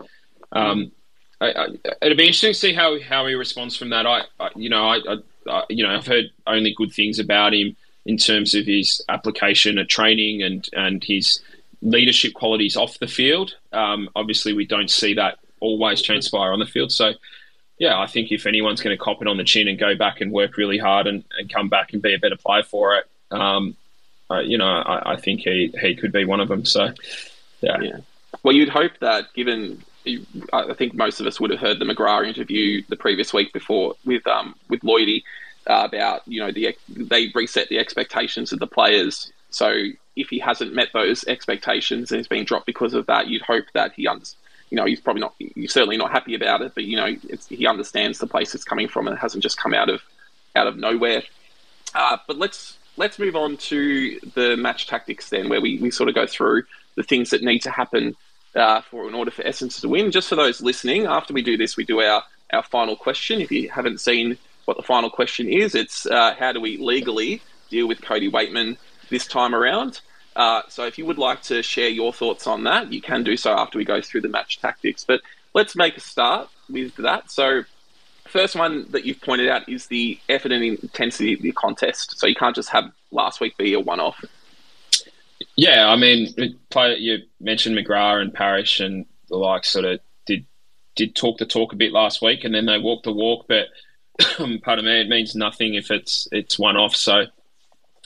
Um, 0.51 0.91
I, 1.41 1.51
I, 1.51 1.67
it'll 2.01 2.17
be 2.17 2.27
interesting 2.27 2.53
to 2.53 2.59
see 2.59 2.73
how 2.73 2.99
how 3.01 3.25
he 3.25 3.33
responds 3.33 3.75
from 3.75 3.89
that. 3.89 4.05
I, 4.05 4.21
I 4.39 4.49
you 4.55 4.69
know, 4.69 4.85
I, 4.85 5.63
you 5.69 5.83
know, 5.83 5.89
I've 5.89 6.07
heard 6.07 6.25
only 6.47 6.73
good 6.73 6.93
things 6.93 7.19
about 7.19 7.53
him 7.53 7.75
in 8.05 8.17
terms 8.17 8.53
of 8.55 8.65
his 8.65 9.03
application 9.09 9.77
at 9.77 9.89
training 9.89 10.41
and 10.43 10.67
and 10.73 11.03
his 11.03 11.41
leadership 11.81 12.33
qualities 12.33 12.77
off 12.77 12.99
the 12.99 13.07
field. 13.07 13.55
Um, 13.71 14.09
obviously, 14.15 14.53
we 14.53 14.65
don't 14.65 14.89
see 14.89 15.13
that 15.15 15.39
always 15.59 16.01
transpire 16.01 16.51
on 16.51 16.59
the 16.59 16.65
field. 16.65 16.91
So, 16.91 17.13
yeah, 17.77 17.99
I 17.99 18.07
think 18.07 18.31
if 18.31 18.45
anyone's 18.45 18.81
going 18.81 18.95
to 18.95 19.03
cop 19.03 19.21
it 19.21 19.27
on 19.27 19.37
the 19.37 19.43
chin 19.43 19.67
and 19.67 19.77
go 19.77 19.95
back 19.95 20.21
and 20.21 20.31
work 20.31 20.57
really 20.57 20.77
hard 20.77 21.07
and, 21.07 21.23
and 21.37 21.51
come 21.51 21.69
back 21.69 21.93
and 21.93 22.01
be 22.01 22.13
a 22.13 22.19
better 22.19 22.37
player 22.37 22.63
for 22.63 22.95
it, 22.95 23.05
um, 23.31 23.75
uh, 24.29 24.39
you 24.39 24.57
know, 24.57 24.65
I, 24.65 25.13
I, 25.13 25.15
think 25.17 25.41
he 25.41 25.73
he 25.79 25.95
could 25.95 26.11
be 26.11 26.25
one 26.25 26.39
of 26.39 26.47
them. 26.47 26.65
So, 26.65 26.93
yeah. 27.61 27.81
yeah. 27.81 27.97
Well, 28.43 28.55
you'd 28.55 28.69
hope 28.69 28.93
that 28.99 29.33
given 29.33 29.83
I 30.51 30.73
think 30.73 30.93
most 30.93 31.19
of 31.19 31.27
us 31.27 31.39
would 31.39 31.51
have 31.51 31.59
heard 31.59 31.79
the 31.79 31.85
McGrath 31.85 32.27
interview 32.27 32.83
the 32.89 32.95
previous 32.95 33.33
week 33.33 33.53
before 33.53 33.95
with 34.05 34.25
um, 34.27 34.55
with 34.69 34.81
Lloydie 34.81 35.23
uh, 35.67 35.83
about 35.85 36.27
you 36.27 36.41
know 36.41 36.51
the 36.51 36.75
they 36.89 37.31
reset 37.33 37.69
the 37.69 37.79
expectations 37.79 38.51
of 38.51 38.59
the 38.59 38.67
players. 38.67 39.31
So 39.49 39.71
if 40.15 40.29
he 40.29 40.39
hasn't 40.39 40.73
met 40.73 40.89
those 40.93 41.23
expectations 41.25 42.11
and 42.11 42.19
he's 42.19 42.27
been 42.27 42.43
dropped 42.43 42.65
because 42.65 42.93
of 42.93 43.05
that, 43.05 43.27
you'd 43.27 43.41
hope 43.43 43.65
that 43.73 43.93
he 43.93 44.07
understands. 44.07 44.42
You 44.69 44.77
know, 44.77 44.85
he's 44.85 45.01
probably 45.01 45.21
not. 45.21 45.35
He's 45.37 45.73
certainly 45.73 45.97
not 45.97 46.11
happy 46.11 46.35
about 46.35 46.61
it, 46.61 46.73
but 46.73 46.85
you 46.85 46.95
know, 46.97 47.15
he 47.49 47.67
understands 47.67 48.19
the 48.19 48.27
place 48.27 48.55
it's 48.55 48.63
coming 48.63 48.87
from 48.87 49.07
and 49.07 49.15
it 49.15 49.19
hasn't 49.19 49.43
just 49.43 49.57
come 49.57 49.73
out 49.73 49.89
of 49.89 50.01
out 50.55 50.67
of 50.67 50.77
nowhere. 50.77 51.23
Uh, 51.93 52.17
but 52.27 52.37
let's 52.37 52.77
let's 52.97 53.19
move 53.19 53.35
on 53.35 53.57
to 53.57 54.19
the 54.35 54.55
match 54.57 54.87
tactics 54.87 55.29
then, 55.29 55.49
where 55.49 55.61
we, 55.61 55.77
we 55.79 55.91
sort 55.91 56.09
of 56.09 56.15
go 56.15 56.27
through 56.27 56.63
the 56.95 57.03
things 57.03 57.29
that 57.31 57.43
need 57.43 57.59
to 57.59 57.71
happen 57.71 58.15
uh, 58.55 58.81
for 58.81 59.07
in 59.07 59.15
order 59.15 59.31
for 59.31 59.45
Essence 59.45 59.81
to 59.81 59.89
win. 59.89 60.11
Just 60.11 60.29
for 60.29 60.35
those 60.35 60.61
listening, 60.61 61.05
after 61.05 61.33
we 61.33 61.41
do 61.41 61.57
this, 61.57 61.77
we 61.77 61.85
do 61.85 62.01
our 62.01 62.23
our 62.51 62.63
final 62.63 62.95
question. 62.95 63.41
If 63.41 63.51
you 63.51 63.69
haven't 63.69 63.99
seen 63.99 64.37
what 64.65 64.77
the 64.77 64.83
final 64.83 65.09
question 65.09 65.47
is, 65.49 65.75
it's 65.75 66.05
uh, 66.05 66.35
how 66.37 66.51
do 66.51 66.61
we 66.61 66.77
legally 66.77 67.41
deal 67.69 67.87
with 67.87 68.01
Cody 68.01 68.31
Weightman 68.31 68.77
this 69.09 69.27
time 69.27 69.53
around? 69.53 70.01
Uh, 70.35 70.61
so 70.67 70.85
if 70.85 70.97
you 70.97 71.05
would 71.05 71.17
like 71.17 71.41
to 71.43 71.61
share 71.61 71.89
your 71.89 72.13
thoughts 72.13 72.47
on 72.47 72.63
that, 72.63 72.91
you 72.91 73.01
can 73.01 73.23
do 73.23 73.37
so 73.37 73.53
after 73.53 73.77
we 73.77 73.85
go 73.85 74.01
through 74.01 74.21
the 74.21 74.29
match 74.29 74.59
tactics. 74.59 75.03
But 75.03 75.21
let's 75.53 75.75
make 75.75 75.97
a 75.97 75.99
start 75.99 76.49
with 76.69 76.95
that. 76.97 77.31
So 77.31 77.63
first 78.27 78.55
one 78.55 78.89
that 78.91 79.05
you've 79.05 79.21
pointed 79.21 79.49
out 79.49 79.67
is 79.69 79.87
the 79.87 80.19
effort 80.29 80.51
and 80.51 80.63
intensity 80.63 81.33
of 81.33 81.41
the 81.41 81.51
contest. 81.51 82.19
So 82.19 82.27
you 82.27 82.35
can't 82.35 82.55
just 82.55 82.69
have 82.69 82.91
last 83.11 83.39
week 83.39 83.57
be 83.57 83.73
a 83.73 83.79
one-off. 83.79 84.23
Yeah, 85.55 85.87
I 85.87 85.95
mean, 85.95 86.33
you 86.37 87.19
mentioned 87.39 87.77
McGrath 87.77 88.21
and 88.21 88.33
Parish 88.33 88.79
and 88.79 89.05
the 89.29 89.35
like. 89.35 89.65
Sort 89.65 89.85
of 89.85 89.99
did 90.25 90.45
did 90.95 91.15
talk 91.15 91.37
the 91.37 91.45
talk 91.45 91.73
a 91.73 91.75
bit 91.75 91.91
last 91.91 92.21
week, 92.21 92.43
and 92.43 92.55
then 92.55 92.65
they 92.65 92.79
walked 92.79 93.03
the 93.03 93.11
walk. 93.11 93.45
But 93.47 93.67
pardon 94.63 94.85
me, 94.85 95.01
it 95.01 95.09
means 95.09 95.35
nothing 95.35 95.75
if 95.75 95.91
it's 95.91 96.27
it's 96.31 96.57
one 96.57 96.77
off. 96.77 96.95
So 96.95 97.25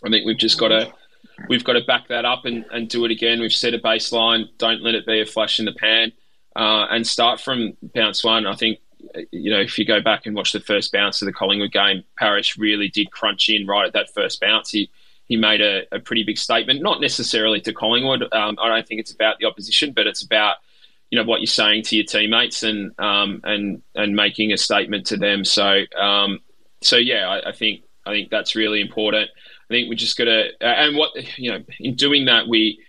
I 0.04 0.10
think 0.10 0.26
we've 0.26 0.38
just 0.38 0.60
got 0.60 0.70
to 0.70 0.92
we've 1.50 1.64
got 1.64 1.74
to 1.74 1.82
back 1.82 2.08
that 2.08 2.26
up 2.26 2.46
and, 2.46 2.66
and 2.72 2.90
do 2.90 3.06
it 3.06 3.12
again. 3.12 3.40
We've 3.40 3.54
set 3.54 3.74
a 3.74 3.80
baseline. 3.80 4.46
Don't 4.58 4.82
let 4.82 4.96
it 4.96 5.06
be 5.06 5.22
a 5.22 5.26
flash 5.26 5.60
in 5.60 5.66
the 5.66 5.74
pan, 5.74 6.12
uh, 6.56 6.88
and 6.90 7.06
start 7.06 7.40
from 7.40 7.78
bounce 7.94 8.24
one. 8.24 8.46
I 8.46 8.56
think 8.56 8.80
you 9.32 9.52
know 9.52 9.60
if 9.60 9.78
you 9.78 9.86
go 9.86 10.02
back 10.02 10.26
and 10.26 10.36
watch 10.36 10.52
the 10.52 10.60
first 10.60 10.92
bounce 10.92 11.22
of 11.22 11.28
the 11.28 11.34
Collingwood 11.34 11.72
game, 11.72 12.04
Parish 12.18 12.58
really 12.58 12.90
did 12.90 13.12
crunch 13.12 13.50
in 13.50 13.68
right 13.68 13.88
at 13.88 13.94
that 13.94 14.14
first 14.14 14.42
bounce. 14.42 14.72
He 14.72 14.90
he 15.26 15.36
made 15.36 15.62
a, 15.62 15.84
a 15.92 16.00
pretty 16.00 16.24
big 16.24 16.38
statement, 16.38 16.82
not 16.82 17.02
necessarily 17.02 17.60
to 17.62 17.74
Collingwood. 17.74 18.24
Um, 18.32 18.58
I 18.62 18.70
don't 18.70 18.88
think 18.88 19.02
it's 19.02 19.12
about 19.12 19.40
the 19.40 19.46
opposition, 19.46 19.92
but 19.92 20.08
it's 20.08 20.24
about 20.24 20.58
you 21.10 21.18
know 21.18 21.26
what 21.26 21.40
you're 21.42 21.48
saying 21.48 21.84
to 21.84 21.96
your 21.96 22.06
teammates 22.06 22.64
and 22.64 22.92
um, 23.00 23.42
and 23.44 23.82
and 23.96 24.16
making 24.16 24.52
a 24.52 24.58
statement 24.58 25.06
to 25.08 25.18
them. 25.18 25.46
So 25.46 25.84
um, 25.98 26.40
so 26.82 26.98
yeah, 26.98 27.28
I, 27.28 27.50
I, 27.50 27.52
think 27.52 27.84
I 28.06 28.12
think 28.12 28.30
that's 28.30 28.56
really 28.56 28.82
important. 28.82 29.30
I 29.70 29.74
think 29.74 29.90
we 29.90 29.96
just 29.96 30.18
got 30.18 30.26
to 30.26 30.50
uh, 30.62 30.66
and 30.66 30.96
what 30.96 31.12
you 31.38 31.52
know 31.52 31.64
in 31.80 31.96
doing 31.96 32.26
that 32.26 32.48
we 32.48 32.80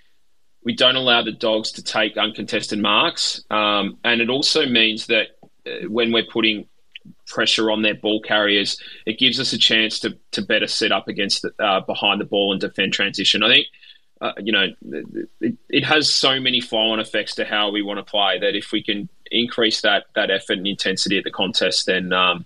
we 0.64 0.74
don't 0.74 0.96
allow 0.96 1.22
the 1.22 1.32
dogs 1.32 1.72
to 1.72 1.82
take 1.82 2.16
uncontested 2.16 2.78
marks, 2.78 3.44
um, 3.50 3.98
and 4.04 4.20
it 4.20 4.28
also 4.28 4.66
means 4.66 5.06
that 5.06 5.28
uh, 5.66 5.88
when 5.88 6.12
we're 6.12 6.26
putting 6.30 6.66
pressure 7.26 7.70
on 7.70 7.82
their 7.82 7.94
ball 7.94 8.20
carriers, 8.20 8.78
it 9.06 9.18
gives 9.18 9.40
us 9.40 9.52
a 9.52 9.58
chance 9.58 9.98
to 10.00 10.16
to 10.32 10.42
better 10.42 10.66
set 10.66 10.92
up 10.92 11.08
against 11.08 11.42
the, 11.42 11.52
uh, 11.58 11.80
behind 11.80 12.20
the 12.20 12.24
ball 12.24 12.52
and 12.52 12.60
defend 12.60 12.92
transition. 12.92 13.42
I 13.42 13.48
think. 13.48 13.66
Uh, 14.20 14.32
you 14.42 14.50
know, 14.50 14.66
it, 15.40 15.56
it, 15.68 15.84
has 15.84 16.12
so 16.12 16.40
many 16.40 16.60
flow-on 16.60 16.98
effects 16.98 17.36
to 17.36 17.44
how 17.44 17.70
we 17.70 17.82
want 17.82 17.98
to 17.98 18.02
play 18.02 18.36
that 18.36 18.56
if 18.56 18.72
we 18.72 18.82
can 18.82 19.08
increase 19.30 19.80
that 19.82 20.06
that 20.16 20.28
effort 20.28 20.58
and 20.58 20.66
intensity 20.66 21.16
at 21.16 21.22
the 21.22 21.30
contest, 21.30 21.86
then 21.86 22.12
um, 22.12 22.44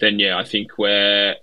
then 0.00 0.18
yeah, 0.18 0.38
I 0.38 0.44
think 0.44 0.78
we're 0.78 1.36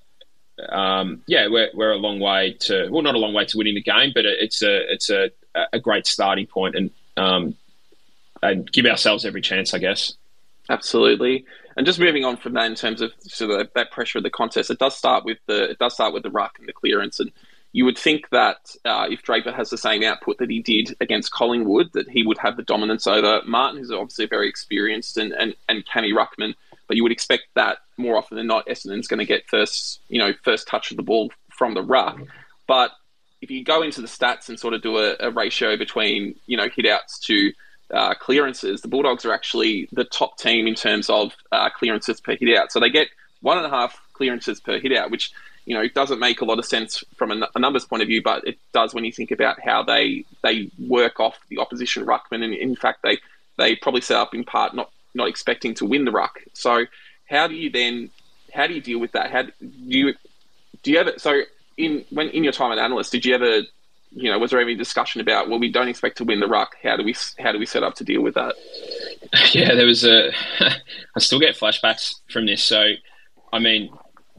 um, 0.70 1.22
yeah, 1.28 1.48
we're, 1.48 1.70
we're 1.74 1.92
a 1.92 1.98
long 1.98 2.20
way 2.20 2.54
to 2.62 2.90
well, 2.90 3.02
not 3.02 3.16
a 3.16 3.20
long 3.20 3.34
way 3.34 3.46
to 3.46 3.58
winning 3.58 3.76
the 3.76 3.82
game, 3.82 4.12
but 4.14 4.26
it's 4.26 4.62
a 4.62 4.92
it's 4.92 5.10
a, 5.10 5.32
a 5.74 5.80
great 5.80 6.06
starting 6.06 6.48
point 6.48 6.76
and 6.76 6.92
um, 7.18 7.56
and 8.42 8.72
give 8.72 8.86
ourselves 8.86 9.26
every 9.26 9.42
chance, 9.42 9.74
I 9.74 9.80
guess. 9.80 10.14
Absolutely. 10.70 11.46
And 11.76 11.86
just 11.86 12.00
moving 12.00 12.26
on 12.26 12.38
from 12.38 12.54
that 12.54 12.66
in 12.66 12.76
terms 12.76 13.02
of 13.02 13.12
sort 13.20 13.52
of 13.52 13.70
that 13.74 13.92
pressure 13.92 14.18
of 14.18 14.24
the 14.24 14.30
contest, 14.30 14.70
it 14.70 14.80
does 14.80 14.98
start 14.98 15.26
with 15.26 15.38
the 15.48 15.72
it 15.72 15.80
does 15.80 15.94
start 15.94 16.14
with 16.14 16.24
the 16.24 16.30
ruck 16.30 16.58
and 16.60 16.68
the 16.68 16.74
clearance. 16.74 17.20
And 17.20 17.32
you 17.72 17.86
would 17.86 17.98
think 17.98 18.30
that 18.32 18.76
uh, 18.86 19.08
if 19.10 19.22
Draper 19.22 19.52
has 19.52 19.70
the 19.70 19.78
same 19.78 20.04
output 20.04 20.40
that 20.40 20.50
he 20.50 20.62
did 20.62 20.96
against 21.00 21.32
Collingwood, 21.32 21.94
that 21.94 22.10
he 22.10 22.26
would 22.26 22.38
have 22.40 22.58
the 22.58 22.64
dominance 22.64 23.08
over 23.08 23.42
Martin, 23.46 23.80
who's 23.80 23.92
obviously 23.92 24.26
very 24.26 24.50
experienced, 24.50 25.18
and 25.18 25.32
and 25.34 25.56
and 25.68 25.86
Cammy 25.86 26.14
Ruckman. 26.14 26.56
But 26.90 26.98
you 26.98 27.04
would 27.04 27.14
expect 27.14 27.44
that 27.56 27.78
more 27.98 28.18
often 28.18 28.36
than 28.36 28.48
not, 28.48 28.68
Essendon's 28.68 29.08
going 29.08 29.20
to 29.20 29.26
get 29.26 29.48
first, 29.48 30.02
you 30.10 30.20
know, 30.20 30.34
first 30.44 30.68
touch 30.68 30.92
of 30.92 30.98
the 30.98 31.04
ball 31.04 31.32
from 31.50 31.76
the 31.76 31.84
ruck. 31.84 32.20
But 32.68 32.92
if 33.42 33.52
you 33.52 33.64
go 33.64 33.84
into 33.84 34.02
the 34.02 34.08
stats 34.08 34.50
and 34.50 34.60
sort 34.60 34.74
of 34.74 34.82
do 34.82 34.98
a, 34.98 35.16
a 35.20 35.32
ratio 35.32 35.78
between, 35.78 36.36
you 36.48 36.58
know, 36.58 36.68
hitouts 36.68 37.20
to 37.22 37.54
uh, 37.94 38.16
clearances, 38.16 38.82
the 38.82 38.88
Bulldogs 38.88 39.24
are 39.24 39.34
actually 39.34 39.88
the 39.92 40.04
top 40.04 40.38
team 40.38 40.68
in 40.68 40.76
terms 40.76 41.10
of 41.10 41.36
uh, 41.52 41.70
clearances 41.70 42.20
per 42.20 42.36
hitout. 42.36 42.72
So 42.72 42.80
they 42.80 42.90
get 42.90 43.08
one 43.42 43.58
and 43.58 43.68
a 43.68 43.70
half 43.70 44.02
clearances 44.14 44.60
per 44.60 44.80
hitout, 44.80 45.12
which 45.12 45.32
you 45.66 45.76
know 45.76 45.88
doesn't 45.88 46.20
make 46.20 46.42
a 46.42 46.46
lot 46.46 46.58
of 46.58 46.66
sense 46.66 47.04
from 47.16 47.32
a, 47.32 47.48
a, 47.56 47.60
numbers 47.60 47.86
point 47.86 48.02
of 48.02 48.08
view, 48.08 48.22
but 48.24 48.48
it 48.48 48.58
does 48.74 48.94
when 48.94 49.06
you 49.06 49.12
think 49.12 49.30
about 49.32 49.60
how 49.64 49.84
they 49.84 50.26
they 50.44 50.72
work 50.80 51.20
off 51.20 51.38
the 51.50 51.60
opposition 51.60 52.06
ruckman, 52.06 52.44
and 52.44 52.54
in 52.54 52.76
fact 52.76 53.00
they 53.04 53.20
they 53.58 53.76
probably 53.76 54.02
set 54.02 54.18
up 54.18 54.34
in 54.34 54.44
part 54.44 54.74
not 54.76 54.92
not 55.14 55.28
expecting 55.28 55.74
to 55.76 55.86
win 55.86 56.06
the 56.06 56.12
ruck. 56.12 56.40
So 56.54 56.86
how 57.30 57.48
do 57.48 57.56
you 57.56 57.70
then 57.70 58.10
how 58.54 58.68
do 58.68 58.74
you 58.74 58.82
deal 58.82 59.00
with 59.00 59.12
that? 59.14 59.32
How 59.32 59.44
do 59.44 59.52
you 59.62 60.14
do 60.84 60.92
you 60.92 60.98
ever 60.98 61.14
so 61.18 61.42
in 61.78 62.06
when 62.10 62.30
in 62.30 62.44
your 62.44 62.54
time 62.54 62.72
as 62.72 62.80
analyst 62.80 63.12
did 63.12 63.26
you 63.26 63.34
ever 63.36 63.62
you 64.12 64.32
know 64.32 64.40
was 64.40 64.52
there 64.52 64.60
any 64.60 64.76
discussion 64.76 65.22
about 65.22 65.50
well 65.50 65.60
we 65.60 65.72
don't 65.72 65.88
expect 65.88 66.18
to 66.18 66.24
win 66.24 66.40
the 66.40 66.48
ruck 66.48 66.76
how 66.84 66.98
do 66.98 67.04
we 67.04 67.16
how 67.38 67.52
do 67.52 67.60
we 67.60 67.66
set 67.66 67.84
up 67.84 67.96
to 67.96 68.04
deal 68.04 68.22
with 68.22 68.36
that? 68.36 68.56
Yeah, 69.54 69.76
there 69.76 69.86
was 69.86 70.06
a. 70.06 70.32
I 70.60 71.20
still 71.20 71.40
get 71.40 71.56
flashbacks 71.56 72.16
from 72.32 72.48
this. 72.48 72.64
So, 72.64 72.94
I 73.54 73.60
mean, 73.60 73.92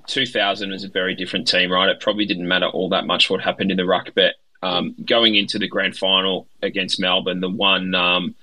2000 0.09 0.71
was 0.71 0.83
a 0.83 0.89
very 0.89 1.15
different 1.15 1.47
team, 1.47 1.71
right? 1.71 1.89
It 1.89 2.01
probably 2.01 2.27
didn't 2.27 2.49
matter 2.49 2.67
all 2.67 2.89
that 2.89 3.07
much 3.07 3.31
what 3.31 3.41
happened 3.41 3.71
in 3.71 3.77
the 3.77 3.85
ruck, 3.85 4.11
but 4.15 4.35
um, 4.63 4.95
going 5.05 5.37
into 5.37 5.59
the 5.59 5.69
grand 5.69 5.97
final 5.97 6.49
against 6.63 7.01
Melbourne, 7.01 7.41
the 7.41 7.49
one 7.49 7.95
um, 7.95 8.35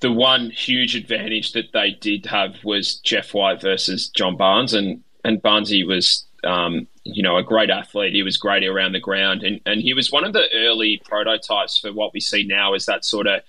the 0.00 0.12
one 0.12 0.50
huge 0.50 0.96
advantage 0.96 1.52
that 1.52 1.72
they 1.72 1.92
did 1.92 2.26
have 2.26 2.64
was 2.64 2.96
Jeff 2.96 3.34
White 3.34 3.60
versus 3.60 4.08
John 4.08 4.36
Barnes, 4.36 4.74
and 4.74 5.02
and 5.24 5.42
Barnesy 5.42 5.86
was 5.86 6.26
um, 6.44 6.86
you 7.04 7.22
know 7.22 7.36
a 7.36 7.42
great 7.42 7.70
athlete. 7.70 8.14
He 8.14 8.22
was 8.22 8.36
great 8.36 8.64
around 8.64 8.92
the 8.92 9.00
ground, 9.00 9.42
and 9.42 9.60
and 9.66 9.80
he 9.80 9.94
was 9.94 10.10
one 10.10 10.24
of 10.24 10.32
the 10.32 10.46
early 10.54 11.00
prototypes 11.04 11.78
for 11.78 11.92
what 11.92 12.14
we 12.14 12.20
see 12.20 12.44
now 12.44 12.74
as 12.74 12.86
that 12.86 13.04
sort 13.04 13.26
of 13.26 13.42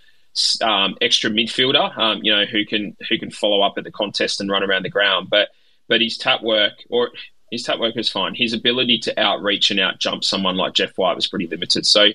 um, 0.61 0.95
extra 1.01 1.29
midfielder, 1.29 1.97
um, 1.97 2.19
you 2.23 2.31
know, 2.31 2.45
who 2.45 2.65
can 2.65 2.95
who 3.09 3.17
can 3.17 3.31
follow 3.31 3.61
up 3.61 3.77
at 3.77 3.83
the 3.83 3.91
contest 3.91 4.41
and 4.41 4.49
run 4.49 4.63
around 4.63 4.83
the 4.83 4.89
ground. 4.89 5.29
But 5.29 5.49
but 5.87 6.01
his 6.01 6.17
tap 6.17 6.41
work 6.43 6.83
or 6.89 7.11
his 7.49 7.63
tap 7.63 7.79
work 7.79 7.95
was 7.95 8.09
fine. 8.09 8.35
His 8.35 8.53
ability 8.53 8.99
to 8.99 9.19
outreach 9.19 9.71
and 9.71 9.79
out 9.79 9.99
jump 9.99 10.23
someone 10.23 10.55
like 10.57 10.73
Jeff 10.73 10.97
White 10.97 11.15
was 11.15 11.27
pretty 11.27 11.47
limited. 11.47 11.85
So 11.85 12.07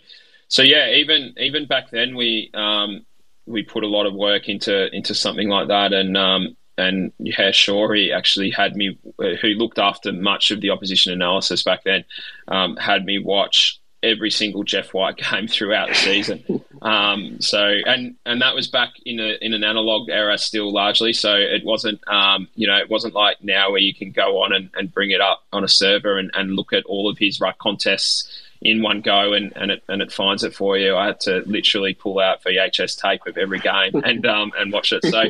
so 0.48 0.62
yeah, 0.62 0.90
even 0.90 1.34
even 1.38 1.66
back 1.66 1.90
then 1.90 2.16
we 2.16 2.50
um, 2.54 3.04
we 3.46 3.62
put 3.62 3.84
a 3.84 3.88
lot 3.88 4.06
of 4.06 4.14
work 4.14 4.48
into 4.48 4.94
into 4.94 5.14
something 5.14 5.48
like 5.48 5.68
that, 5.68 5.92
and 5.92 6.16
um, 6.16 6.56
and 6.78 7.12
yeah, 7.18 7.52
sure, 7.52 7.94
he 7.94 8.12
actually 8.12 8.50
had 8.50 8.76
me, 8.76 8.98
who 9.18 9.48
looked 9.48 9.78
after 9.78 10.12
much 10.12 10.50
of 10.50 10.60
the 10.60 10.70
opposition 10.70 11.12
analysis 11.12 11.62
back 11.62 11.84
then, 11.84 12.04
um, 12.48 12.76
had 12.76 13.04
me 13.04 13.18
watch 13.18 13.80
every 14.02 14.30
single 14.30 14.62
Jeff 14.62 14.92
White 14.92 15.16
game 15.30 15.48
throughout 15.48 15.88
the 15.88 15.94
season. 15.94 16.44
Um, 16.82 17.40
so 17.40 17.64
and 17.86 18.16
and 18.26 18.42
that 18.42 18.54
was 18.54 18.68
back 18.68 18.90
in 19.04 19.18
a 19.18 19.36
in 19.40 19.54
an 19.54 19.64
analog 19.64 20.08
era 20.10 20.36
still 20.38 20.72
largely. 20.72 21.12
So 21.12 21.34
it 21.34 21.64
wasn't 21.64 22.06
um, 22.08 22.48
you 22.54 22.66
know 22.66 22.76
it 22.76 22.90
wasn't 22.90 23.14
like 23.14 23.42
now 23.42 23.70
where 23.70 23.80
you 23.80 23.94
can 23.94 24.12
go 24.12 24.42
on 24.42 24.52
and, 24.52 24.70
and 24.74 24.92
bring 24.92 25.10
it 25.10 25.20
up 25.20 25.44
on 25.52 25.64
a 25.64 25.68
server 25.68 26.18
and, 26.18 26.30
and 26.34 26.54
look 26.54 26.72
at 26.72 26.84
all 26.84 27.08
of 27.08 27.18
his 27.18 27.40
ruck 27.40 27.58
contests 27.58 28.30
in 28.60 28.82
one 28.82 29.00
go 29.00 29.32
and, 29.32 29.52
and 29.56 29.70
it 29.70 29.82
and 29.88 30.02
it 30.02 30.12
finds 30.12 30.44
it 30.44 30.54
for 30.54 30.76
you. 30.76 30.96
I 30.96 31.06
had 31.06 31.20
to 31.20 31.42
literally 31.46 31.94
pull 31.94 32.18
out 32.18 32.42
VHS 32.42 33.00
tape 33.00 33.26
of 33.26 33.36
every 33.36 33.60
game 33.60 33.94
and 34.04 34.26
um, 34.26 34.52
and 34.58 34.72
watch 34.72 34.92
it. 34.92 35.04
So 35.04 35.24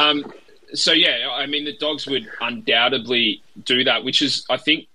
um, 0.00 0.32
so 0.74 0.92
yeah, 0.92 1.28
I 1.30 1.46
mean 1.46 1.64
the 1.64 1.76
dogs 1.76 2.06
would 2.06 2.28
undoubtedly 2.40 3.42
do 3.64 3.84
that, 3.84 4.04
which 4.04 4.22
is 4.22 4.44
I 4.50 4.56
think 4.56 4.88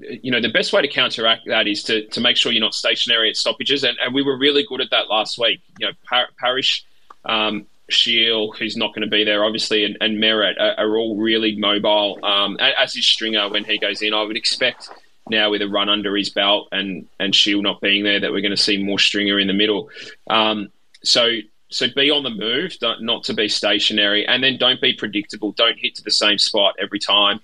you 0.00 0.30
know 0.30 0.40
the 0.40 0.50
best 0.50 0.72
way 0.72 0.82
to 0.82 0.88
counteract 0.88 1.46
that 1.46 1.66
is 1.66 1.82
to 1.84 2.06
to 2.08 2.20
make 2.20 2.36
sure 2.36 2.52
you're 2.52 2.60
not 2.60 2.74
stationary 2.74 3.30
at 3.30 3.36
stoppages, 3.36 3.84
and, 3.84 3.96
and 4.02 4.14
we 4.14 4.22
were 4.22 4.36
really 4.36 4.64
good 4.68 4.80
at 4.80 4.90
that 4.90 5.08
last 5.08 5.38
week. 5.38 5.60
You 5.78 5.88
know, 5.88 5.92
Par- 6.08 6.28
Parish. 6.38 6.84
Um, 7.24 7.66
Shiel, 7.90 8.52
who's 8.52 8.78
not 8.78 8.94
going 8.94 9.02
to 9.02 9.10
be 9.10 9.24
there, 9.24 9.44
obviously, 9.44 9.84
and, 9.84 9.98
and 10.00 10.16
Merrett 10.16 10.58
are, 10.58 10.72
are, 10.78 10.96
all 10.96 11.16
really 11.16 11.54
mobile. 11.54 12.18
Um, 12.24 12.56
as 12.58 12.96
is 12.96 13.06
Stringer 13.06 13.50
when 13.50 13.64
he 13.64 13.78
goes 13.78 14.00
in, 14.00 14.14
I 14.14 14.22
would 14.22 14.38
expect 14.38 14.88
now 15.28 15.50
with 15.50 15.62
a 15.62 15.68
run 15.68 15.88
under 15.88 16.16
his 16.16 16.30
belt 16.30 16.68
and 16.72 17.06
and 17.18 17.34
Shiel 17.34 17.62
not 17.62 17.80
being 17.80 18.04
there 18.04 18.20
that 18.20 18.32
we're 18.32 18.40
going 18.40 18.50
to 18.50 18.56
see 18.56 18.82
more 18.82 18.98
Stringer 18.98 19.38
in 19.38 19.46
the 19.46 19.54
middle. 19.54 19.90
Um, 20.28 20.70
so 21.02 21.38
so 21.70 21.86
be 21.94 22.10
on 22.10 22.22
the 22.22 22.30
move, 22.30 22.76
not 23.00 23.24
to 23.24 23.34
be 23.34 23.48
stationary, 23.48 24.26
and 24.26 24.44
then 24.44 24.58
don't 24.58 24.80
be 24.80 24.92
predictable. 24.92 25.52
Don't 25.52 25.78
hit 25.78 25.96
to 25.96 26.04
the 26.04 26.10
same 26.10 26.38
spot 26.38 26.76
every 26.80 27.00
time. 27.00 27.40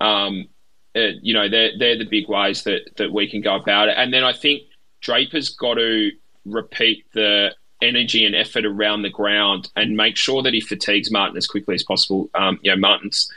Um, 0.00 0.48
uh, 0.94 1.12
you 1.22 1.32
know, 1.32 1.48
they're 1.48 1.70
they're 1.78 1.98
the 1.98 2.04
big 2.04 2.28
ways 2.28 2.64
that 2.64 2.96
that 2.96 3.12
we 3.12 3.30
can 3.30 3.40
go 3.40 3.54
about 3.54 3.88
it. 3.88 3.94
And 3.96 4.12
then 4.12 4.24
I 4.24 4.32
think 4.32 4.62
Draper's 5.00 5.50
got 5.50 5.74
to 5.74 6.10
repeat 6.44 7.04
the 7.12 7.54
energy 7.82 8.24
and 8.24 8.34
effort 8.34 8.64
around 8.64 9.02
the 9.02 9.10
ground 9.10 9.70
and 9.76 9.96
make 9.96 10.16
sure 10.16 10.42
that 10.42 10.52
he 10.52 10.60
fatigues 10.60 11.10
Martin 11.10 11.36
as 11.36 11.46
quickly 11.46 11.74
as 11.74 11.82
possible. 11.82 12.28
Um, 12.34 12.58
you 12.62 12.70
know, 12.70 12.76
Martin's 12.76 13.30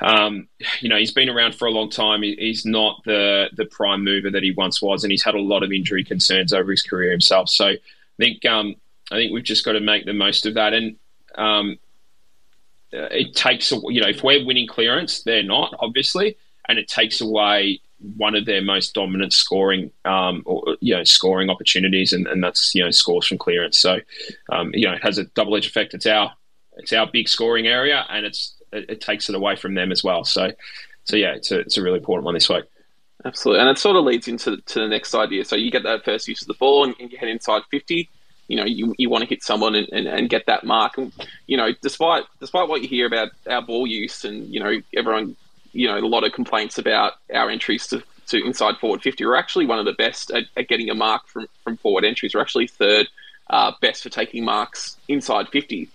um, 0.00 0.48
you 0.80 0.88
know, 0.88 0.96
he's 0.96 1.12
been 1.12 1.28
around 1.28 1.54
for 1.54 1.66
a 1.66 1.70
long 1.70 1.90
time. 1.90 2.22
He's 2.22 2.66
not 2.66 3.02
the 3.04 3.48
the 3.54 3.64
prime 3.64 4.04
mover 4.04 4.30
that 4.30 4.42
he 4.42 4.52
once 4.52 4.82
was, 4.82 5.04
and 5.04 5.10
he's 5.10 5.24
had 5.24 5.34
a 5.34 5.40
lot 5.40 5.62
of 5.62 5.72
injury 5.72 6.04
concerns 6.04 6.52
over 6.52 6.70
his 6.70 6.82
career 6.82 7.10
himself. 7.10 7.48
So 7.48 7.66
I 7.66 7.78
think 8.18 8.44
um, 8.44 8.74
I 9.10 9.16
think 9.16 9.32
we've 9.32 9.44
just 9.44 9.64
got 9.64 9.72
to 9.72 9.80
make 9.80 10.04
the 10.04 10.12
most 10.12 10.46
of 10.46 10.54
that. 10.54 10.74
And 10.74 10.96
um, 11.36 11.78
it 12.92 13.34
takes, 13.34 13.70
you 13.72 14.00
know, 14.00 14.08
if 14.08 14.22
we're 14.22 14.44
winning 14.44 14.66
clearance, 14.66 15.22
they're 15.22 15.42
not 15.42 15.74
obviously, 15.80 16.36
and 16.68 16.78
it 16.78 16.88
takes 16.88 17.20
away 17.20 17.80
one 18.16 18.34
of 18.34 18.44
their 18.44 18.62
most 18.62 18.94
dominant 18.94 19.32
scoring, 19.32 19.90
um, 20.04 20.42
or 20.44 20.76
you 20.80 20.94
know, 20.94 21.04
scoring 21.04 21.50
opportunities, 21.50 22.12
and, 22.12 22.26
and 22.26 22.42
that's 22.42 22.74
you 22.74 22.84
know 22.84 22.90
scores 22.90 23.26
from 23.26 23.38
clearance. 23.38 23.78
So, 23.78 24.00
um, 24.50 24.70
you 24.74 24.86
know, 24.86 24.94
it 24.94 25.02
has 25.02 25.18
a 25.18 25.24
double 25.24 25.56
edged 25.56 25.68
effect. 25.68 25.94
It's 25.94 26.06
our 26.06 26.32
it's 26.76 26.92
our 26.92 27.06
big 27.06 27.28
scoring 27.28 27.66
area, 27.66 28.04
and 28.08 28.26
it's 28.26 28.54
it, 28.72 28.90
it, 28.90 29.00
takes 29.00 29.28
it 29.28 29.34
away 29.34 29.56
from 29.56 29.74
them 29.74 29.92
as 29.92 30.04
well. 30.04 30.24
So, 30.24 30.52
so 31.04 31.16
yeah, 31.16 31.34
it's 31.34 31.50
a, 31.50 31.60
it's 31.60 31.76
a 31.76 31.82
really 31.82 31.98
important 31.98 32.24
one 32.24 32.34
this 32.34 32.48
week. 32.48 32.64
Absolutely, 33.24 33.60
and 33.60 33.70
it 33.70 33.78
sort 33.78 33.96
of 33.96 34.04
leads 34.04 34.28
into 34.28 34.58
to 34.58 34.80
the 34.80 34.88
next 34.88 35.14
idea. 35.14 35.44
So 35.44 35.56
you 35.56 35.70
get 35.70 35.82
that 35.84 36.04
first 36.04 36.28
use 36.28 36.42
of 36.42 36.48
the 36.48 36.54
ball, 36.54 36.84
and, 36.84 36.94
and 37.00 37.10
you 37.10 37.18
head 37.18 37.28
inside 37.28 37.62
fifty. 37.70 38.10
You 38.48 38.56
know, 38.56 38.64
you, 38.64 38.94
you 38.96 39.10
want 39.10 39.22
to 39.22 39.28
hit 39.28 39.42
someone 39.42 39.74
and, 39.74 39.88
and, 39.88 40.06
and 40.06 40.30
get 40.30 40.46
that 40.46 40.62
mark. 40.62 40.98
And 40.98 41.12
you 41.48 41.56
know, 41.56 41.70
despite 41.82 42.24
despite 42.38 42.68
what 42.68 42.82
you 42.82 42.88
hear 42.88 43.06
about 43.06 43.30
our 43.48 43.62
ball 43.62 43.86
use, 43.86 44.24
and 44.24 44.46
you 44.52 44.60
know, 44.60 44.80
everyone, 44.94 45.36
you 45.76 45.88
know, 45.88 45.98
a 45.98 46.00
lot 46.00 46.24
of 46.24 46.32
complaints 46.32 46.78
about 46.78 47.14
our 47.32 47.50
entries 47.50 47.86
to, 47.88 48.02
to 48.28 48.44
inside 48.44 48.76
forward 48.78 49.02
fifty. 49.02 49.24
We're 49.24 49.36
actually 49.36 49.66
one 49.66 49.78
of 49.78 49.84
the 49.84 49.92
best 49.92 50.30
at, 50.30 50.44
at 50.56 50.68
getting 50.68 50.90
a 50.90 50.94
mark 50.94 51.26
from 51.28 51.46
from 51.62 51.76
forward 51.76 52.04
entries. 52.04 52.34
We're 52.34 52.40
actually 52.40 52.68
third 52.68 53.08
uh, 53.48 53.72
best 53.80 54.02
for 54.02 54.08
taking 54.08 54.44
marks 54.44 54.96
inside 55.08 55.48
fifty 55.48 55.88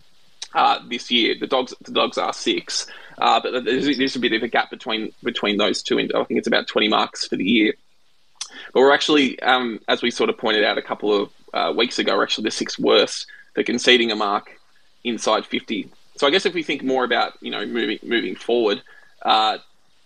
uh, 0.54 0.80
this 0.90 1.10
year. 1.12 1.36
The 1.40 1.48
dogs, 1.48 1.74
the 1.82 1.92
dogs 1.92 2.18
are 2.18 2.34
six, 2.34 2.88
uh, 3.18 3.40
but 3.42 3.64
there's, 3.66 3.98
there's, 3.98 4.16
a 4.16 4.20
bit 4.20 4.34
of 4.34 4.44
a 4.44 4.48
gap 4.48 4.70
between 4.70 5.12
between 5.24 5.58
those 5.58 5.82
two. 5.82 5.98
And 5.98 6.12
I 6.14 6.24
think 6.24 6.38
it's 6.38 6.48
about 6.48 6.68
20 6.68 6.88
marks 6.88 7.28
for 7.28 7.36
the 7.36 7.46
year. 7.46 7.74
But 8.74 8.82
we're 8.82 8.94
actually, 8.94 9.40
um, 9.42 9.80
as 9.88 10.02
we 10.02 10.12
sort 10.12 10.30
of 10.30 10.38
pointed 10.38 10.64
out 10.64 10.78
a 10.78 10.82
couple 10.82 11.14
of 11.14 11.30
uh, 11.54 11.74
weeks 11.76 12.00
ago, 12.00 12.18
we're 12.18 12.24
actually 12.24 12.46
the 12.46 12.52
sixth 12.52 12.80
worst 12.80 13.28
for 13.56 13.64
conceding 13.64 14.12
a 14.12 14.16
mark 14.16 14.60
inside 15.04 15.46
50. 15.46 15.90
So 16.18 16.28
I 16.28 16.30
guess 16.30 16.46
if 16.46 16.54
we 16.54 16.64
think 16.64 16.84
more 16.84 17.04
about 17.04 17.34
you 17.42 17.52
know 17.52 17.66
moving 17.66 18.00
moving 18.04 18.36
forward, 18.36 18.82
uh, 19.22 19.58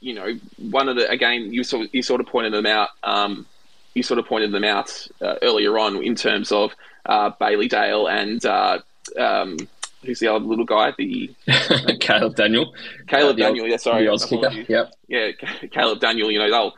you 0.06 0.14
know, 0.14 0.38
one 0.58 0.88
of 0.88 0.95
the 0.95 1.10
again 1.10 1.51
you 1.51 1.64
sort 1.64 1.89
you 1.91 2.03
sort 2.03 2.22
of 2.22 2.28
pointed 2.28 2.53
them 2.53 2.68
out. 2.68 2.89
Um, 3.03 3.47
you 3.95 4.03
sort 4.03 4.20
of 4.20 4.28
pointed 4.28 4.51
them 4.51 4.64
out 4.64 5.08
uh, 5.20 5.36
earlier 5.41 5.80
on 5.80 6.03
in 6.03 6.14
terms 6.14 6.51
of 6.51 6.74
uh, 7.08 7.32
Bailey 7.39 7.68
Dale 7.68 8.08
and 8.08 8.45
uh, 8.45 8.80
um, 9.18 9.58
who's 10.06 10.20
the 10.20 10.28
other 10.28 10.45
little 10.45 10.66
guy? 10.66 10.93
The 10.95 11.34
Caleb 11.99 12.36
Daniel. 12.36 12.72
Caleb 13.08 13.38
Daniel. 13.38 13.68
yeah, 13.68 13.78
sorry. 13.78 14.06
The 14.06 14.12
Oz 14.12 14.26
kicker. 14.26 14.51
Yep. 14.51 14.93
Yeah, 15.08 15.32
Caleb 15.72 16.01
Daniel. 16.01 16.30
You 16.30 16.38
know, 16.38 16.51
they'll 16.51 16.74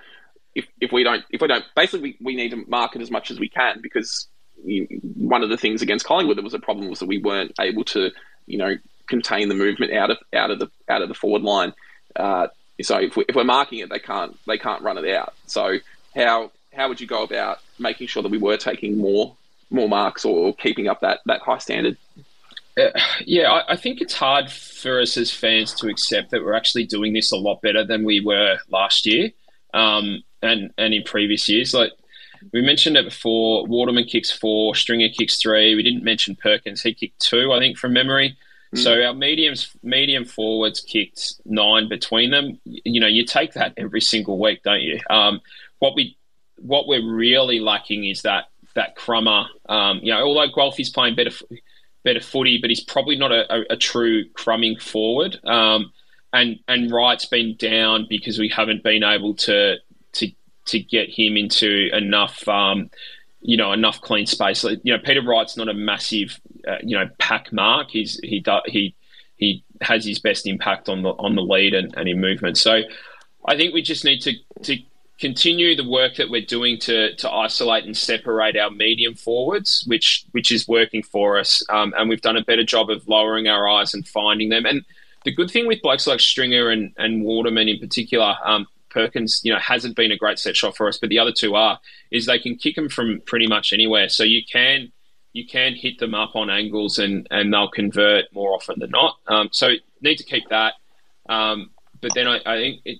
if, 0.56 0.66
if 0.80 0.94
we 0.94 1.04
don't 1.04 1.26
if 1.30 1.42
we 1.42 1.50
don't 1.50 1.66
basically 1.76 2.16
we, 2.22 2.26
we 2.28 2.36
need 2.38 2.52
to 2.52 2.64
market 2.68 3.02
as 3.02 3.12
much 3.12 3.30
as 3.30 3.42
we 3.42 3.50
can 3.50 3.82
because 3.82 4.30
you, 4.64 4.88
one 5.16 5.44
of 5.44 5.50
the 5.50 5.58
things 5.58 5.82
against 5.82 6.06
Collingwood 6.06 6.38
that 6.38 6.44
was 6.44 6.54
a 6.54 6.60
problem 6.60 6.90
was 6.90 7.00
that 7.00 7.08
we 7.08 7.18
weren't 7.18 7.52
able 7.60 7.84
to 7.86 8.10
you 8.46 8.58
know 8.58 8.76
contain 9.08 9.50
the 9.50 9.56
movement 9.56 9.92
out 9.92 10.12
of 10.12 10.18
out 10.34 10.50
of 10.50 10.60
the 10.60 10.70
out 10.88 11.02
of 11.02 11.10
the 11.10 11.14
forward 11.14 11.42
line. 11.42 11.74
Uh, 12.16 12.48
So 12.82 13.00
if, 13.00 13.16
we, 13.16 13.26
if 13.28 13.36
we're 13.36 13.44
marking 13.44 13.80
it, 13.80 13.90
they 13.90 14.00
can't 14.00 14.38
they 14.46 14.58
can't 14.58 14.82
run 14.82 14.98
it 14.98 15.14
out. 15.14 15.34
So 15.46 15.78
how 16.16 16.52
how 16.74 16.88
would 16.88 17.02
you 17.02 17.08
go 17.08 17.24
about 17.24 17.60
making 17.80 18.08
sure 18.08 18.24
that 18.24 18.30
we 18.30 18.38
were 18.38 18.58
taking 18.58 18.98
more 18.98 19.36
more 19.70 19.90
marks 19.90 20.26
or 20.26 20.54
keeping 20.56 20.88
up 20.88 21.02
that 21.02 21.20
that 21.26 21.42
high 21.42 21.58
standard? 21.58 21.98
Uh, 22.78 22.90
yeah, 23.26 23.52
I, 23.52 23.74
I, 23.74 23.76
think 23.76 24.02
it's 24.02 24.14
hard 24.14 24.52
for 24.52 25.02
us 25.02 25.18
as 25.18 25.32
fans 25.32 25.74
to 25.74 25.88
accept 25.88 26.30
that 26.30 26.44
we're 26.44 26.54
actually 26.54 26.86
doing 26.86 27.12
this 27.12 27.32
a 27.32 27.36
lot 27.36 27.60
better 27.64 27.84
than 27.84 28.04
we 28.04 28.20
were 28.20 28.60
last 28.70 29.08
year 29.08 29.32
um, 29.74 30.24
and 30.44 30.72
and 30.78 30.94
in 30.94 31.02
previous 31.04 31.50
years. 31.50 31.74
Like 31.74 31.92
we 32.54 32.62
mentioned 32.62 32.96
it 32.96 33.06
before, 33.06 33.66
Waterman 33.66 34.06
kicks 34.06 34.32
four, 34.32 34.76
Stringer 34.76 35.10
kicks 35.10 35.42
three. 35.42 35.74
We 35.74 35.82
didn't 35.82 36.04
mention 36.04 36.36
Perkins; 36.36 36.84
he 36.84 36.94
kicked 36.94 37.20
two, 37.20 37.52
I 37.52 37.60
think, 37.60 37.78
from 37.78 37.94
memory. 37.94 38.38
Mm. 38.76 38.84
So 38.84 39.02
our 39.02 39.14
mediums, 39.14 39.76
medium 39.84 40.26
forwards 40.26 40.82
kicked 40.82 41.36
nine 41.46 41.88
between 41.88 42.32
them. 42.32 42.60
You 42.66 43.00
know, 43.00 43.08
you 43.08 43.26
take 43.26 43.54
that 43.54 43.74
every 43.78 44.02
single 44.02 44.40
week, 44.40 44.64
don't 44.64 44.82
you? 44.82 45.00
Um, 45.10 45.42
what 45.80 45.96
we 45.96 46.18
what 46.58 46.88
we're 46.88 47.08
really 47.08 47.60
lacking 47.60 48.06
is 48.06 48.24
that 48.24 48.50
that 48.76 48.96
crummer. 48.96 49.46
Um, 49.70 50.00
you 50.02 50.14
know, 50.14 50.22
although 50.24 50.52
Guelfi's 50.54 50.90
playing 50.90 51.16
better 51.16 51.32
better 52.04 52.22
footy, 52.22 52.58
but 52.60 52.70
he's 52.70 52.84
probably 52.84 53.18
not 53.18 53.32
a, 53.32 53.54
a, 53.54 53.64
a 53.72 53.78
true 53.78 54.26
crumbing 54.30 54.80
forward. 54.80 55.40
Um, 55.46 55.92
and 56.34 56.60
and 56.68 56.92
Wright's 56.92 57.26
been 57.26 57.56
down 57.56 58.06
because 58.10 58.40
we 58.40 58.50
haven't 58.50 58.84
been 58.84 59.04
able 59.04 59.36
to 59.36 59.78
to 60.14 60.32
to 60.66 60.80
get 60.80 61.10
him 61.10 61.38
into 61.38 61.90
enough. 61.94 62.48
Um, 62.48 62.90
you 63.42 63.56
know, 63.56 63.72
enough 63.72 64.02
clean 64.02 64.26
space. 64.26 64.64
You 64.64 64.80
know, 64.94 65.00
Peter 65.00 65.22
Wright's 65.22 65.56
not 65.56 65.70
a 65.70 65.74
massive, 65.74 66.42
uh, 66.68 66.78
you 66.84 66.98
know, 66.98 67.10
pack 67.20 67.52
mark. 67.52 67.90
He's 67.92 68.20
he 68.24 68.44
he 68.66 68.96
he 69.38 69.64
has 69.82 70.06
his 70.06 70.20
best 70.20 70.48
impact 70.48 70.90
on 70.90 71.04
the 71.04 71.10
on 71.10 71.36
the 71.36 71.42
lead 71.42 71.74
and, 71.74 71.94
and 71.98 72.08
in 72.08 72.20
movement. 72.20 72.58
So, 72.58 72.82
I 73.48 73.56
think 73.56 73.74
we 73.74 73.82
just 73.82 74.04
need 74.04 74.22
to 74.22 74.34
to 74.64 74.78
continue 75.20 75.76
the 75.76 75.88
work 75.88 76.16
that 76.16 76.30
we're 76.30 76.46
doing 76.46 76.78
to 76.80 77.16
to 77.16 77.32
isolate 77.32 77.86
and 77.86 77.96
separate 77.96 78.58
our 78.58 78.70
medium 78.70 79.16
forwards, 79.16 79.84
which 79.88 80.26
which 80.32 80.52
is 80.52 80.68
working 80.68 81.04
for 81.04 81.40
us, 81.40 81.64
um, 81.70 81.94
and 81.98 82.10
we've 82.10 82.22
done 82.22 82.38
a 82.38 82.44
better 82.44 82.64
job 82.64 82.90
of 82.90 83.08
lowering 83.08 83.48
our 83.48 83.68
eyes 83.68 83.94
and 83.94 84.08
finding 84.08 84.50
them. 84.50 84.66
And 84.66 84.84
the 85.26 85.32
good 85.32 85.50
thing 85.50 85.68
with 85.68 85.82
blokes 85.82 86.08
like 86.08 86.20
Stringer 86.20 86.70
and 86.70 86.94
and 86.98 87.24
Waterman 87.24 87.68
in 87.68 87.80
particular, 87.80 88.36
um, 88.44 88.68
Perkins, 88.90 89.42
you 89.44 89.54
know, 89.54 89.60
hasn't 89.60 89.96
been 89.96 90.12
a 90.12 90.18
great 90.18 90.40
set 90.40 90.56
shot 90.56 90.76
for 90.76 90.88
us, 90.88 90.98
but 90.98 91.10
the 91.10 91.20
other 91.20 91.32
two 91.32 91.56
are, 91.56 91.80
is 92.12 92.26
they 92.26 92.40
can 92.40 92.56
kick 92.56 92.76
them 92.76 92.90
from 92.90 93.22
pretty 93.26 93.48
much 93.48 93.74
anywhere. 93.74 94.10
So 94.10 94.24
you 94.24 94.42
can 94.50 94.92
you 95.34 95.46
can 95.46 95.76
hit 95.76 96.00
them 96.00 96.14
up 96.14 96.36
on 96.36 96.50
angles 96.50 97.00
and 97.00 97.28
and 97.32 97.54
they'll 97.54 97.70
convert 97.70 98.26
more 98.34 98.54
often 98.54 98.80
than 98.80 98.90
not. 98.92 99.18
Um, 99.28 99.50
so 99.52 99.72
need 100.02 100.18
to 100.18 100.24
keep 100.24 100.50
that. 100.50 100.74
Um, 101.30 101.72
but 102.02 102.12
then 102.16 102.28
I, 102.28 102.40
I 102.46 102.58
think 102.58 102.82
it, 102.86 103.00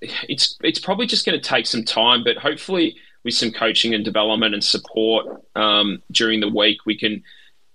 it's 0.00 0.56
it's 0.62 0.78
probably 0.78 1.06
just 1.06 1.26
going 1.26 1.40
to 1.40 1.48
take 1.48 1.66
some 1.66 1.84
time, 1.84 2.24
but 2.24 2.36
hopefully 2.36 2.96
with 3.24 3.34
some 3.34 3.52
coaching 3.52 3.94
and 3.94 4.04
development 4.04 4.54
and 4.54 4.62
support 4.62 5.26
um, 5.56 6.02
during 6.12 6.40
the 6.40 6.48
week, 6.48 6.84
we 6.84 6.96
can 6.96 7.22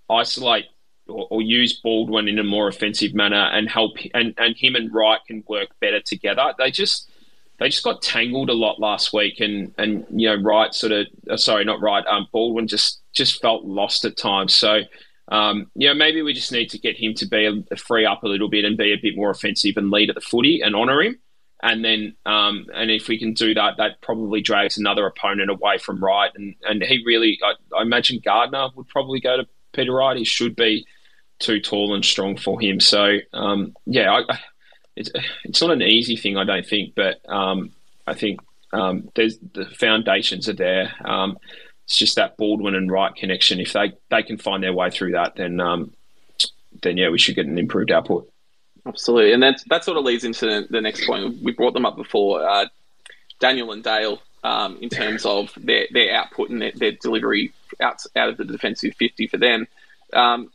isolate 0.08 0.66
or, 1.08 1.26
or, 1.30 1.42
use 1.42 1.72
Baldwin 1.72 2.28
in 2.28 2.38
a 2.38 2.44
more 2.44 2.68
offensive 2.68 3.14
manner 3.14 3.50
and 3.52 3.68
help 3.68 3.96
and, 4.14 4.32
and 4.38 4.56
him 4.56 4.76
and 4.76 4.94
Wright 4.94 5.18
can 5.26 5.42
work 5.48 5.68
better 5.80 6.00
together. 6.00 6.54
They 6.56 6.70
just 6.70 7.09
they 7.60 7.68
just 7.68 7.84
got 7.84 8.02
tangled 8.02 8.50
a 8.50 8.54
lot 8.54 8.80
last 8.80 9.12
week, 9.12 9.38
and 9.38 9.72
and 9.78 10.04
you 10.10 10.28
know 10.28 10.42
Wright 10.42 10.74
sort 10.74 10.92
of 10.92 11.06
uh, 11.30 11.36
sorry 11.36 11.64
not 11.64 11.80
Wright 11.80 12.04
um, 12.08 12.26
Baldwin 12.32 12.66
just 12.66 13.02
just 13.12 13.40
felt 13.40 13.64
lost 13.64 14.04
at 14.04 14.16
times. 14.16 14.54
So. 14.54 14.80
Um, 15.32 15.70
you 15.76 15.86
know, 15.86 15.94
maybe 15.94 16.22
we 16.22 16.32
just 16.32 16.50
need 16.50 16.70
to 16.70 16.78
get 16.80 16.96
him 16.96 17.14
to 17.14 17.24
be 17.24 17.64
a, 17.70 17.76
free 17.76 18.04
up 18.04 18.24
a 18.24 18.26
little 18.26 18.48
bit 18.48 18.64
and 18.64 18.76
be 18.76 18.92
a 18.92 18.96
bit 19.00 19.14
more 19.14 19.30
offensive 19.30 19.76
and 19.76 19.88
lead 19.88 20.08
at 20.08 20.16
the 20.16 20.20
footy 20.20 20.60
and 20.60 20.74
honour 20.74 21.00
him. 21.00 21.20
And 21.62 21.84
then, 21.84 22.16
um, 22.26 22.66
and 22.74 22.90
if 22.90 23.06
we 23.06 23.16
can 23.16 23.34
do 23.34 23.54
that, 23.54 23.76
that 23.76 24.00
probably 24.00 24.40
drags 24.40 24.76
another 24.76 25.06
opponent 25.06 25.48
away 25.48 25.78
from 25.78 26.02
Wright. 26.02 26.32
And, 26.34 26.56
and 26.62 26.82
he 26.82 27.04
really, 27.06 27.38
I, 27.44 27.78
I 27.78 27.82
imagine 27.82 28.20
Gardner 28.24 28.70
would 28.74 28.88
probably 28.88 29.20
go 29.20 29.36
to 29.36 29.46
Peter 29.72 29.92
Wright. 29.92 30.16
He 30.16 30.24
should 30.24 30.56
be 30.56 30.84
too 31.38 31.60
tall 31.60 31.94
and 31.94 32.04
strong 32.04 32.36
for 32.36 32.60
him. 32.60 32.80
So, 32.80 33.18
um, 33.32 33.76
yeah, 33.86 34.10
I, 34.28 34.38
it's, 34.96 35.10
it's 35.44 35.60
not 35.60 35.70
an 35.70 35.82
easy 35.82 36.16
thing, 36.16 36.36
I 36.36 36.44
don't 36.44 36.66
think, 36.66 36.94
but 36.94 37.20
um, 37.28 37.72
I 38.06 38.14
think 38.14 38.40
um, 38.72 39.08
there's 39.14 39.38
the 39.52 39.66
foundations 39.66 40.48
are 40.48 40.54
there. 40.54 40.92
Um, 41.04 41.38
it's 41.84 41.96
just 41.96 42.16
that 42.16 42.36
Baldwin 42.36 42.74
and 42.74 42.90
Wright 42.90 43.14
connection. 43.14 43.60
If 43.60 43.72
they, 43.72 43.92
they 44.10 44.22
can 44.22 44.38
find 44.38 44.62
their 44.62 44.72
way 44.72 44.90
through 44.90 45.12
that, 45.12 45.36
then 45.36 45.60
um, 45.60 45.92
then 46.82 46.96
yeah, 46.96 47.10
we 47.10 47.18
should 47.18 47.34
get 47.34 47.46
an 47.46 47.58
improved 47.58 47.90
output. 47.90 48.30
Absolutely, 48.86 49.32
and 49.32 49.42
that 49.42 49.62
that 49.68 49.84
sort 49.84 49.98
of 49.98 50.04
leads 50.04 50.24
into 50.24 50.46
the, 50.46 50.66
the 50.70 50.80
next 50.80 51.06
point. 51.06 51.42
We 51.42 51.52
brought 51.52 51.74
them 51.74 51.84
up 51.84 51.96
before, 51.96 52.46
uh, 52.48 52.66
Daniel 53.40 53.72
and 53.72 53.82
Dale, 53.82 54.22
um, 54.44 54.78
in 54.80 54.88
terms 54.88 55.26
of 55.26 55.52
their, 55.56 55.86
their 55.92 56.14
output 56.14 56.50
and 56.50 56.62
their, 56.62 56.72
their, 56.74 56.92
delivery 56.92 57.52
out 57.80 58.02
out 58.16 58.28
of 58.28 58.36
the 58.36 58.44
defensive 58.44 58.94
fifty 58.96 59.26
for 59.26 59.36
them. 59.36 59.66
Um, 60.12 60.50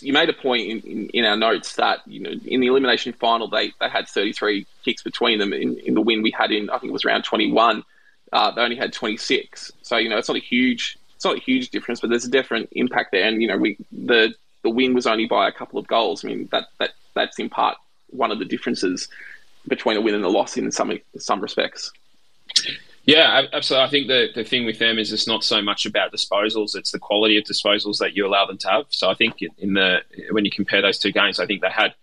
you, 0.00 0.12
made 0.12 0.28
a 0.28 0.32
point 0.32 0.68
in, 0.68 0.80
in, 0.80 1.08
in, 1.10 1.24
our 1.24 1.36
notes 1.36 1.76
that 1.76 2.00
you 2.06 2.20
know 2.20 2.30
in 2.44 2.60
the 2.60 2.66
elimination 2.66 3.12
final 3.12 3.48
they, 3.48 3.72
they 3.80 3.88
had 3.88 4.08
thirty 4.08 4.32
three 4.32 4.66
kicks 4.84 5.02
between 5.02 5.38
them. 5.38 5.52
In, 5.52 5.78
in 5.78 5.94
the 5.94 6.00
win 6.00 6.22
we 6.22 6.30
had 6.30 6.50
in 6.50 6.70
I 6.70 6.78
think 6.78 6.90
it 6.90 6.92
was 6.92 7.04
round 7.04 7.24
twenty 7.24 7.50
one. 7.50 7.84
Uh, 8.32 8.50
they 8.50 8.62
only 8.62 8.76
had 8.76 8.92
twenty 8.92 9.16
six. 9.16 9.72
So 9.82 9.96
you 9.96 10.08
know 10.08 10.18
it's 10.18 10.28
not 10.28 10.36
a 10.36 10.40
huge 10.40 10.98
it's 11.14 11.24
not 11.24 11.36
a 11.36 11.40
huge 11.40 11.70
difference, 11.70 12.00
but 12.00 12.10
there's 12.10 12.24
a 12.24 12.30
different 12.30 12.68
impact 12.72 13.12
there. 13.12 13.26
And 13.26 13.40
you 13.40 13.48
know 13.48 13.56
we 13.56 13.76
the 13.92 14.34
the 14.62 14.70
win 14.70 14.94
was 14.94 15.06
only 15.06 15.26
by 15.26 15.48
a 15.48 15.52
couple 15.52 15.78
of 15.78 15.86
goals. 15.86 16.24
I 16.24 16.28
mean 16.28 16.48
that 16.52 16.68
that 16.78 16.90
that's 17.14 17.38
in 17.38 17.48
part 17.48 17.76
one 18.10 18.30
of 18.30 18.38
the 18.38 18.44
differences 18.44 19.08
between 19.68 19.96
a 19.96 20.00
win 20.00 20.14
and 20.14 20.24
a 20.24 20.28
loss 20.28 20.56
in 20.56 20.70
some 20.72 20.98
some 21.18 21.40
respects. 21.40 21.92
Yeah, 23.06 23.44
absolutely. 23.52 23.86
I 23.86 23.90
think 23.90 24.08
the, 24.08 24.28
the 24.34 24.44
thing 24.48 24.66
with 24.66 24.80
them 24.80 24.98
is 24.98 25.12
it's 25.12 25.28
not 25.28 25.44
so 25.44 25.62
much 25.62 25.86
about 25.86 26.12
disposals; 26.12 26.74
it's 26.74 26.90
the 26.90 26.98
quality 26.98 27.38
of 27.38 27.44
disposals 27.44 27.98
that 27.98 28.16
you 28.16 28.26
allow 28.26 28.46
them 28.46 28.58
to 28.58 28.68
have. 28.68 28.86
So 28.90 29.08
I 29.08 29.14
think 29.14 29.36
in 29.58 29.74
the 29.74 29.98
when 30.32 30.44
you 30.44 30.50
compare 30.50 30.82
those 30.82 30.98
two 30.98 31.12
games, 31.12 31.38
I 31.38 31.46
think 31.46 31.62
they 31.62 31.70
had 31.70 31.94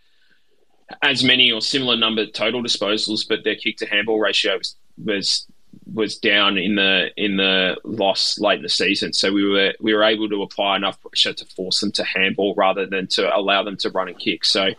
as 1.01 1.24
many 1.24 1.51
or 1.51 1.62
similar 1.62 1.95
number 1.97 2.26
total 2.26 2.64
disposals, 2.64 3.28
but 3.28 3.43
their 3.43 3.56
kick 3.56 3.78
to 3.78 3.86
handball 3.86 4.20
ratio 4.20 4.58
was, 4.58 4.76
was 5.04 5.47
was 5.91 6.18
down 6.18 6.58
in 6.58 6.76
the 6.76 7.10
in 7.18 7.36
the 7.38 7.76
loss 7.84 8.39
late 8.39 8.58
in 8.58 8.64
the 8.64 8.70
season. 8.70 9.12
So 9.12 9.34
we 9.34 9.47
were 9.47 9.74
we 9.82 9.93
were 9.93 10.04
able 10.04 10.30
to 10.30 10.41
apply 10.43 10.78
enough 10.78 11.01
pressure 11.01 11.34
to 11.34 11.45
force 11.45 11.82
them 11.82 11.91
to 11.93 12.04
handball 12.04 12.56
rather 12.56 12.86
than 12.86 13.08
to 13.08 13.36
allow 13.36 13.64
them 13.64 13.76
to 13.78 13.89
run 13.89 14.08
and 14.08 14.18
kick. 14.18 14.45
So 14.45 14.64
I 14.64 14.76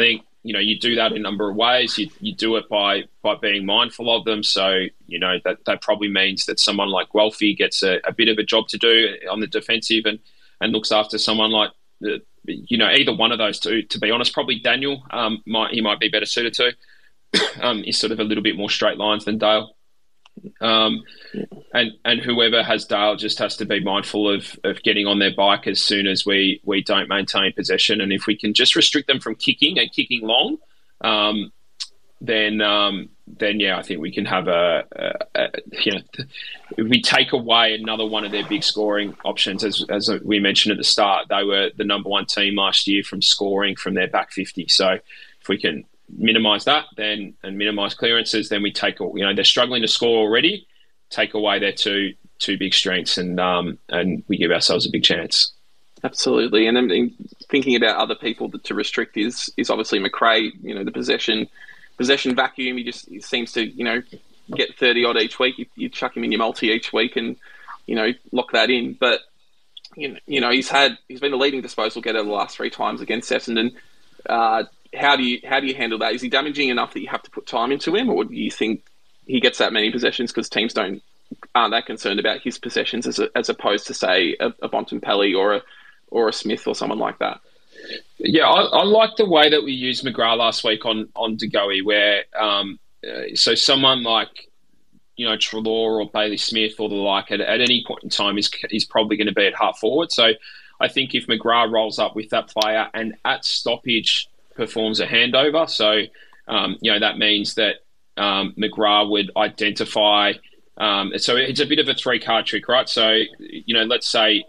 think 0.00 0.22
you 0.46 0.52
know 0.52 0.60
you 0.60 0.78
do 0.78 0.94
that 0.94 1.10
in 1.10 1.18
a 1.18 1.20
number 1.20 1.50
of 1.50 1.56
ways. 1.56 1.98
You, 1.98 2.08
you 2.20 2.32
do 2.32 2.54
it 2.54 2.68
by 2.68 3.02
by 3.20 3.34
being 3.34 3.66
mindful 3.66 4.14
of 4.14 4.24
them. 4.24 4.44
So 4.44 4.84
you 5.08 5.18
know 5.18 5.38
that 5.44 5.64
that 5.66 5.82
probably 5.82 6.08
means 6.08 6.46
that 6.46 6.60
someone 6.60 6.88
like 6.88 7.08
Guelfi 7.08 7.56
gets 7.56 7.82
a, 7.82 7.98
a 8.04 8.12
bit 8.12 8.28
of 8.28 8.38
a 8.38 8.44
job 8.44 8.68
to 8.68 8.78
do 8.78 9.16
on 9.28 9.40
the 9.40 9.48
defensive 9.48 10.04
and 10.06 10.20
and 10.60 10.72
looks 10.72 10.92
after 10.92 11.18
someone 11.18 11.50
like 11.50 11.72
the, 12.00 12.22
you 12.44 12.78
know 12.78 12.88
either 12.88 13.12
one 13.12 13.32
of 13.32 13.38
those 13.38 13.58
two. 13.58 13.82
To 13.82 13.98
be 13.98 14.12
honest, 14.12 14.32
probably 14.32 14.60
Daniel 14.60 15.02
um, 15.10 15.42
might 15.46 15.72
he 15.72 15.80
might 15.80 15.98
be 15.98 16.08
better 16.08 16.26
suited 16.26 16.54
to. 16.54 16.72
um, 17.60 17.82
is 17.84 17.98
sort 17.98 18.12
of 18.12 18.20
a 18.20 18.24
little 18.24 18.44
bit 18.44 18.56
more 18.56 18.70
straight 18.70 18.98
lines 18.98 19.24
than 19.24 19.38
Dale. 19.38 19.75
Um, 20.60 21.02
and 21.72 21.92
and 22.04 22.20
whoever 22.20 22.62
has 22.62 22.84
Dale 22.84 23.16
just 23.16 23.38
has 23.38 23.56
to 23.56 23.64
be 23.64 23.80
mindful 23.80 24.30
of, 24.30 24.58
of 24.64 24.82
getting 24.82 25.06
on 25.06 25.18
their 25.18 25.34
bike 25.34 25.66
as 25.66 25.80
soon 25.80 26.06
as 26.06 26.24
we, 26.24 26.60
we 26.64 26.82
don't 26.82 27.08
maintain 27.08 27.52
possession. 27.52 28.00
And 28.00 28.12
if 28.12 28.26
we 28.26 28.36
can 28.36 28.54
just 28.54 28.76
restrict 28.76 29.08
them 29.08 29.20
from 29.20 29.34
kicking 29.34 29.78
and 29.78 29.92
kicking 29.92 30.22
long, 30.22 30.58
um, 31.02 31.52
then 32.20 32.60
um, 32.60 33.10
then 33.26 33.60
yeah, 33.60 33.78
I 33.78 33.82
think 33.82 34.00
we 34.00 34.12
can 34.12 34.24
have 34.24 34.48
a, 34.48 34.84
a, 34.94 35.40
a, 35.40 35.48
you 35.72 35.92
know 35.92 36.24
we 36.78 37.02
take 37.02 37.32
away 37.32 37.74
another 37.74 38.06
one 38.06 38.24
of 38.24 38.32
their 38.32 38.46
big 38.46 38.62
scoring 38.62 39.16
options, 39.24 39.64
as 39.64 39.84
as 39.90 40.10
we 40.24 40.38
mentioned 40.40 40.72
at 40.72 40.78
the 40.78 40.84
start, 40.84 41.26
they 41.28 41.44
were 41.44 41.70
the 41.76 41.84
number 41.84 42.08
one 42.08 42.24
team 42.24 42.56
last 42.56 42.86
year 42.86 43.02
from 43.02 43.20
scoring 43.20 43.76
from 43.76 43.94
their 43.94 44.08
back 44.08 44.32
fifty. 44.32 44.66
So 44.68 44.98
if 45.40 45.48
we 45.48 45.58
can 45.58 45.84
minimize 46.08 46.64
that, 46.64 46.86
then 46.96 47.34
and 47.42 47.58
minimize 47.58 47.94
clearances, 47.94 48.48
then 48.48 48.62
we 48.62 48.72
take 48.72 48.98
you 49.00 49.20
know 49.20 49.34
they're 49.34 49.44
struggling 49.44 49.82
to 49.82 49.88
score 49.88 50.18
already. 50.18 50.66
Take 51.10 51.34
away 51.34 51.58
their 51.58 51.72
two 51.72 52.14
two 52.38 52.58
big 52.58 52.74
strengths, 52.74 53.18
and 53.18 53.38
um, 53.40 53.78
and 53.88 54.24
we 54.28 54.36
give 54.36 54.50
ourselves 54.50 54.86
a 54.86 54.90
big 54.90 55.04
chance. 55.04 55.52
Absolutely, 56.04 56.66
and 56.66 56.76
then 56.76 57.14
thinking 57.50 57.74
about 57.74 57.96
other 57.96 58.14
people 58.14 58.50
to 58.50 58.74
restrict 58.74 59.16
is 59.16 59.50
is 59.56 59.70
obviously 59.70 59.98
Macrae. 59.98 60.52
You 60.62 60.74
know 60.74 60.84
the 60.84 60.92
possession 60.92 61.48
possession 61.96 62.34
vacuum. 62.34 62.76
He 62.76 62.84
just 62.84 63.08
he 63.08 63.20
seems 63.20 63.52
to 63.52 63.64
you 63.64 63.84
know 63.84 64.02
get 64.54 64.76
thirty 64.76 65.04
odd 65.04 65.16
each 65.16 65.38
week. 65.38 65.58
You, 65.58 65.66
you 65.74 65.88
chuck 65.88 66.16
him 66.16 66.24
in 66.24 66.32
your 66.32 66.38
multi 66.38 66.68
each 66.68 66.92
week, 66.92 67.16
and 67.16 67.36
you 67.86 67.94
know 67.96 68.12
lock 68.32 68.52
that 68.52 68.70
in. 68.70 68.92
But 68.94 69.20
you 69.96 70.12
know, 70.12 70.18
you 70.26 70.40
know 70.40 70.50
he's 70.50 70.68
had 70.68 70.98
he's 71.08 71.20
been 71.20 71.32
the 71.32 71.38
leading 71.38 71.62
disposal 71.62 72.02
getter 72.02 72.22
the 72.22 72.30
last 72.30 72.56
three 72.56 72.70
times 72.70 73.00
against 73.00 73.30
Essendon. 73.30 73.72
Uh, 74.28 74.64
how 74.96 75.16
do 75.16 75.22
you 75.22 75.40
how 75.44 75.60
do 75.60 75.66
you 75.66 75.74
handle 75.74 75.98
that? 75.98 76.14
Is 76.14 76.22
he 76.22 76.28
damaging 76.28 76.68
enough 76.68 76.94
that 76.94 77.00
you 77.00 77.08
have 77.08 77.22
to 77.22 77.30
put 77.30 77.46
time 77.46 77.72
into 77.72 77.94
him, 77.94 78.08
or 78.10 78.24
do 78.24 78.34
you 78.34 78.50
think 78.50 78.84
he 79.26 79.40
gets 79.40 79.58
that 79.58 79.72
many 79.72 79.90
possessions 79.90 80.32
because 80.32 80.48
teams 80.48 80.72
don't 80.72 81.02
aren't 81.54 81.72
that 81.72 81.86
concerned 81.86 82.20
about 82.20 82.40
his 82.40 82.58
possessions 82.58 83.06
as 83.06 83.18
a, 83.18 83.28
as 83.36 83.48
opposed 83.48 83.86
to 83.88 83.94
say 83.94 84.36
a, 84.40 84.48
a 84.62 84.68
Bontempelli 84.68 85.36
or 85.36 85.54
a 85.54 85.62
or 86.08 86.28
a 86.28 86.32
Smith 86.32 86.66
or 86.66 86.74
someone 86.74 86.98
like 86.98 87.18
that? 87.18 87.40
Yeah, 88.18 88.46
I, 88.46 88.62
I 88.62 88.84
like 88.84 89.16
the 89.16 89.28
way 89.28 89.50
that 89.50 89.62
we 89.62 89.72
used 89.72 90.04
McGrath 90.04 90.38
last 90.38 90.64
week 90.64 90.84
on 90.84 91.08
on 91.14 91.36
De 91.36 91.48
where 91.82 92.24
um, 92.38 92.78
uh, 93.06 93.34
so 93.34 93.54
someone 93.54 94.02
like 94.02 94.50
you 95.16 95.26
know 95.26 95.36
Treloar 95.36 96.00
or 96.00 96.10
Bailey 96.10 96.36
Smith 96.36 96.74
or 96.78 96.88
the 96.88 96.94
like 96.94 97.30
at, 97.30 97.40
at 97.40 97.60
any 97.60 97.84
point 97.86 98.04
in 98.04 98.10
time 98.10 98.38
is 98.38 98.50
is 98.70 98.84
probably 98.84 99.16
going 99.16 99.26
to 99.26 99.34
be 99.34 99.46
at 99.46 99.54
half 99.54 99.78
forward. 99.78 100.12
So 100.12 100.32
I 100.80 100.88
think 100.88 101.14
if 101.14 101.26
McGrath 101.26 101.72
rolls 101.72 101.98
up 101.98 102.14
with 102.14 102.30
that 102.30 102.48
player 102.48 102.88
and 102.94 103.14
at 103.24 103.44
stoppage 103.44 104.28
performs 104.56 105.00
a 105.00 105.06
handover, 105.06 105.68
so 105.68 106.02
um, 106.48 106.76
you 106.80 106.92
know 106.92 107.00
that 107.00 107.18
means 107.18 107.54
that 107.54 107.76
um, 108.16 108.54
McGrath 108.56 109.10
would 109.10 109.30
identify. 109.36 110.32
Um, 110.78 111.12
so 111.16 111.36
it's 111.36 111.60
a 111.60 111.66
bit 111.66 111.78
of 111.78 111.88
a 111.88 111.94
three 111.94 112.20
card 112.20 112.46
trick, 112.46 112.68
right? 112.68 112.88
So 112.88 113.20
you 113.38 113.74
know, 113.74 113.84
let's 113.84 114.08
say 114.08 114.44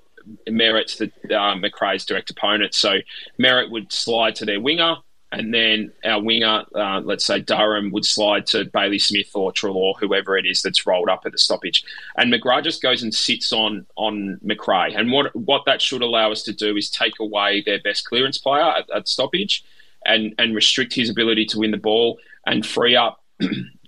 Merrett's 0.50 0.98
the 0.98 1.12
uh, 1.26 1.56
Macrae's 1.56 2.06
direct 2.06 2.30
opponent. 2.30 2.74
So 2.74 2.98
Merrett 3.40 3.72
would 3.72 3.92
slide 3.92 4.36
to 4.36 4.46
their 4.46 4.60
winger, 4.60 4.98
and 5.32 5.54
then 5.54 5.92
our 6.04 6.22
winger, 6.22 6.66
uh, 6.76 7.02
let's 7.04 7.26
say 7.26 7.40
Durham, 7.40 7.92
would 7.92 8.06
slide 8.06 8.46
to 8.48 8.66
Bailey 8.66 9.00
Smith 9.00 9.30
or 9.34 9.52
Treloar, 9.52 9.96
whoever 10.00 10.38
it 10.38 10.46
is 10.46 10.62
that's 10.62 10.86
rolled 10.86 11.10
up 11.10 11.24
at 11.26 11.32
the 11.32 11.38
stoppage. 11.38 11.84
And 12.16 12.32
McGrath 12.32 12.64
just 12.64 12.82
goes 12.82 13.04
and 13.04 13.14
sits 13.14 13.54
on 13.54 13.86
on 13.96 14.40
Macrae. 14.42 14.94
And 14.96 15.12
what 15.12 15.36
what 15.36 15.64
that 15.66 15.82
should 15.82 16.02
allow 16.02 16.32
us 16.32 16.44
to 16.44 16.54
do 16.54 16.76
is 16.78 16.90
take 16.90 17.20
away 17.20 17.62
their 17.66 17.80
best 17.80 18.06
clearance 18.06 18.38
player 18.38 18.64
at, 18.64 18.90
at 18.90 19.08
stoppage 19.08 19.64
and 20.08 20.34
and 20.38 20.56
restrict 20.56 20.94
his 20.94 21.10
ability 21.10 21.46
to 21.48 21.60
win 21.60 21.72
the 21.72 21.78
ball 21.78 22.18
and 22.46 22.66
free 22.66 22.96
up 22.96 23.24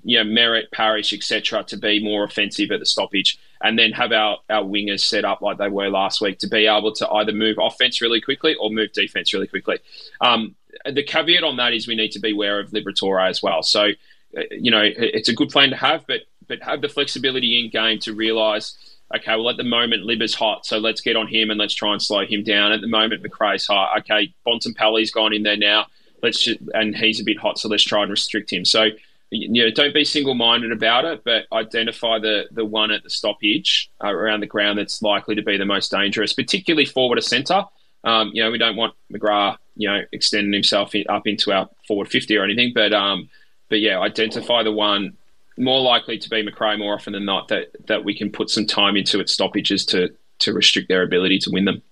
you 0.03 0.23
know, 0.23 0.29
Merrett, 0.29 0.71
Parish, 0.71 1.13
etc., 1.13 1.63
to 1.65 1.77
be 1.77 2.03
more 2.03 2.23
offensive 2.23 2.71
at 2.71 2.79
the 2.79 2.85
stoppage, 2.85 3.37
and 3.61 3.77
then 3.77 3.91
have 3.91 4.11
our, 4.11 4.37
our 4.49 4.63
wingers 4.63 5.01
set 5.01 5.25
up 5.25 5.41
like 5.41 5.57
they 5.57 5.67
were 5.67 5.89
last 5.89 6.21
week 6.21 6.39
to 6.39 6.47
be 6.47 6.65
able 6.67 6.93
to 6.93 7.09
either 7.09 7.31
move 7.31 7.57
offense 7.59 8.01
really 8.01 8.21
quickly 8.21 8.55
or 8.55 8.69
move 8.69 8.91
defense 8.93 9.33
really 9.33 9.47
quickly. 9.47 9.77
Um, 10.21 10.55
the 10.85 11.03
caveat 11.03 11.43
on 11.43 11.57
that 11.57 11.73
is 11.73 11.87
we 11.87 11.95
need 11.95 12.11
to 12.13 12.19
be 12.19 12.31
aware 12.31 12.59
of 12.59 12.71
Liberatore 12.71 13.27
as 13.27 13.43
well. 13.43 13.61
So, 13.63 13.89
uh, 14.37 14.41
you 14.51 14.71
know, 14.71 14.83
it's 14.83 15.29
a 15.29 15.33
good 15.33 15.49
plan 15.49 15.69
to 15.71 15.75
have, 15.75 16.05
but 16.07 16.21
but 16.47 16.63
have 16.63 16.81
the 16.81 16.89
flexibility 16.89 17.59
in 17.63 17.69
game 17.69 17.99
to 17.99 18.13
realise, 18.13 18.75
okay, 19.15 19.35
well 19.35 19.49
at 19.49 19.57
the 19.57 19.63
moment 19.63 20.03
Libba's 20.03 20.33
hot, 20.33 20.65
so 20.65 20.79
let's 20.79 21.01
get 21.01 21.15
on 21.15 21.27
him 21.27 21.51
and 21.51 21.59
let's 21.59 21.75
try 21.75 21.91
and 21.91 22.01
slow 22.01 22.25
him 22.25 22.43
down. 22.43 22.71
At 22.71 22.81
the 22.81 22.87
moment 22.87 23.23
Macrae's 23.23 23.67
hot. 23.67 23.99
Okay, 23.99 24.33
Bontempelli's 24.47 25.11
gone 25.11 25.33
in 25.33 25.43
there 25.43 25.57
now. 25.57 25.85
Let's 26.21 26.41
just, 26.41 26.59
and 26.73 26.95
he's 26.95 27.19
a 27.19 27.23
bit 27.23 27.39
hot, 27.39 27.59
so 27.59 27.69
let's 27.69 27.83
try 27.83 28.01
and 28.01 28.11
restrict 28.11 28.51
him. 28.51 28.65
So 28.65 28.89
you 29.31 29.63
know, 29.63 29.69
don't 29.69 29.93
be 29.93 30.03
single-minded 30.03 30.71
about 30.71 31.05
it, 31.05 31.23
but 31.23 31.45
identify 31.51 32.19
the 32.19 32.47
the 32.51 32.65
one 32.65 32.91
at 32.91 33.03
the 33.03 33.09
stoppage 33.09 33.91
uh, 34.03 34.07
around 34.07 34.39
the 34.39 34.47
ground 34.47 34.79
that's 34.79 35.01
likely 35.01 35.35
to 35.35 35.43
be 35.43 35.57
the 35.57 35.65
most 35.65 35.91
dangerous, 35.91 36.33
particularly 36.33 36.85
forward 36.85 37.17
or 37.17 37.21
centre. 37.21 37.63
Um, 38.03 38.31
you 38.33 38.43
know, 38.43 38.49
we 38.49 38.57
don't 38.57 38.75
want 38.75 38.95
McGrath, 39.11 39.57
you 39.75 39.87
know, 39.87 40.01
extending 40.11 40.53
himself 40.53 40.93
up 41.09 41.27
into 41.27 41.51
our 41.51 41.69
forward 41.87 42.09
fifty 42.09 42.37
or 42.37 42.43
anything, 42.43 42.71
but 42.73 42.91
um, 42.91 43.29
but 43.69 43.79
yeah, 43.79 43.99
identify 43.99 44.63
the 44.63 44.71
one 44.71 45.15
more 45.57 45.81
likely 45.81 46.17
to 46.17 46.29
be 46.29 46.41
Macrae 46.41 46.77
more 46.77 46.95
often 46.95 47.13
than 47.13 47.25
not 47.25 47.49
that 47.49 47.69
that 47.87 48.03
we 48.03 48.17
can 48.17 48.31
put 48.31 48.49
some 48.49 48.65
time 48.65 48.95
into 48.95 49.19
its 49.19 49.33
stoppages 49.33 49.85
to 49.87 50.09
to 50.39 50.53
restrict 50.53 50.87
their 50.87 51.03
ability 51.03 51.37
to 51.39 51.51
win 51.51 51.65
them. 51.65 51.83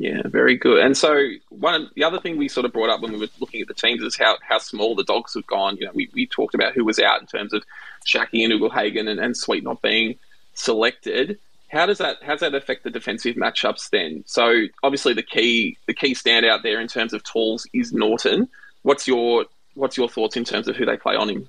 Yeah, 0.00 0.22
very 0.26 0.56
good. 0.56 0.78
And 0.78 0.96
so 0.96 1.28
one 1.48 1.90
the 1.96 2.04
other 2.04 2.20
thing 2.20 2.36
we 2.36 2.48
sort 2.48 2.64
of 2.64 2.72
brought 2.72 2.88
up 2.88 3.00
when 3.00 3.12
we 3.12 3.18
were 3.18 3.26
looking 3.40 3.60
at 3.60 3.66
the 3.66 3.74
teams 3.74 4.00
is 4.00 4.16
how, 4.16 4.36
how 4.48 4.58
small 4.58 4.94
the 4.94 5.02
dogs 5.02 5.34
have 5.34 5.46
gone. 5.48 5.76
You 5.76 5.86
know, 5.86 5.92
we, 5.92 6.08
we 6.14 6.24
talked 6.24 6.54
about 6.54 6.72
who 6.72 6.84
was 6.84 7.00
out 7.00 7.20
in 7.20 7.26
terms 7.26 7.52
of 7.52 7.64
Schache 8.06 8.44
and 8.44 8.52
Ugle-Hagan 8.52 9.08
and, 9.08 9.18
and 9.18 9.36
Sweet 9.36 9.64
not 9.64 9.82
being 9.82 10.14
selected. 10.54 11.40
How 11.66 11.84
does 11.84 11.98
that 11.98 12.18
how 12.22 12.34
does 12.34 12.40
that 12.40 12.54
affect 12.54 12.84
the 12.84 12.90
defensive 12.90 13.34
matchups 13.34 13.90
then? 13.90 14.22
So 14.24 14.66
obviously 14.84 15.14
the 15.14 15.22
key 15.24 15.76
the 15.88 15.94
key 15.94 16.14
standout 16.14 16.62
there 16.62 16.80
in 16.80 16.86
terms 16.86 17.12
of 17.12 17.24
tools 17.24 17.66
is 17.74 17.92
Naughton. 17.92 18.48
What's 18.82 19.08
your 19.08 19.46
what's 19.74 19.96
your 19.96 20.08
thoughts 20.08 20.36
in 20.36 20.44
terms 20.44 20.68
of 20.68 20.76
who 20.76 20.86
they 20.86 20.96
play 20.96 21.16
on 21.16 21.28
him? 21.28 21.48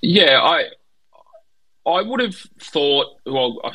Yeah, 0.00 0.40
I 0.42 0.64
I 1.86 2.02
would 2.02 2.20
have 2.20 2.34
thought 2.58 3.20
well 3.24 3.72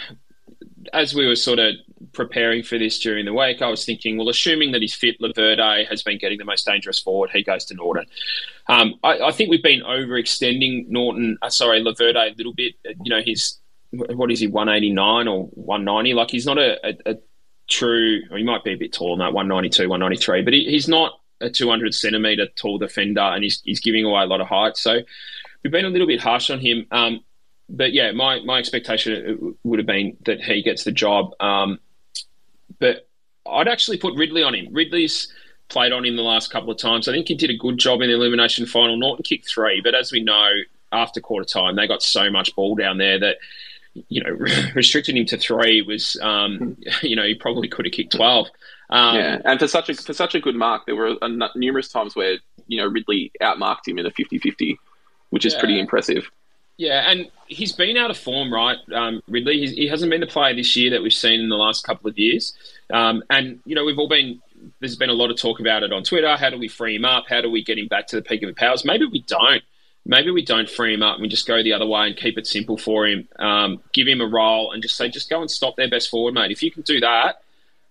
as 0.93 1.13
we 1.15 1.25
were 1.25 1.35
sort 1.35 1.59
of 1.59 1.75
preparing 2.13 2.63
for 2.63 2.77
this 2.77 2.99
during 2.99 3.25
the 3.25 3.33
week, 3.33 3.61
I 3.61 3.69
was 3.69 3.85
thinking, 3.85 4.17
well, 4.17 4.29
assuming 4.29 4.71
that 4.71 4.81
he's 4.81 4.95
fit, 4.95 5.19
Laverde 5.19 5.87
has 5.87 6.03
been 6.03 6.17
getting 6.17 6.37
the 6.37 6.45
most 6.45 6.65
dangerous 6.65 6.99
forward. 6.99 7.29
He 7.31 7.43
goes 7.43 7.65
to 7.65 7.75
Naughton. 7.75 8.05
Um, 8.67 8.95
I, 9.03 9.19
I, 9.19 9.31
think 9.31 9.49
we've 9.49 9.63
been 9.63 9.81
overextending 9.81 10.87
Naughton. 10.89 11.37
uh, 11.41 11.49
sorry, 11.49 11.81
Laverde 11.81 12.31
a 12.31 12.35
little 12.35 12.53
bit. 12.53 12.75
Uh, 12.87 12.93
you 13.03 13.09
know, 13.09 13.21
he's, 13.21 13.59
what 13.91 14.31
is 14.31 14.39
he, 14.39 14.47
189 14.47 15.27
or 15.27 15.45
190? 15.53 16.13
Like, 16.13 16.31
he's 16.31 16.45
not 16.45 16.57
a, 16.57 16.87
a, 16.87 17.13
a 17.13 17.15
true, 17.69 18.21
he 18.35 18.43
might 18.43 18.63
be 18.63 18.73
a 18.73 18.77
bit 18.77 18.93
taller 18.93 19.17
than 19.17 19.25
that, 19.25 19.33
192, 19.33 19.89
193, 19.89 20.41
but 20.43 20.53
he, 20.53 20.65
he's 20.65 20.87
not 20.87 21.19
a 21.41 21.49
200 21.49 21.95
centimetre 21.95 22.47
tall 22.55 22.77
defender 22.77 23.21
and 23.21 23.43
he's, 23.43 23.61
he's 23.61 23.79
giving 23.79 24.05
away 24.05 24.23
a 24.23 24.25
lot 24.25 24.41
of 24.41 24.47
height. 24.47 24.77
So 24.77 24.99
we've 25.63 25.71
been 25.71 25.85
a 25.85 25.89
little 25.89 26.07
bit 26.07 26.19
harsh 26.19 26.49
on 26.49 26.59
him. 26.59 26.85
Um, 26.91 27.21
but 27.69 27.93
yeah, 27.93 28.11
my, 28.11 28.41
my 28.41 28.59
expectation 28.59 29.55
would 29.63 29.79
have 29.79 29.85
been 29.85 30.17
that 30.25 30.41
he 30.41 30.63
gets 30.63 30.83
the 30.83 30.91
job. 30.91 31.31
Um, 31.39 31.79
but 32.79 33.07
I'd 33.45 33.67
actually 33.67 33.97
put 33.97 34.15
Ridley 34.15 34.43
on 34.43 34.55
him. 34.55 34.67
Ridley's 34.71 35.31
played 35.69 35.91
on 35.91 36.05
him 36.05 36.15
the 36.15 36.23
last 36.23 36.51
couple 36.51 36.71
of 36.71 36.77
times. 36.77 37.07
I 37.07 37.13
think 37.13 37.27
he 37.27 37.35
did 37.35 37.49
a 37.49 37.57
good 37.57 37.77
job 37.77 38.01
in 38.01 38.09
the 38.09 38.15
elimination 38.15 38.65
final. 38.65 38.97
Naughton 38.97 39.23
kicked 39.23 39.49
three, 39.49 39.81
but 39.81 39.95
as 39.95 40.11
we 40.11 40.21
know, 40.21 40.49
after 40.91 41.21
quarter 41.21 41.45
time, 41.45 41.75
they 41.75 41.87
got 41.87 42.01
so 42.01 42.29
much 42.29 42.55
ball 42.55 42.75
down 42.75 42.97
there 42.97 43.19
that 43.19 43.37
you 44.07 44.23
know 44.23 44.29
restricting 44.75 45.17
him 45.17 45.25
to 45.27 45.37
three 45.37 45.81
was 45.81 46.17
um, 46.21 46.77
you 47.01 47.15
know 47.15 47.23
he 47.23 47.35
probably 47.35 47.67
could 47.67 47.85
have 47.85 47.93
kicked 47.93 48.15
twelve. 48.15 48.47
Um, 48.89 49.15
yeah, 49.15 49.41
and 49.45 49.59
for 49.59 49.67
such 49.67 49.89
a 49.89 49.93
for 49.93 50.13
such 50.13 50.35
a 50.35 50.39
good 50.39 50.55
mark, 50.55 50.85
there 50.85 50.95
were 50.95 51.15
a, 51.21 51.49
numerous 51.55 51.89
times 51.89 52.15
where 52.15 52.37
you 52.67 52.77
know 52.77 52.87
Ridley 52.87 53.31
outmarked 53.41 53.87
him 53.87 53.99
in 53.99 54.05
a 54.05 54.11
50-50, 54.11 54.77
which 55.29 55.45
is 55.45 55.53
yeah. 55.53 55.59
pretty 55.59 55.79
impressive. 55.79 56.29
Yeah, 56.79 57.11
and 57.11 57.29
he's 57.47 57.73
been 57.73 57.97
out 57.97 58.09
of 58.09 58.17
form, 58.17 58.53
right? 58.53 58.77
Um, 58.93 59.21
Ridley, 59.27 59.59
he's, 59.59 59.71
he 59.71 59.87
hasn't 59.89 60.09
been 60.09 60.21
the 60.21 60.27
player 60.27 60.55
this 60.55 60.77
year 60.77 60.91
that 60.91 61.03
we've 61.03 61.11
seen 61.11 61.41
in 61.41 61.49
the 61.49 61.57
last 61.57 61.83
couple 61.83 62.09
of 62.09 62.17
years. 62.17 62.53
Um, 62.89 63.21
and 63.29 63.59
you 63.65 63.75
know, 63.75 63.83
we've 63.83 63.99
all 63.99 64.07
been 64.07 64.41
there's 64.79 64.95
been 64.95 65.09
a 65.09 65.13
lot 65.13 65.29
of 65.29 65.37
talk 65.37 65.59
about 65.59 65.83
it 65.83 65.91
on 65.91 66.03
Twitter. 66.03 66.37
How 66.37 66.49
do 66.49 66.57
we 66.57 66.69
free 66.69 66.95
him 66.95 67.03
up? 67.03 67.25
How 67.27 67.41
do 67.41 67.51
we 67.51 67.65
get 67.65 67.77
him 67.77 67.89
back 67.89 68.07
to 68.07 68.15
the 68.15 68.21
peak 68.21 68.43
of 68.43 68.47
his 68.47 68.55
powers? 68.55 68.85
Maybe 68.85 69.05
we 69.05 69.19
don't. 69.23 69.61
Maybe 70.05 70.31
we 70.31 70.41
don't 70.41 70.69
free 70.69 70.93
him 70.93 71.03
up 71.03 71.15
and 71.15 71.21
we 71.21 71.27
just 71.27 71.45
go 71.45 71.61
the 71.61 71.73
other 71.73 71.85
way 71.85 72.07
and 72.07 72.15
keep 72.15 72.37
it 72.37 72.47
simple 72.47 72.77
for 72.77 73.05
him. 73.05 73.27
Um, 73.39 73.81
give 73.91 74.07
him 74.07 74.21
a 74.21 74.25
role 74.25 74.71
and 74.71 74.81
just 74.81 74.95
say, 74.95 75.09
just 75.09 75.29
go 75.29 75.41
and 75.41 75.51
stop 75.51 75.75
their 75.75 75.89
best 75.89 76.09
forward, 76.09 76.33
mate. 76.33 76.49
If 76.49 76.63
you 76.63 76.71
can 76.71 76.83
do 76.83 77.01
that, 77.01 77.41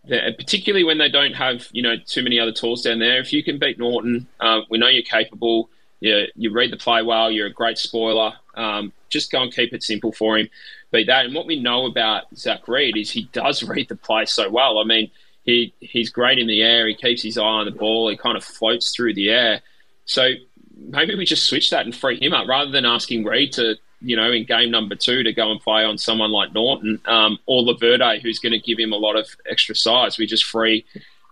particularly 0.08 0.84
when 0.84 0.96
they 0.96 1.10
don't 1.10 1.34
have 1.34 1.68
you 1.72 1.82
know 1.82 1.96
too 2.06 2.22
many 2.22 2.40
other 2.40 2.52
tools 2.52 2.84
down 2.84 3.00
there, 3.00 3.20
if 3.20 3.34
you 3.34 3.44
can 3.44 3.58
beat 3.58 3.78
Naughton, 3.78 4.28
uh, 4.40 4.62
we 4.70 4.78
know 4.78 4.88
you're 4.88 5.02
capable. 5.02 5.68
You, 6.00 6.26
you 6.36 6.52
read 6.52 6.72
the 6.72 6.76
play 6.76 7.02
well. 7.02 7.30
You're 7.30 7.48
a 7.48 7.52
great 7.52 7.78
spoiler. 7.78 8.32
Um, 8.54 8.92
just 9.08 9.32
go 9.32 9.42
and 9.42 9.52
keep 9.52 9.72
it 9.72 9.82
simple 9.82 10.12
for 10.12 10.38
him. 10.38 10.48
Be 10.90 11.04
that. 11.04 11.26
And 11.26 11.34
what 11.34 11.46
we 11.46 11.60
know 11.60 11.86
about 11.86 12.24
Zach 12.36 12.68
Reid 12.68 12.96
is 12.96 13.10
he 13.10 13.24
does 13.32 13.62
read 13.68 13.88
the 13.88 13.96
play 13.96 14.24
so 14.26 14.50
well. 14.50 14.78
I 14.78 14.84
mean, 14.84 15.10
he 15.44 15.72
he's 15.80 16.10
great 16.10 16.38
in 16.38 16.46
the 16.46 16.62
air. 16.62 16.86
He 16.86 16.94
keeps 16.94 17.22
his 17.22 17.38
eye 17.38 17.42
on 17.42 17.64
the 17.64 17.70
ball. 17.70 18.08
He 18.08 18.16
kind 18.16 18.36
of 18.36 18.44
floats 18.44 18.94
through 18.94 19.14
the 19.14 19.30
air. 19.30 19.60
So 20.04 20.32
maybe 20.76 21.14
we 21.14 21.24
just 21.24 21.48
switch 21.48 21.70
that 21.70 21.84
and 21.84 21.94
free 21.94 22.18
him 22.20 22.32
up 22.32 22.46
rather 22.48 22.70
than 22.70 22.84
asking 22.84 23.24
Reed 23.24 23.52
to, 23.54 23.76
you 24.00 24.16
know, 24.16 24.30
in 24.30 24.44
game 24.44 24.70
number 24.70 24.94
two 24.94 25.22
to 25.22 25.32
go 25.32 25.50
and 25.50 25.60
play 25.60 25.84
on 25.84 25.98
someone 25.98 26.30
like 26.30 26.52
Naughton 26.54 27.00
um, 27.06 27.38
or 27.46 27.62
Laverde, 27.62 28.20
who's 28.22 28.38
going 28.38 28.52
to 28.52 28.58
give 28.58 28.78
him 28.78 28.92
a 28.92 28.96
lot 28.96 29.16
of 29.16 29.28
extra 29.50 29.74
size. 29.74 30.18
We 30.18 30.26
just 30.26 30.44
free 30.44 30.84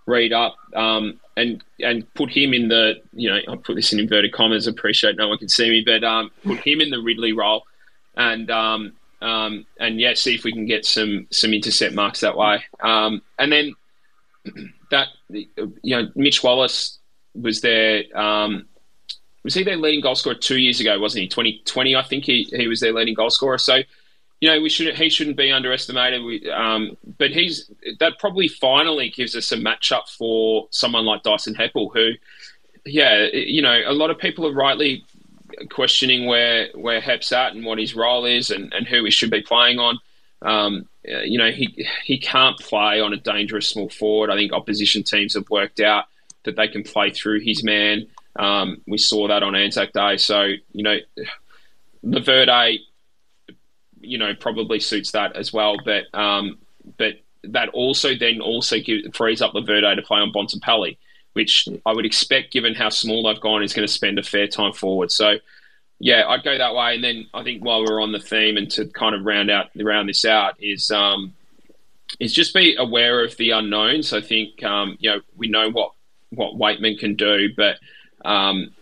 Reid 0.07 0.33
up 0.33 0.57
um, 0.75 1.21
and 1.37 1.62
and 1.80 2.12
put 2.14 2.30
him 2.30 2.55
in 2.55 2.68
the 2.68 2.95
you 3.12 3.28
know 3.28 3.39
I 3.49 3.57
put 3.57 3.76
this 3.76 3.93
in 3.93 4.01
inverted 4.01 4.32
commas. 4.32 4.66
Appreciate 4.66 5.16
no 5.16 5.28
one 5.28 5.39
can 5.39 5.49
see 5.49 5.70
me, 5.70 5.82
but 5.84 6.03
um, 6.03 6.30
put 6.45 6.59
him 6.59 6.80
in 6.80 6.91
the 6.91 7.01
Ridley 7.01 7.32
role, 7.32 7.64
and 8.16 8.51
um, 8.51 8.93
um, 9.20 9.66
and 9.78 10.01
yeah, 10.01 10.14
see 10.14 10.34
if 10.34 10.45
we 10.45 10.53
can 10.53 10.66
get 10.66 10.84
some 10.87 11.26
some 11.30 11.53
intercept 11.53 11.95
marks 11.95 12.20
that 12.20 12.37
way. 12.37 12.64
Um, 12.80 13.22
and 13.39 13.53
then 13.53 13.74
that 14.91 15.09
you 15.28 15.47
know 15.84 16.11
Mitch 16.14 16.43
Wallis 16.43 16.99
was 17.34 17.61
there. 17.61 18.05
Um, 18.18 18.66
was 19.45 19.55
he 19.55 19.62
their 19.62 19.76
leading 19.76 20.01
goal 20.01 20.16
scorer 20.16 20.34
two 20.34 20.59
years 20.59 20.80
ago? 20.80 20.99
Wasn't 20.99 21.22
he? 21.22 21.28
Twenty 21.28 21.62
twenty, 21.66 21.95
I 21.95 22.03
think 22.03 22.24
he 22.24 22.45
he 22.45 22.66
was 22.66 22.80
their 22.80 22.93
leading 22.93 23.14
goal 23.14 23.30
scorer. 23.30 23.59
So 23.59 23.82
you 24.41 24.51
know, 24.51 24.61
we 24.61 24.68
should 24.68 24.95
he 24.95 25.09
shouldn't 25.09 25.37
be 25.37 25.51
underestimated. 25.51 26.22
We, 26.22 26.51
um, 26.51 26.97
but 27.18 27.30
he's 27.30 27.70
that 28.01 28.18
probably 28.18 28.49
finally 28.49 29.09
gives 29.09 29.34
us 29.34 29.51
a 29.53 29.57
matchup 29.57 30.09
for 30.09 30.66
someone 30.70 31.07
like 31.07 31.22
Dyson 31.22 31.55
Heppell, 31.55 31.91
who, 31.93 32.12
yeah, 32.84 33.26
you 33.32 33.62
know, 33.62 33.80
a 33.87 33.93
lot 33.93 34.11
of 34.11 34.18
people 34.18 34.47
are 34.47 34.53
rightly 34.53 35.05
questioning 35.70 36.26
where 36.26 36.68
where 36.74 37.01
Hep's 37.01 37.32
at 37.32 37.55
and 37.55 37.64
what 37.64 37.78
his 37.78 37.95
role 37.95 38.26
is 38.26 38.51
and, 38.51 38.72
and 38.74 38.87
who 38.87 39.05
he 39.05 39.11
should 39.11 39.30
be 39.30 39.41
playing 39.41 39.78
on. 39.78 39.99
Um, 40.43 40.87
you 41.03 41.39
know, 41.39 41.51
he 41.51 41.89
he 42.05 42.18
can't 42.18 42.59
play 42.59 43.01
on 43.01 43.14
a 43.14 43.16
dangerous 43.16 43.68
small 43.68 43.89
forward. 43.89 44.30
I 44.30 44.37
think 44.37 44.53
opposition 44.53 45.03
teams 45.03 45.34
have 45.34 45.49
worked 45.49 45.80
out 45.80 46.05
that 46.45 46.57
they 46.57 46.68
can 46.68 46.82
play 46.82 47.11
through 47.11 47.41
his 47.41 47.64
man. 47.64 48.07
Um, 48.39 48.82
we 48.87 48.99
saw 48.99 49.28
that 49.28 49.43
on 49.43 49.55
Anzac 49.55 49.95
Day. 49.95 50.18
So 50.18 50.43
you 50.72 50.82
know, 50.82 50.99
Laverde 52.05 52.80
you 54.07 54.19
know, 54.19 54.35
probably 54.35 54.81
suits 54.81 55.11
that 55.13 55.37
as 55.37 55.53
well. 55.53 55.77
But 55.85 56.05
um, 56.15 56.59
but 56.97 57.15
that 57.45 57.69
also 57.71 58.15
then 58.15 58.41
also 58.41 58.79
gives, 58.79 59.17
frees 59.17 59.43
up 59.43 59.53
Laverde 59.53 59.97
to 59.97 60.03
play 60.03 60.21
on 60.21 60.33
Bontempelli. 60.33 60.97
which 61.37 61.69
I 61.85 61.93
would 61.93 62.07
expect, 62.07 62.51
given 62.51 62.75
how 62.75 62.89
small 62.89 63.23
they've 63.23 63.41
gone, 63.43 63.63
is 63.63 63.75
going 63.75 63.87
to 63.87 63.93
spend 63.93 64.19
a 64.19 64.23
fair 64.23 64.47
time 64.47 64.73
forward. 64.73 65.13
So, 65.13 65.37
yeah, 65.99 66.27
I'd 66.27 66.43
go 66.43 66.57
that 66.57 66.75
way. 66.75 66.95
And 66.95 67.05
then 67.05 67.27
I 67.35 67.43
think 67.43 67.63
while 67.63 67.85
we're 67.85 68.01
on 68.01 68.13
the 68.13 68.19
theme 68.19 68.57
and 68.57 68.71
to 68.71 68.87
kind 68.87 69.15
of 69.15 69.27
round 69.27 69.51
out 69.51 69.67
round 69.77 70.09
this 70.09 70.25
out 70.25 70.55
is 70.61 70.91
um, 70.91 71.35
is 72.19 72.33
just 72.33 72.55
be 72.55 72.75
aware 72.79 73.23
of 73.23 73.37
the 73.37 73.51
unknowns. 73.51 74.15
I 74.15 74.23
think 74.23 74.65
um, 74.65 74.97
you 74.99 75.11
know 75.11 75.21
we 75.37 75.49
know 75.49 75.71
what 75.71 75.93
what 76.31 76.55
Weightman 76.55 76.99
can 76.99 77.17
do, 77.17 77.51
but 77.55 77.77
um, 78.25 78.75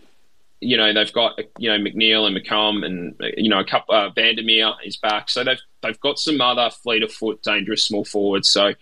you 0.65 0.77
know 0.77 0.93
they've 0.93 1.13
got 1.13 1.39
you 1.57 1.69
know 1.69 1.77
McNeil 1.77 2.27
and 2.27 2.35
McComb 2.35 2.85
and 2.85 3.15
you 3.37 3.49
know 3.49 3.59
a 3.59 3.65
couple 3.65 3.95
uh, 3.95 4.09
Vandermeer 4.09 4.73
is 4.83 4.97
back, 4.97 5.29
so 5.29 5.43
they've 5.43 5.61
they've 5.81 5.99
got 5.99 6.19
some 6.19 6.41
other 6.41 6.69
fleet 6.69 7.03
of 7.03 7.11
foot 7.11 7.41
dangerous 7.41 7.83
small 7.83 8.05
forwards. 8.05 8.49
So 8.49 8.73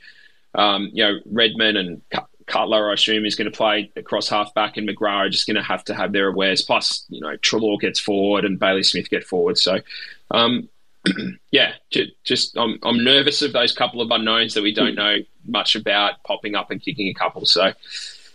um, 0.55 0.89
you 0.93 1.03
know 1.03 1.19
Redman 1.25 1.77
and 1.77 2.01
Cutler, 2.45 2.89
I 2.89 2.93
assume, 2.93 3.25
is 3.25 3.35
going 3.35 3.51
to 3.51 3.55
play 3.55 3.91
across 3.95 4.29
half 4.29 4.53
back, 4.53 4.77
and 4.77 4.87
McGrath 4.87 5.27
are 5.27 5.29
just 5.29 5.47
going 5.47 5.55
to 5.55 5.63
have 5.63 5.83
to 5.85 5.95
have 5.95 6.11
their 6.13 6.31
awares. 6.31 6.65
Plus, 6.65 7.05
you 7.09 7.21
know 7.21 7.35
Treloar 7.37 7.79
gets 7.79 7.99
forward 7.99 8.45
and 8.45 8.59
Bailey 8.59 8.83
Smith 8.83 9.09
get 9.09 9.23
forward. 9.23 9.57
So 9.57 9.79
um, 10.31 10.69
yeah, 11.51 11.73
just 12.23 12.57
I'm 12.57 12.79
I'm 12.83 13.03
nervous 13.03 13.41
of 13.41 13.53
those 13.53 13.73
couple 13.73 14.01
of 14.01 14.09
unknowns 14.11 14.53
that 14.53 14.63
we 14.63 14.73
don't 14.73 14.95
know 14.95 15.17
much 15.45 15.75
about 15.75 16.23
popping 16.23 16.55
up 16.55 16.71
and 16.71 16.81
kicking 16.81 17.09
a 17.09 17.13
couple. 17.13 17.45
So 17.45 17.73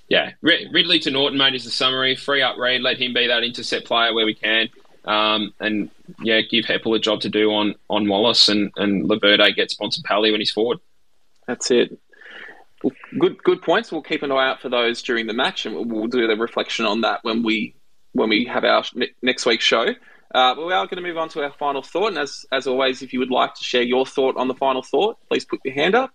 yeah, 0.08 0.32
Ridley 0.40 0.98
to 1.00 1.10
Naughton, 1.10 1.38
mate, 1.38 1.54
is 1.54 1.64
the 1.64 1.70
summary. 1.70 2.16
Free 2.16 2.42
up 2.42 2.56
Reid, 2.56 2.80
let 2.80 2.98
him 2.98 3.12
be 3.12 3.26
that 3.26 3.44
intercept 3.44 3.86
player 3.86 4.14
where 4.14 4.26
we 4.26 4.34
can. 4.34 4.68
Um, 5.04 5.52
and 5.60 5.90
yeah, 6.22 6.40
give 6.40 6.64
Heppell 6.64 6.96
a 6.96 6.98
job 6.98 7.20
to 7.22 7.28
do 7.28 7.50
on 7.52 7.74
on 7.88 8.08
Wallis 8.08 8.48
and 8.48 8.72
and 8.76 9.08
Laverde 9.08 9.54
gets 9.54 9.74
Bontempelli 9.74 10.30
when 10.30 10.40
he's 10.40 10.50
forward. 10.50 10.78
That's 11.46 11.70
it. 11.70 11.98
Good 13.18 13.42
good 13.42 13.62
points. 13.62 13.90
We'll 13.90 14.02
keep 14.02 14.22
an 14.22 14.32
eye 14.32 14.48
out 14.48 14.60
for 14.60 14.68
those 14.68 15.02
during 15.02 15.26
the 15.26 15.32
match, 15.32 15.66
and 15.66 15.74
we'll, 15.74 15.84
we'll 15.84 16.06
do 16.06 16.26
the 16.26 16.36
reflection 16.36 16.84
on 16.84 17.02
that 17.02 17.24
when 17.24 17.42
we 17.42 17.74
when 18.12 18.28
we 18.28 18.44
have 18.46 18.64
our 18.64 18.84
next 19.22 19.46
week's 19.46 19.64
show. 19.64 19.94
Uh, 20.34 20.54
but 20.54 20.66
we 20.66 20.72
are 20.72 20.86
going 20.86 21.02
to 21.02 21.08
move 21.08 21.16
on 21.16 21.28
to 21.30 21.42
our 21.42 21.52
final 21.52 21.82
thought. 21.82 22.08
And 22.08 22.18
as, 22.18 22.44
as 22.52 22.66
always, 22.66 23.02
if 23.02 23.12
you 23.12 23.18
would 23.18 23.30
like 23.30 23.54
to 23.54 23.64
share 23.64 23.82
your 23.82 24.04
thought 24.04 24.36
on 24.36 24.48
the 24.48 24.54
final 24.54 24.82
thought, 24.82 25.16
please 25.28 25.44
put 25.44 25.60
your 25.64 25.74
hand 25.74 25.94
up 25.94 26.10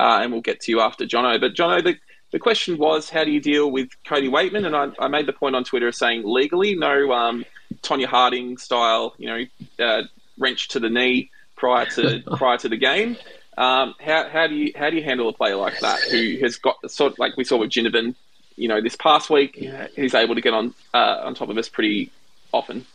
uh, 0.00 0.20
and 0.22 0.32
we'll 0.32 0.40
get 0.40 0.60
to 0.60 0.72
you 0.72 0.80
after 0.80 1.04
Jono. 1.04 1.38
But, 1.38 1.54
Jono, 1.54 1.84
the, 1.84 1.96
the 2.30 2.38
question 2.38 2.78
was 2.78 3.08
how 3.08 3.24
do 3.24 3.30
you 3.30 3.40
deal 3.40 3.70
with 3.70 3.88
Cody 4.04 4.28
Weightman? 4.28 4.66
And 4.66 4.76
I, 4.76 5.04
I 5.04 5.08
made 5.08 5.26
the 5.26 5.32
point 5.32 5.56
on 5.56 5.64
Twitter 5.64 5.90
saying 5.92 6.22
legally, 6.24 6.74
no 6.74 7.12
um, 7.12 7.44
Tonya 7.82 8.06
Harding 8.06 8.58
style, 8.58 9.14
you 9.18 9.26
know, 9.26 9.84
uh, 9.84 10.02
wrench 10.38 10.68
to 10.68 10.80
the 10.80 10.90
knee 10.90 11.30
prior 11.56 11.86
to 11.86 12.22
prior 12.36 12.58
to 12.58 12.68
the 12.68 12.76
game. 12.76 13.16
Um, 13.56 13.94
how, 13.98 14.28
how 14.28 14.46
do 14.46 14.54
you 14.54 14.72
how 14.76 14.90
do 14.90 14.96
you 14.96 15.02
handle 15.02 15.28
a 15.28 15.32
player 15.32 15.56
like 15.56 15.80
that 15.80 16.00
who 16.02 16.38
has 16.40 16.56
got 16.56 16.76
sort 16.90 17.12
of 17.12 17.18
like 17.18 17.36
we 17.36 17.44
saw 17.44 17.56
with 17.56 17.70
Ginnivan, 17.70 18.14
you 18.56 18.68
know, 18.68 18.80
this 18.80 18.96
past 18.96 19.30
week, 19.30 19.56
yeah. 19.56 19.88
he's 19.96 20.14
able 20.14 20.34
to 20.34 20.40
get 20.40 20.54
on 20.54 20.74
uh, 20.94 21.22
on 21.24 21.34
top 21.34 21.48
of 21.48 21.58
us 21.58 21.68
pretty 21.68 22.10
often. 22.52 22.86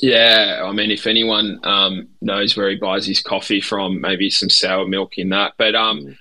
Yeah, 0.00 0.62
I 0.64 0.72
mean, 0.72 0.90
if 0.90 1.06
anyone 1.06 1.58
um, 1.64 2.08
knows 2.20 2.56
where 2.56 2.70
he 2.70 2.76
buys 2.76 3.06
his 3.06 3.20
coffee 3.20 3.60
from, 3.60 4.00
maybe 4.00 4.30
some 4.30 4.50
sour 4.50 4.86
milk 4.86 5.18
in 5.18 5.30
that. 5.30 5.54
But 5.56 5.74
um, 5.74 6.16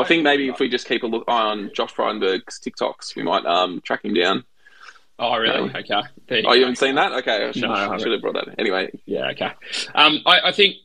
I 0.00 0.04
think 0.04 0.22
maybe 0.22 0.48
if 0.48 0.58
we 0.58 0.68
just 0.68 0.86
keep 0.86 1.02
a 1.02 1.06
look 1.06 1.24
on 1.28 1.70
Josh 1.74 1.94
Frydenberg's 1.94 2.58
TikToks, 2.60 3.16
we 3.16 3.22
might 3.22 3.44
um, 3.44 3.80
track 3.82 4.04
him 4.04 4.14
down. 4.14 4.44
Oh, 5.18 5.36
really? 5.36 5.56
Um, 5.56 5.76
okay. 5.76 6.02
You 6.30 6.42
oh, 6.46 6.52
you 6.52 6.60
haven't 6.62 6.76
seen 6.76 6.94
that? 6.96 7.12
Okay, 7.12 7.46
I 7.46 7.52
should, 7.52 7.62
no, 7.62 7.72
I 7.72 7.96
should 7.98 8.12
have 8.12 8.20
brought 8.20 8.34
that. 8.34 8.54
Anyway, 8.58 8.90
yeah, 9.04 9.28
okay. 9.30 9.52
Um, 9.94 10.20
I, 10.26 10.48
I, 10.48 10.52
think 10.52 10.76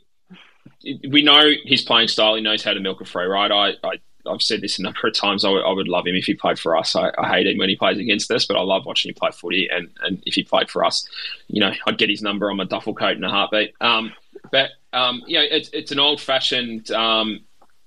we 1.09 1.23
know 1.23 1.51
his 1.65 1.81
playing 1.81 2.09
style. 2.09 2.35
He 2.35 2.41
knows 2.41 2.63
how 2.63 2.73
to 2.73 2.79
milk 2.79 3.01
a 3.01 3.05
free 3.05 3.25
ride. 3.25 3.51
I, 3.51 3.73
I 3.83 3.99
I've 4.29 4.41
said 4.41 4.61
this 4.61 4.79
a 4.79 4.83
number 4.83 5.07
of 5.07 5.13
times. 5.13 5.45
I 5.45 5.49
would, 5.49 5.63
I 5.63 5.71
would 5.71 5.87
love 5.87 6.05
him 6.05 6.15
if 6.15 6.25
he 6.25 6.33
played 6.33 6.59
for 6.59 6.75
us. 6.75 6.95
I, 6.95 7.11
I, 7.17 7.29
hate 7.29 7.47
him 7.47 7.57
when 7.57 7.69
he 7.69 7.75
plays 7.75 7.97
against 7.97 8.29
us, 8.31 8.45
but 8.45 8.57
I 8.57 8.61
love 8.61 8.85
watching 8.85 9.09
him 9.09 9.15
play 9.15 9.31
footy. 9.31 9.69
And, 9.71 9.89
and 10.03 10.21
if 10.25 10.35
he 10.35 10.43
played 10.43 10.69
for 10.69 10.83
us, 10.83 11.07
you 11.47 11.61
know, 11.61 11.71
I'd 11.85 11.97
get 11.97 12.09
his 12.09 12.21
number 12.21 12.51
on 12.51 12.57
my 12.57 12.65
duffel 12.65 12.93
coat 12.93 13.17
in 13.17 13.23
a 13.23 13.29
heartbeat. 13.29 13.73
Um, 13.81 14.13
but 14.51 14.71
um, 14.93 15.23
you 15.27 15.37
know, 15.39 15.45
it's, 15.49 15.69
it's 15.69 15.91
an 15.91 15.99
old 15.99 16.21
fashioned 16.21 16.91
um, 16.91 17.41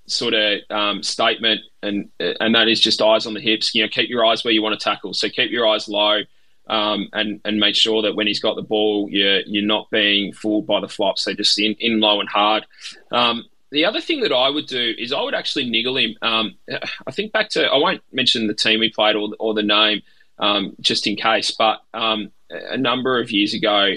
sort 0.07 0.33
of 0.33 0.59
um, 0.69 1.03
statement, 1.03 1.61
and 1.81 2.09
and 2.19 2.55
that 2.55 2.67
is 2.67 2.79
just 2.79 3.01
eyes 3.01 3.25
on 3.25 3.33
the 3.33 3.41
hips. 3.41 3.73
You 3.73 3.83
know, 3.83 3.89
keep 3.89 4.09
your 4.09 4.25
eyes 4.25 4.43
where 4.43 4.53
you 4.53 4.61
want 4.61 4.79
to 4.79 4.83
tackle. 4.83 5.13
So 5.13 5.29
keep 5.29 5.51
your 5.51 5.67
eyes 5.67 5.87
low. 5.87 6.21
Um, 6.67 7.09
and 7.11 7.41
and 7.43 7.59
make 7.59 7.75
sure 7.75 8.01
that 8.03 8.15
when 8.15 8.27
he's 8.27 8.39
got 8.39 8.55
the 8.55 8.61
ball, 8.61 9.07
you're 9.09 9.41
you're 9.41 9.65
not 9.65 9.89
being 9.89 10.31
fooled 10.31 10.67
by 10.67 10.79
the 10.79 10.87
flops. 10.87 11.23
So 11.23 11.33
just 11.33 11.59
in, 11.59 11.75
in 11.79 11.99
low 11.99 12.19
and 12.19 12.29
hard. 12.29 12.65
Um, 13.11 13.45
the 13.71 13.85
other 13.85 14.01
thing 14.01 14.21
that 14.21 14.33
I 14.33 14.49
would 14.49 14.67
do 14.67 14.93
is 14.97 15.11
I 15.11 15.21
would 15.21 15.33
actually 15.33 15.69
niggle 15.69 15.97
him. 15.97 16.15
Um, 16.21 16.55
I 17.07 17.11
think 17.11 17.31
back 17.31 17.49
to 17.51 17.65
I 17.65 17.77
won't 17.77 18.03
mention 18.11 18.47
the 18.47 18.53
team 18.53 18.79
we 18.79 18.91
played 18.91 19.15
or, 19.15 19.29
or 19.39 19.53
the 19.53 19.63
name 19.63 20.01
um, 20.39 20.75
just 20.79 21.07
in 21.07 21.15
case, 21.15 21.51
but 21.51 21.81
um, 21.93 22.31
a 22.49 22.77
number 22.77 23.19
of 23.19 23.31
years 23.31 23.53
ago 23.53 23.93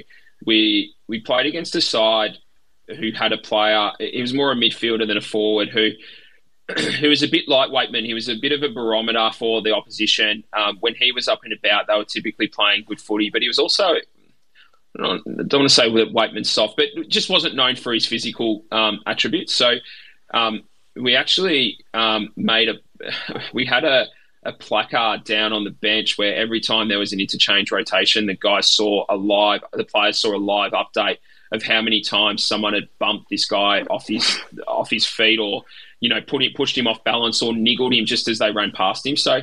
we 0.47 0.95
we 1.09 1.21
played 1.21 1.47
against 1.47 1.75
a 1.77 1.81
side 1.81 2.39
who 2.89 3.12
had 3.12 3.32
a 3.32 3.39
player. 3.39 3.91
He 3.99 4.20
was 4.20 4.35
more 4.35 4.53
a 4.53 4.55
midfielder 4.55 5.07
than 5.07 5.16
a 5.16 5.22
forward 5.22 5.68
who. 5.68 5.91
who 6.99 7.11
was 7.11 7.22
a 7.22 7.28
bit 7.28 7.47
like 7.47 7.68
Weightman. 7.68 8.07
He 8.07 8.14
was 8.14 8.30
a 8.30 8.37
bit 8.37 8.51
of 8.51 8.62
a 8.62 8.70
barometer 8.70 9.28
for 9.35 9.61
the 9.61 9.74
opposition. 9.74 10.45
Um, 10.55 10.78
when 10.80 10.95
he 10.95 11.12
was 11.12 11.28
up 11.28 11.41
and 11.45 11.53
about, 11.53 11.89
they 11.89 11.95
were 11.95 12.07
typically 12.07 12.47
playing 12.47 12.85
good 12.87 13.03
footy, 13.03 13.28
but 13.28 13.43
he 13.43 13.49
was 13.49 13.59
also 13.59 13.97
I 14.97 15.18
don't 15.24 15.26
want 15.26 15.68
to 15.68 15.68
say 15.68 15.93
that 15.93 16.12
Weightman's 16.12 16.51
soft, 16.51 16.76
but 16.76 16.87
just 17.09 17.28
wasn't 17.28 17.57
known 17.57 17.74
for 17.74 17.93
his 17.93 18.07
physical 18.07 18.64
um, 18.70 19.01
attributes. 19.07 19.53
So 19.53 19.74
um, 20.32 20.62
we 20.95 21.16
actually 21.16 21.78
um, 21.95 22.32
made 22.37 22.68
a 22.68 22.74
we 23.53 23.66
had 23.66 23.85
a, 23.85 24.07
a, 24.45 24.53
placard 24.53 25.24
down 25.24 25.53
on 25.53 25.64
the 25.64 25.70
bench 25.70 26.16
where 26.16 26.35
every 26.37 26.61
time 26.61 26.89
there 26.89 26.99
was 26.99 27.12
an 27.12 27.20
interchange 27.20 27.72
rotation, 27.72 28.26
the 28.26 28.35
guys 28.35 28.68
saw 28.68 29.05
a 29.09 29.16
live 29.16 29.64
the 29.72 29.85
players 29.85 30.18
saw 30.18 30.37
a 30.37 30.39
live 30.39 30.72
update 30.72 31.18
of 31.55 31.63
how 31.63 31.81
many 31.81 32.01
times 32.01 32.45
someone 32.45 32.75
had 32.75 32.89
bumped 32.99 33.31
this 33.31 33.45
guy 33.47 33.83
off 33.83 34.07
his 34.09 34.39
off 34.67 34.91
his 34.91 35.07
feet 35.07 35.39
or 35.39 35.63
you 36.01 36.09
know 36.09 36.21
put 36.21 36.43
him, 36.43 36.53
pushed 36.55 36.77
him 36.77 36.87
off 36.87 37.03
balance 37.05 37.41
or 37.43 37.55
niggled 37.55 37.95
him 37.95 38.05
just 38.05 38.29
as 38.29 38.39
they 38.39 38.51
ran 38.51 38.71
past 38.73 39.07
him. 39.07 39.17
So 39.17 39.41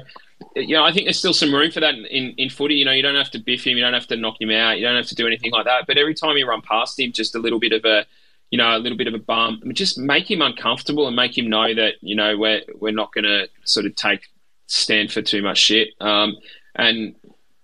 you 0.55 0.75
know, 0.75 0.83
I 0.83 0.91
think 0.91 1.05
there's 1.05 1.19
still 1.19 1.33
some 1.33 1.53
room 1.53 1.71
for 1.71 1.79
that 1.79 1.95
in, 1.95 2.33
in 2.37 2.49
footy. 2.49 2.75
You 2.75 2.85
know, 2.85 2.91
you 2.91 3.01
don't 3.01 3.15
have 3.15 3.31
to 3.31 3.39
biff 3.39 3.65
him, 3.65 3.77
you 3.77 3.83
don't 3.83 3.93
have 3.93 4.07
to 4.07 4.17
knock 4.17 4.41
him 4.41 4.51
out, 4.51 4.77
you 4.77 4.85
don't 4.85 4.95
have 4.95 5.07
to 5.07 5.15
do 5.15 5.27
anything 5.27 5.51
like 5.51 5.65
that. 5.65 5.85
But 5.87 5.97
every 5.97 6.13
time 6.13 6.37
you 6.37 6.47
run 6.47 6.61
past 6.61 6.99
him, 6.99 7.11
just 7.11 7.35
a 7.35 7.39
little 7.39 7.59
bit 7.59 7.73
of 7.73 7.85
a, 7.85 8.05
you 8.49 8.57
know, 8.57 8.75
a 8.75 8.79
little 8.79 8.97
bit 8.97 9.07
of 9.07 9.13
a 9.13 9.19
bump, 9.19 9.63
just 9.73 9.97
make 9.97 10.29
him 10.29 10.41
uncomfortable 10.41 11.07
and 11.07 11.15
make 11.15 11.37
him 11.37 11.49
know 11.49 11.73
that 11.73 11.93
you 12.01 12.15
know 12.15 12.37
we're 12.37 12.61
we're 12.79 12.91
not 12.91 13.13
going 13.13 13.23
to 13.23 13.47
sort 13.63 13.85
of 13.85 13.95
take 13.95 14.21
stand 14.67 15.11
for 15.11 15.21
too 15.21 15.41
much 15.41 15.57
shit, 15.57 15.89
um, 15.99 16.35
and 16.75 17.15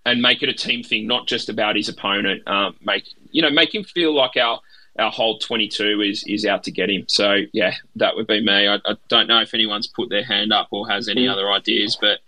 and 0.07 0.21
make 0.21 0.41
it 0.41 0.47
a 0.47 0.53
team 0.53 0.83
thing, 0.83 1.05
not 1.05 1.27
just 1.27 1.49
about 1.49 1.75
his 1.75 1.89
opponent. 1.89 2.47
Um, 2.47 2.75
make 2.81 3.03
you 3.31 3.41
know, 3.41 3.49
make 3.49 3.75
him 3.75 3.83
feel 3.83 4.15
like 4.15 4.37
our 4.37 4.61
our 4.97 5.11
whole 5.11 5.37
22 5.37 6.01
is 6.01 6.23
is 6.27 6.45
out 6.45 6.63
to 6.63 6.71
get 6.71 6.89
him. 6.89 7.03
So 7.07 7.41
yeah, 7.51 7.75
that 7.97 8.15
would 8.15 8.25
be 8.25 8.43
me. 8.43 8.67
I, 8.67 8.75
I 8.85 8.95
don't 9.09 9.27
know 9.27 9.41
if 9.41 9.53
anyone's 9.53 9.87
put 9.87 10.09
their 10.09 10.23
hand 10.23 10.53
up 10.53 10.69
or 10.71 10.87
has 10.87 11.09
any 11.09 11.25
mm. 11.25 11.31
other 11.31 11.51
ideas, 11.51 11.97
but 11.99 12.19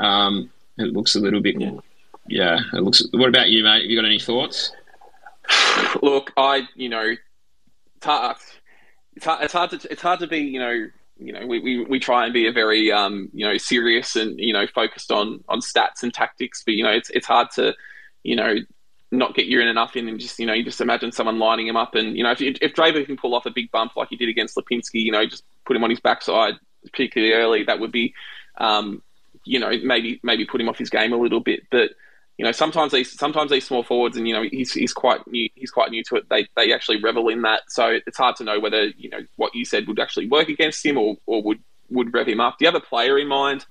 um, 0.00 0.50
it 0.76 0.92
looks 0.92 1.16
a 1.16 1.20
little 1.20 1.40
bit. 1.40 1.58
Yeah. 1.58 1.72
yeah, 2.28 2.58
it 2.74 2.82
looks. 2.82 3.02
What 3.12 3.30
about 3.30 3.48
you, 3.48 3.64
mate? 3.64 3.82
Have 3.82 3.90
you 3.90 3.96
got 3.96 4.06
any 4.06 4.20
thoughts? 4.20 4.72
Look, 6.02 6.32
I 6.36 6.68
you 6.76 6.90
know, 6.90 7.14
it's 7.96 8.06
hard. 8.06 8.36
It's 9.14 9.24
hard, 9.24 9.44
it's 9.44 9.52
hard 9.52 9.70
to 9.70 9.90
it's 9.90 10.02
hard 10.02 10.20
to 10.20 10.26
be 10.26 10.40
you 10.40 10.60
know 10.60 10.86
you 11.26 11.32
know 11.32 11.46
we, 11.46 11.60
we, 11.60 11.84
we 11.84 11.98
try 11.98 12.24
and 12.24 12.32
be 12.32 12.46
a 12.46 12.52
very 12.52 12.92
um, 12.92 13.28
you 13.32 13.46
know 13.46 13.56
serious 13.56 14.16
and 14.16 14.38
you 14.38 14.52
know 14.52 14.66
focused 14.66 15.10
on 15.10 15.42
on 15.48 15.60
stats 15.60 16.02
and 16.02 16.12
tactics, 16.12 16.62
but 16.64 16.74
you 16.74 16.82
know 16.82 16.90
it's 16.90 17.10
it's 17.10 17.26
hard 17.26 17.48
to 17.54 17.74
you 18.22 18.36
know 18.36 18.56
not 19.10 19.34
get 19.34 19.46
your 19.46 19.60
in 19.60 19.68
enough 19.68 19.94
in 19.94 20.08
and 20.08 20.18
just 20.18 20.38
you 20.38 20.46
know 20.46 20.54
you 20.54 20.64
just 20.64 20.80
imagine 20.80 21.12
someone 21.12 21.38
lining 21.38 21.66
him 21.66 21.76
up 21.76 21.94
and 21.94 22.16
you 22.16 22.22
know 22.22 22.30
if 22.30 22.40
if 22.40 22.72
Draper 22.74 23.04
can 23.04 23.16
pull 23.16 23.34
off 23.34 23.46
a 23.46 23.50
big 23.50 23.70
bump 23.70 23.94
like 23.96 24.08
he 24.08 24.16
did 24.16 24.28
against 24.28 24.56
Lipinski, 24.56 25.02
you 25.02 25.12
know 25.12 25.26
just 25.26 25.44
put 25.66 25.76
him 25.76 25.84
on 25.84 25.90
his 25.90 26.00
backside 26.00 26.54
particularly 26.84 27.32
early, 27.32 27.62
that 27.62 27.78
would 27.78 27.92
be 27.92 28.14
um, 28.58 29.02
you 29.44 29.58
know, 29.58 29.72
maybe 29.82 30.20
maybe 30.22 30.44
put 30.44 30.60
him 30.60 30.68
off 30.68 30.78
his 30.78 30.90
game 30.90 31.12
a 31.12 31.16
little 31.16 31.40
bit. 31.40 31.62
But 31.70 31.90
you 32.42 32.48
know, 32.48 32.50
sometimes 32.50 32.90
these 32.90 33.16
sometimes 33.16 33.52
these 33.52 33.64
small 33.64 33.84
forwards, 33.84 34.16
and 34.16 34.26
you 34.26 34.34
know, 34.34 34.42
he's, 34.42 34.72
he's 34.72 34.92
quite 34.92 35.24
new. 35.28 35.48
He's 35.54 35.70
quite 35.70 35.92
new 35.92 36.02
to 36.08 36.16
it. 36.16 36.28
They 36.28 36.48
they 36.56 36.72
actually 36.72 37.00
revel 37.00 37.28
in 37.28 37.42
that. 37.42 37.62
So 37.68 38.00
it's 38.04 38.18
hard 38.18 38.34
to 38.36 38.44
know 38.44 38.58
whether 38.58 38.86
you 38.86 39.10
know 39.10 39.20
what 39.36 39.54
you 39.54 39.64
said 39.64 39.86
would 39.86 40.00
actually 40.00 40.26
work 40.26 40.48
against 40.48 40.84
him 40.84 40.98
or 40.98 41.18
or 41.26 41.40
would 41.40 41.60
would 41.90 42.12
rev 42.12 42.26
him 42.26 42.40
up. 42.40 42.58
Do 42.58 42.64
you 42.64 42.72
have 42.72 42.82
a 42.82 42.84
player 42.84 43.16
in 43.16 43.28
mind 43.28 43.64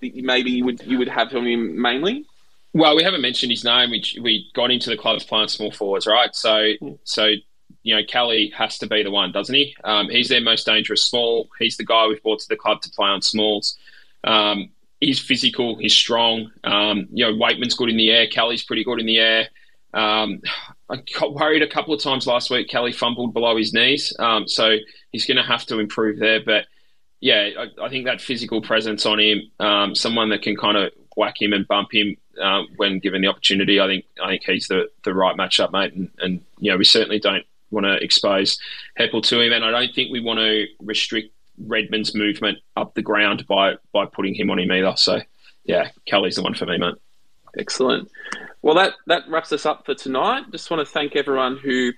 that 0.00 0.14
maybe 0.14 0.52
you 0.52 0.64
would 0.64 0.80
you 0.86 0.96
would 0.98 1.08
have 1.08 1.32
him 1.32 1.82
mainly? 1.82 2.24
Well, 2.72 2.94
we 2.94 3.02
haven't 3.02 3.20
mentioned 3.20 3.50
his 3.50 3.64
name. 3.64 3.90
We 3.90 4.04
we 4.22 4.48
got 4.54 4.70
into 4.70 4.90
the 4.90 4.96
club's 4.96 5.24
playing 5.24 5.48
small 5.48 5.72
forwards, 5.72 6.06
right? 6.06 6.32
So 6.36 6.50
mm. 6.80 6.96
so 7.02 7.32
you 7.82 7.96
know, 7.96 8.04
Kelly 8.04 8.52
has 8.56 8.78
to 8.78 8.86
be 8.86 9.02
the 9.02 9.10
one, 9.10 9.32
doesn't 9.32 9.56
he? 9.56 9.74
Um, 9.82 10.08
he's 10.08 10.28
their 10.28 10.40
most 10.40 10.66
dangerous 10.66 11.02
small. 11.02 11.48
He's 11.58 11.78
the 11.78 11.84
guy 11.84 12.06
we've 12.06 12.22
brought 12.22 12.38
to 12.38 12.48
the 12.48 12.54
club 12.54 12.80
to 12.82 12.90
play 12.90 13.08
on 13.08 13.22
smalls. 13.22 13.76
Um, 14.22 14.70
he's 15.04 15.20
physical, 15.20 15.76
he's 15.76 15.94
strong. 15.94 16.50
Um, 16.64 17.08
you 17.12 17.24
know, 17.24 17.32
Weightman's 17.32 17.74
good 17.74 17.90
in 17.90 17.96
the 17.96 18.10
air. 18.10 18.26
Kelly's 18.26 18.64
pretty 18.64 18.84
good 18.84 19.00
in 19.00 19.06
the 19.06 19.18
air. 19.18 19.48
Um, 19.92 20.42
I 20.90 20.96
got 21.18 21.34
worried 21.34 21.62
a 21.62 21.68
couple 21.68 21.94
of 21.94 22.02
times 22.02 22.26
last 22.26 22.50
week. 22.50 22.68
Kelly 22.68 22.92
fumbled 22.92 23.32
below 23.32 23.56
his 23.56 23.72
knees, 23.72 24.14
um, 24.18 24.48
so 24.48 24.76
he's 25.12 25.26
going 25.26 25.36
to 25.36 25.42
have 25.42 25.64
to 25.66 25.78
improve 25.78 26.18
there. 26.18 26.40
But 26.44 26.66
yeah, 27.20 27.50
I, 27.58 27.84
I, 27.84 27.88
think 27.88 28.04
that 28.06 28.20
physical 28.20 28.60
presence 28.60 29.06
on 29.06 29.20
him, 29.20 29.42
um, 29.60 29.94
someone 29.94 30.30
that 30.30 30.42
can 30.42 30.56
kind 30.56 30.76
of 30.76 30.90
whack 31.16 31.40
him 31.40 31.52
and 31.52 31.66
bump 31.68 31.94
him 31.94 32.16
uh, 32.42 32.62
when 32.76 32.98
given 32.98 33.22
the 33.22 33.28
opportunity. 33.28 33.80
I 33.80 33.86
think 33.86 34.04
I 34.22 34.28
think 34.30 34.42
he's 34.44 34.68
the 34.68 34.90
the 35.04 35.14
right 35.14 35.36
matchup, 35.36 35.72
mate. 35.72 35.94
And, 35.94 36.10
and 36.18 36.44
you 36.58 36.72
know 36.72 36.76
we 36.76 36.84
certainly 36.84 37.20
don't 37.20 37.46
want 37.70 37.86
to 37.86 38.02
expose 38.02 38.58
Heppell 38.98 39.22
to 39.24 39.40
him, 39.40 39.52
and 39.52 39.64
I 39.64 39.70
don't 39.70 39.94
think 39.94 40.10
we 40.10 40.20
want 40.20 40.40
to 40.40 40.66
restrict 40.80 41.33
Redman's 41.58 42.14
movement 42.14 42.58
up 42.76 42.94
the 42.94 43.02
ground 43.02 43.46
by 43.46 43.74
by 43.92 44.06
putting 44.06 44.34
him 44.34 44.50
on 44.50 44.58
him 44.58 44.72
either. 44.72 44.94
So 44.96 45.20
yeah, 45.64 45.90
Kelly's 46.06 46.36
the 46.36 46.42
one 46.42 46.54
for 46.54 46.66
me, 46.66 46.78
mate. 46.78 46.94
Excellent. 47.58 48.10
Well, 48.62 48.74
that 48.74 48.94
that 49.06 49.28
wraps 49.28 49.52
us 49.52 49.66
up 49.66 49.86
for 49.86 49.94
tonight. 49.94 50.44
Just 50.50 50.70
want 50.70 50.86
to 50.86 50.92
thank 50.92 51.16
everyone 51.16 51.56
who 51.56 51.92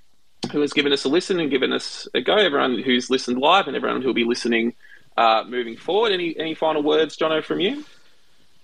who 0.53 0.61
has 0.61 0.73
given 0.73 0.93
us 0.93 1.05
a 1.05 1.09
listen 1.09 1.41
and 1.41 1.51
given 1.51 1.73
us 1.73 2.07
a 2.15 2.21
go. 2.21 2.37
Everyone 2.37 2.79
who's 2.79 3.11
listened 3.11 3.39
live 3.39 3.67
and 3.67 3.77
everyone 3.77 4.03
who 4.03 4.09
will 4.09 4.15
be 4.15 4.25
listening 4.25 4.75
uh, 5.17 5.45
moving 5.47 5.77
forward. 5.77 6.13
Any 6.13 6.39
any 6.39 6.55
final 6.55 6.83
words, 6.83 7.17
Jono, 7.17 7.43
from 7.43 7.61
you? 7.61 7.85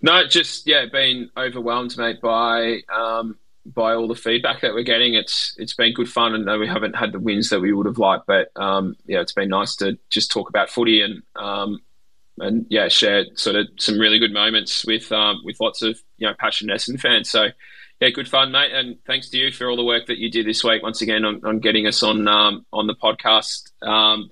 No, 0.02 0.26
just 0.26 0.66
yeah, 0.66 0.86
been 0.86 1.30
overwhelmed, 1.36 1.96
mate, 1.96 2.20
by 2.20 2.80
um, 2.92 3.38
by 3.64 3.94
all 3.94 4.08
the 4.08 4.14
feedback 4.14 4.60
that 4.60 4.74
we're 4.74 4.82
getting. 4.82 5.14
It's 5.14 5.54
it's 5.58 5.74
been 5.74 5.94
good 5.94 6.08
fun, 6.08 6.34
and 6.34 6.60
we 6.60 6.66
haven't 6.66 6.96
had 6.96 7.12
the 7.12 7.20
wins 7.20 7.50
that 7.50 7.60
we 7.60 7.72
would 7.72 7.86
have 7.86 7.98
liked, 7.98 8.26
but 8.26 8.50
um, 8.56 8.96
yeah, 9.06 9.20
it's 9.20 9.32
been 9.32 9.48
nice 9.48 9.76
to 9.76 9.98
just 10.10 10.30
talk 10.30 10.48
about 10.48 10.70
footy 10.70 11.00
and 11.00 11.22
um, 11.36 11.78
and 12.38 12.66
yeah, 12.68 12.88
share 12.88 13.26
sort 13.34 13.56
of 13.56 13.68
some 13.78 13.98
really 13.98 14.18
good 14.18 14.32
moments 14.32 14.84
with 14.84 15.10
um, 15.12 15.40
with 15.44 15.60
lots 15.60 15.82
of 15.82 15.98
you 16.18 16.26
know 16.26 16.34
passionate 16.38 16.76
Essendon 16.76 17.00
fans. 17.00 17.30
So 17.30 17.48
yeah, 18.00 18.10
good 18.10 18.28
fun, 18.28 18.50
mate, 18.50 18.72
and 18.72 18.96
thanks 19.06 19.28
to 19.30 19.38
you 19.38 19.52
for 19.52 19.68
all 19.68 19.76
the 19.76 19.84
work 19.84 20.06
that 20.06 20.18
you 20.18 20.30
did 20.30 20.46
this 20.46 20.64
week 20.64 20.82
once 20.82 21.02
again 21.02 21.24
on, 21.24 21.40
on 21.44 21.60
getting 21.60 21.86
us 21.86 22.02
on 22.02 22.26
um, 22.26 22.66
on 22.72 22.86
the 22.86 22.96
podcast 22.96 23.70
um, 23.86 24.30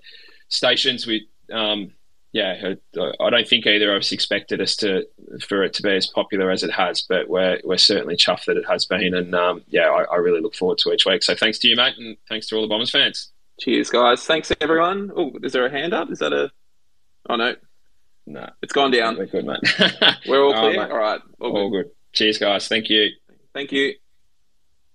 stations. 0.49 1.07
We 1.07 1.29
um, 1.53 1.93
yeah, 2.33 2.75
I 3.21 3.31
don't 3.31 3.49
think 3.49 3.67
either 3.67 3.95
of 3.95 4.01
us 4.01 4.13
expected 4.13 4.61
us 4.61 4.77
to 4.77 5.05
for 5.41 5.65
it 5.65 5.75
to 5.75 5.83
be 5.83 5.97
as 5.97 6.07
popular 6.07 6.51
as 6.51 6.63
it 6.63 6.71
has, 6.71 7.03
but 7.03 7.29
we're 7.29 7.61
we're 7.65 7.77
certainly 7.77 8.17
chuffed 8.17 8.45
that 8.45 8.57
it 8.57 8.67
has 8.69 8.85
been, 8.85 9.15
and 9.15 9.35
um, 9.35 9.63
yeah, 9.69 9.89
I, 9.89 10.05
I, 10.05 10.17
really 10.17 10.41
look 10.41 10.55
forward 10.55 10.79
to 10.79 10.93
each 10.93 11.05
week. 11.07 11.25
So 11.25 11.35
thanks 11.35 11.59
to 11.61 11.69
you, 11.69 11.75
mate, 11.75 11.95
and 11.99 12.17
thanks 12.29 12.47
to 12.49 12.57
all 12.57 12.63
the 12.63 12.69
Bombers 12.69 12.93
fans. 12.93 13.31
Cheers, 13.59 13.91
guys. 13.91 14.25
Thanks 14.25 14.53
everyone. 14.61 15.11
Oh, 15.15 15.33
is 15.43 15.53
there 15.53 15.67
a 15.67 15.71
hand 15.71 15.93
up? 15.93 16.11
Is 16.13 16.21
that 16.21 16.33
a? 16.33 16.53
Oh 17.29 17.35
no, 17.35 17.57
no, 18.27 18.49
it's 18.63 18.73
gone 18.73 18.93
down. 18.93 19.19
We're 19.19 19.27
good, 19.27 19.45
mate. 19.45 19.61
we're 20.29 20.45
all 20.45 20.53
clear. 20.53 20.85
all, 20.85 20.93
all 20.93 20.99
right, 20.99 21.21
all 21.41 21.53
good. 21.53 21.59
all 21.59 21.71
good. 21.71 21.91
Cheers, 22.13 22.39
guys. 22.39 22.69
Thank 22.69 22.91
you. 22.91 23.09
Thank 23.55 23.73
you. 23.73 23.95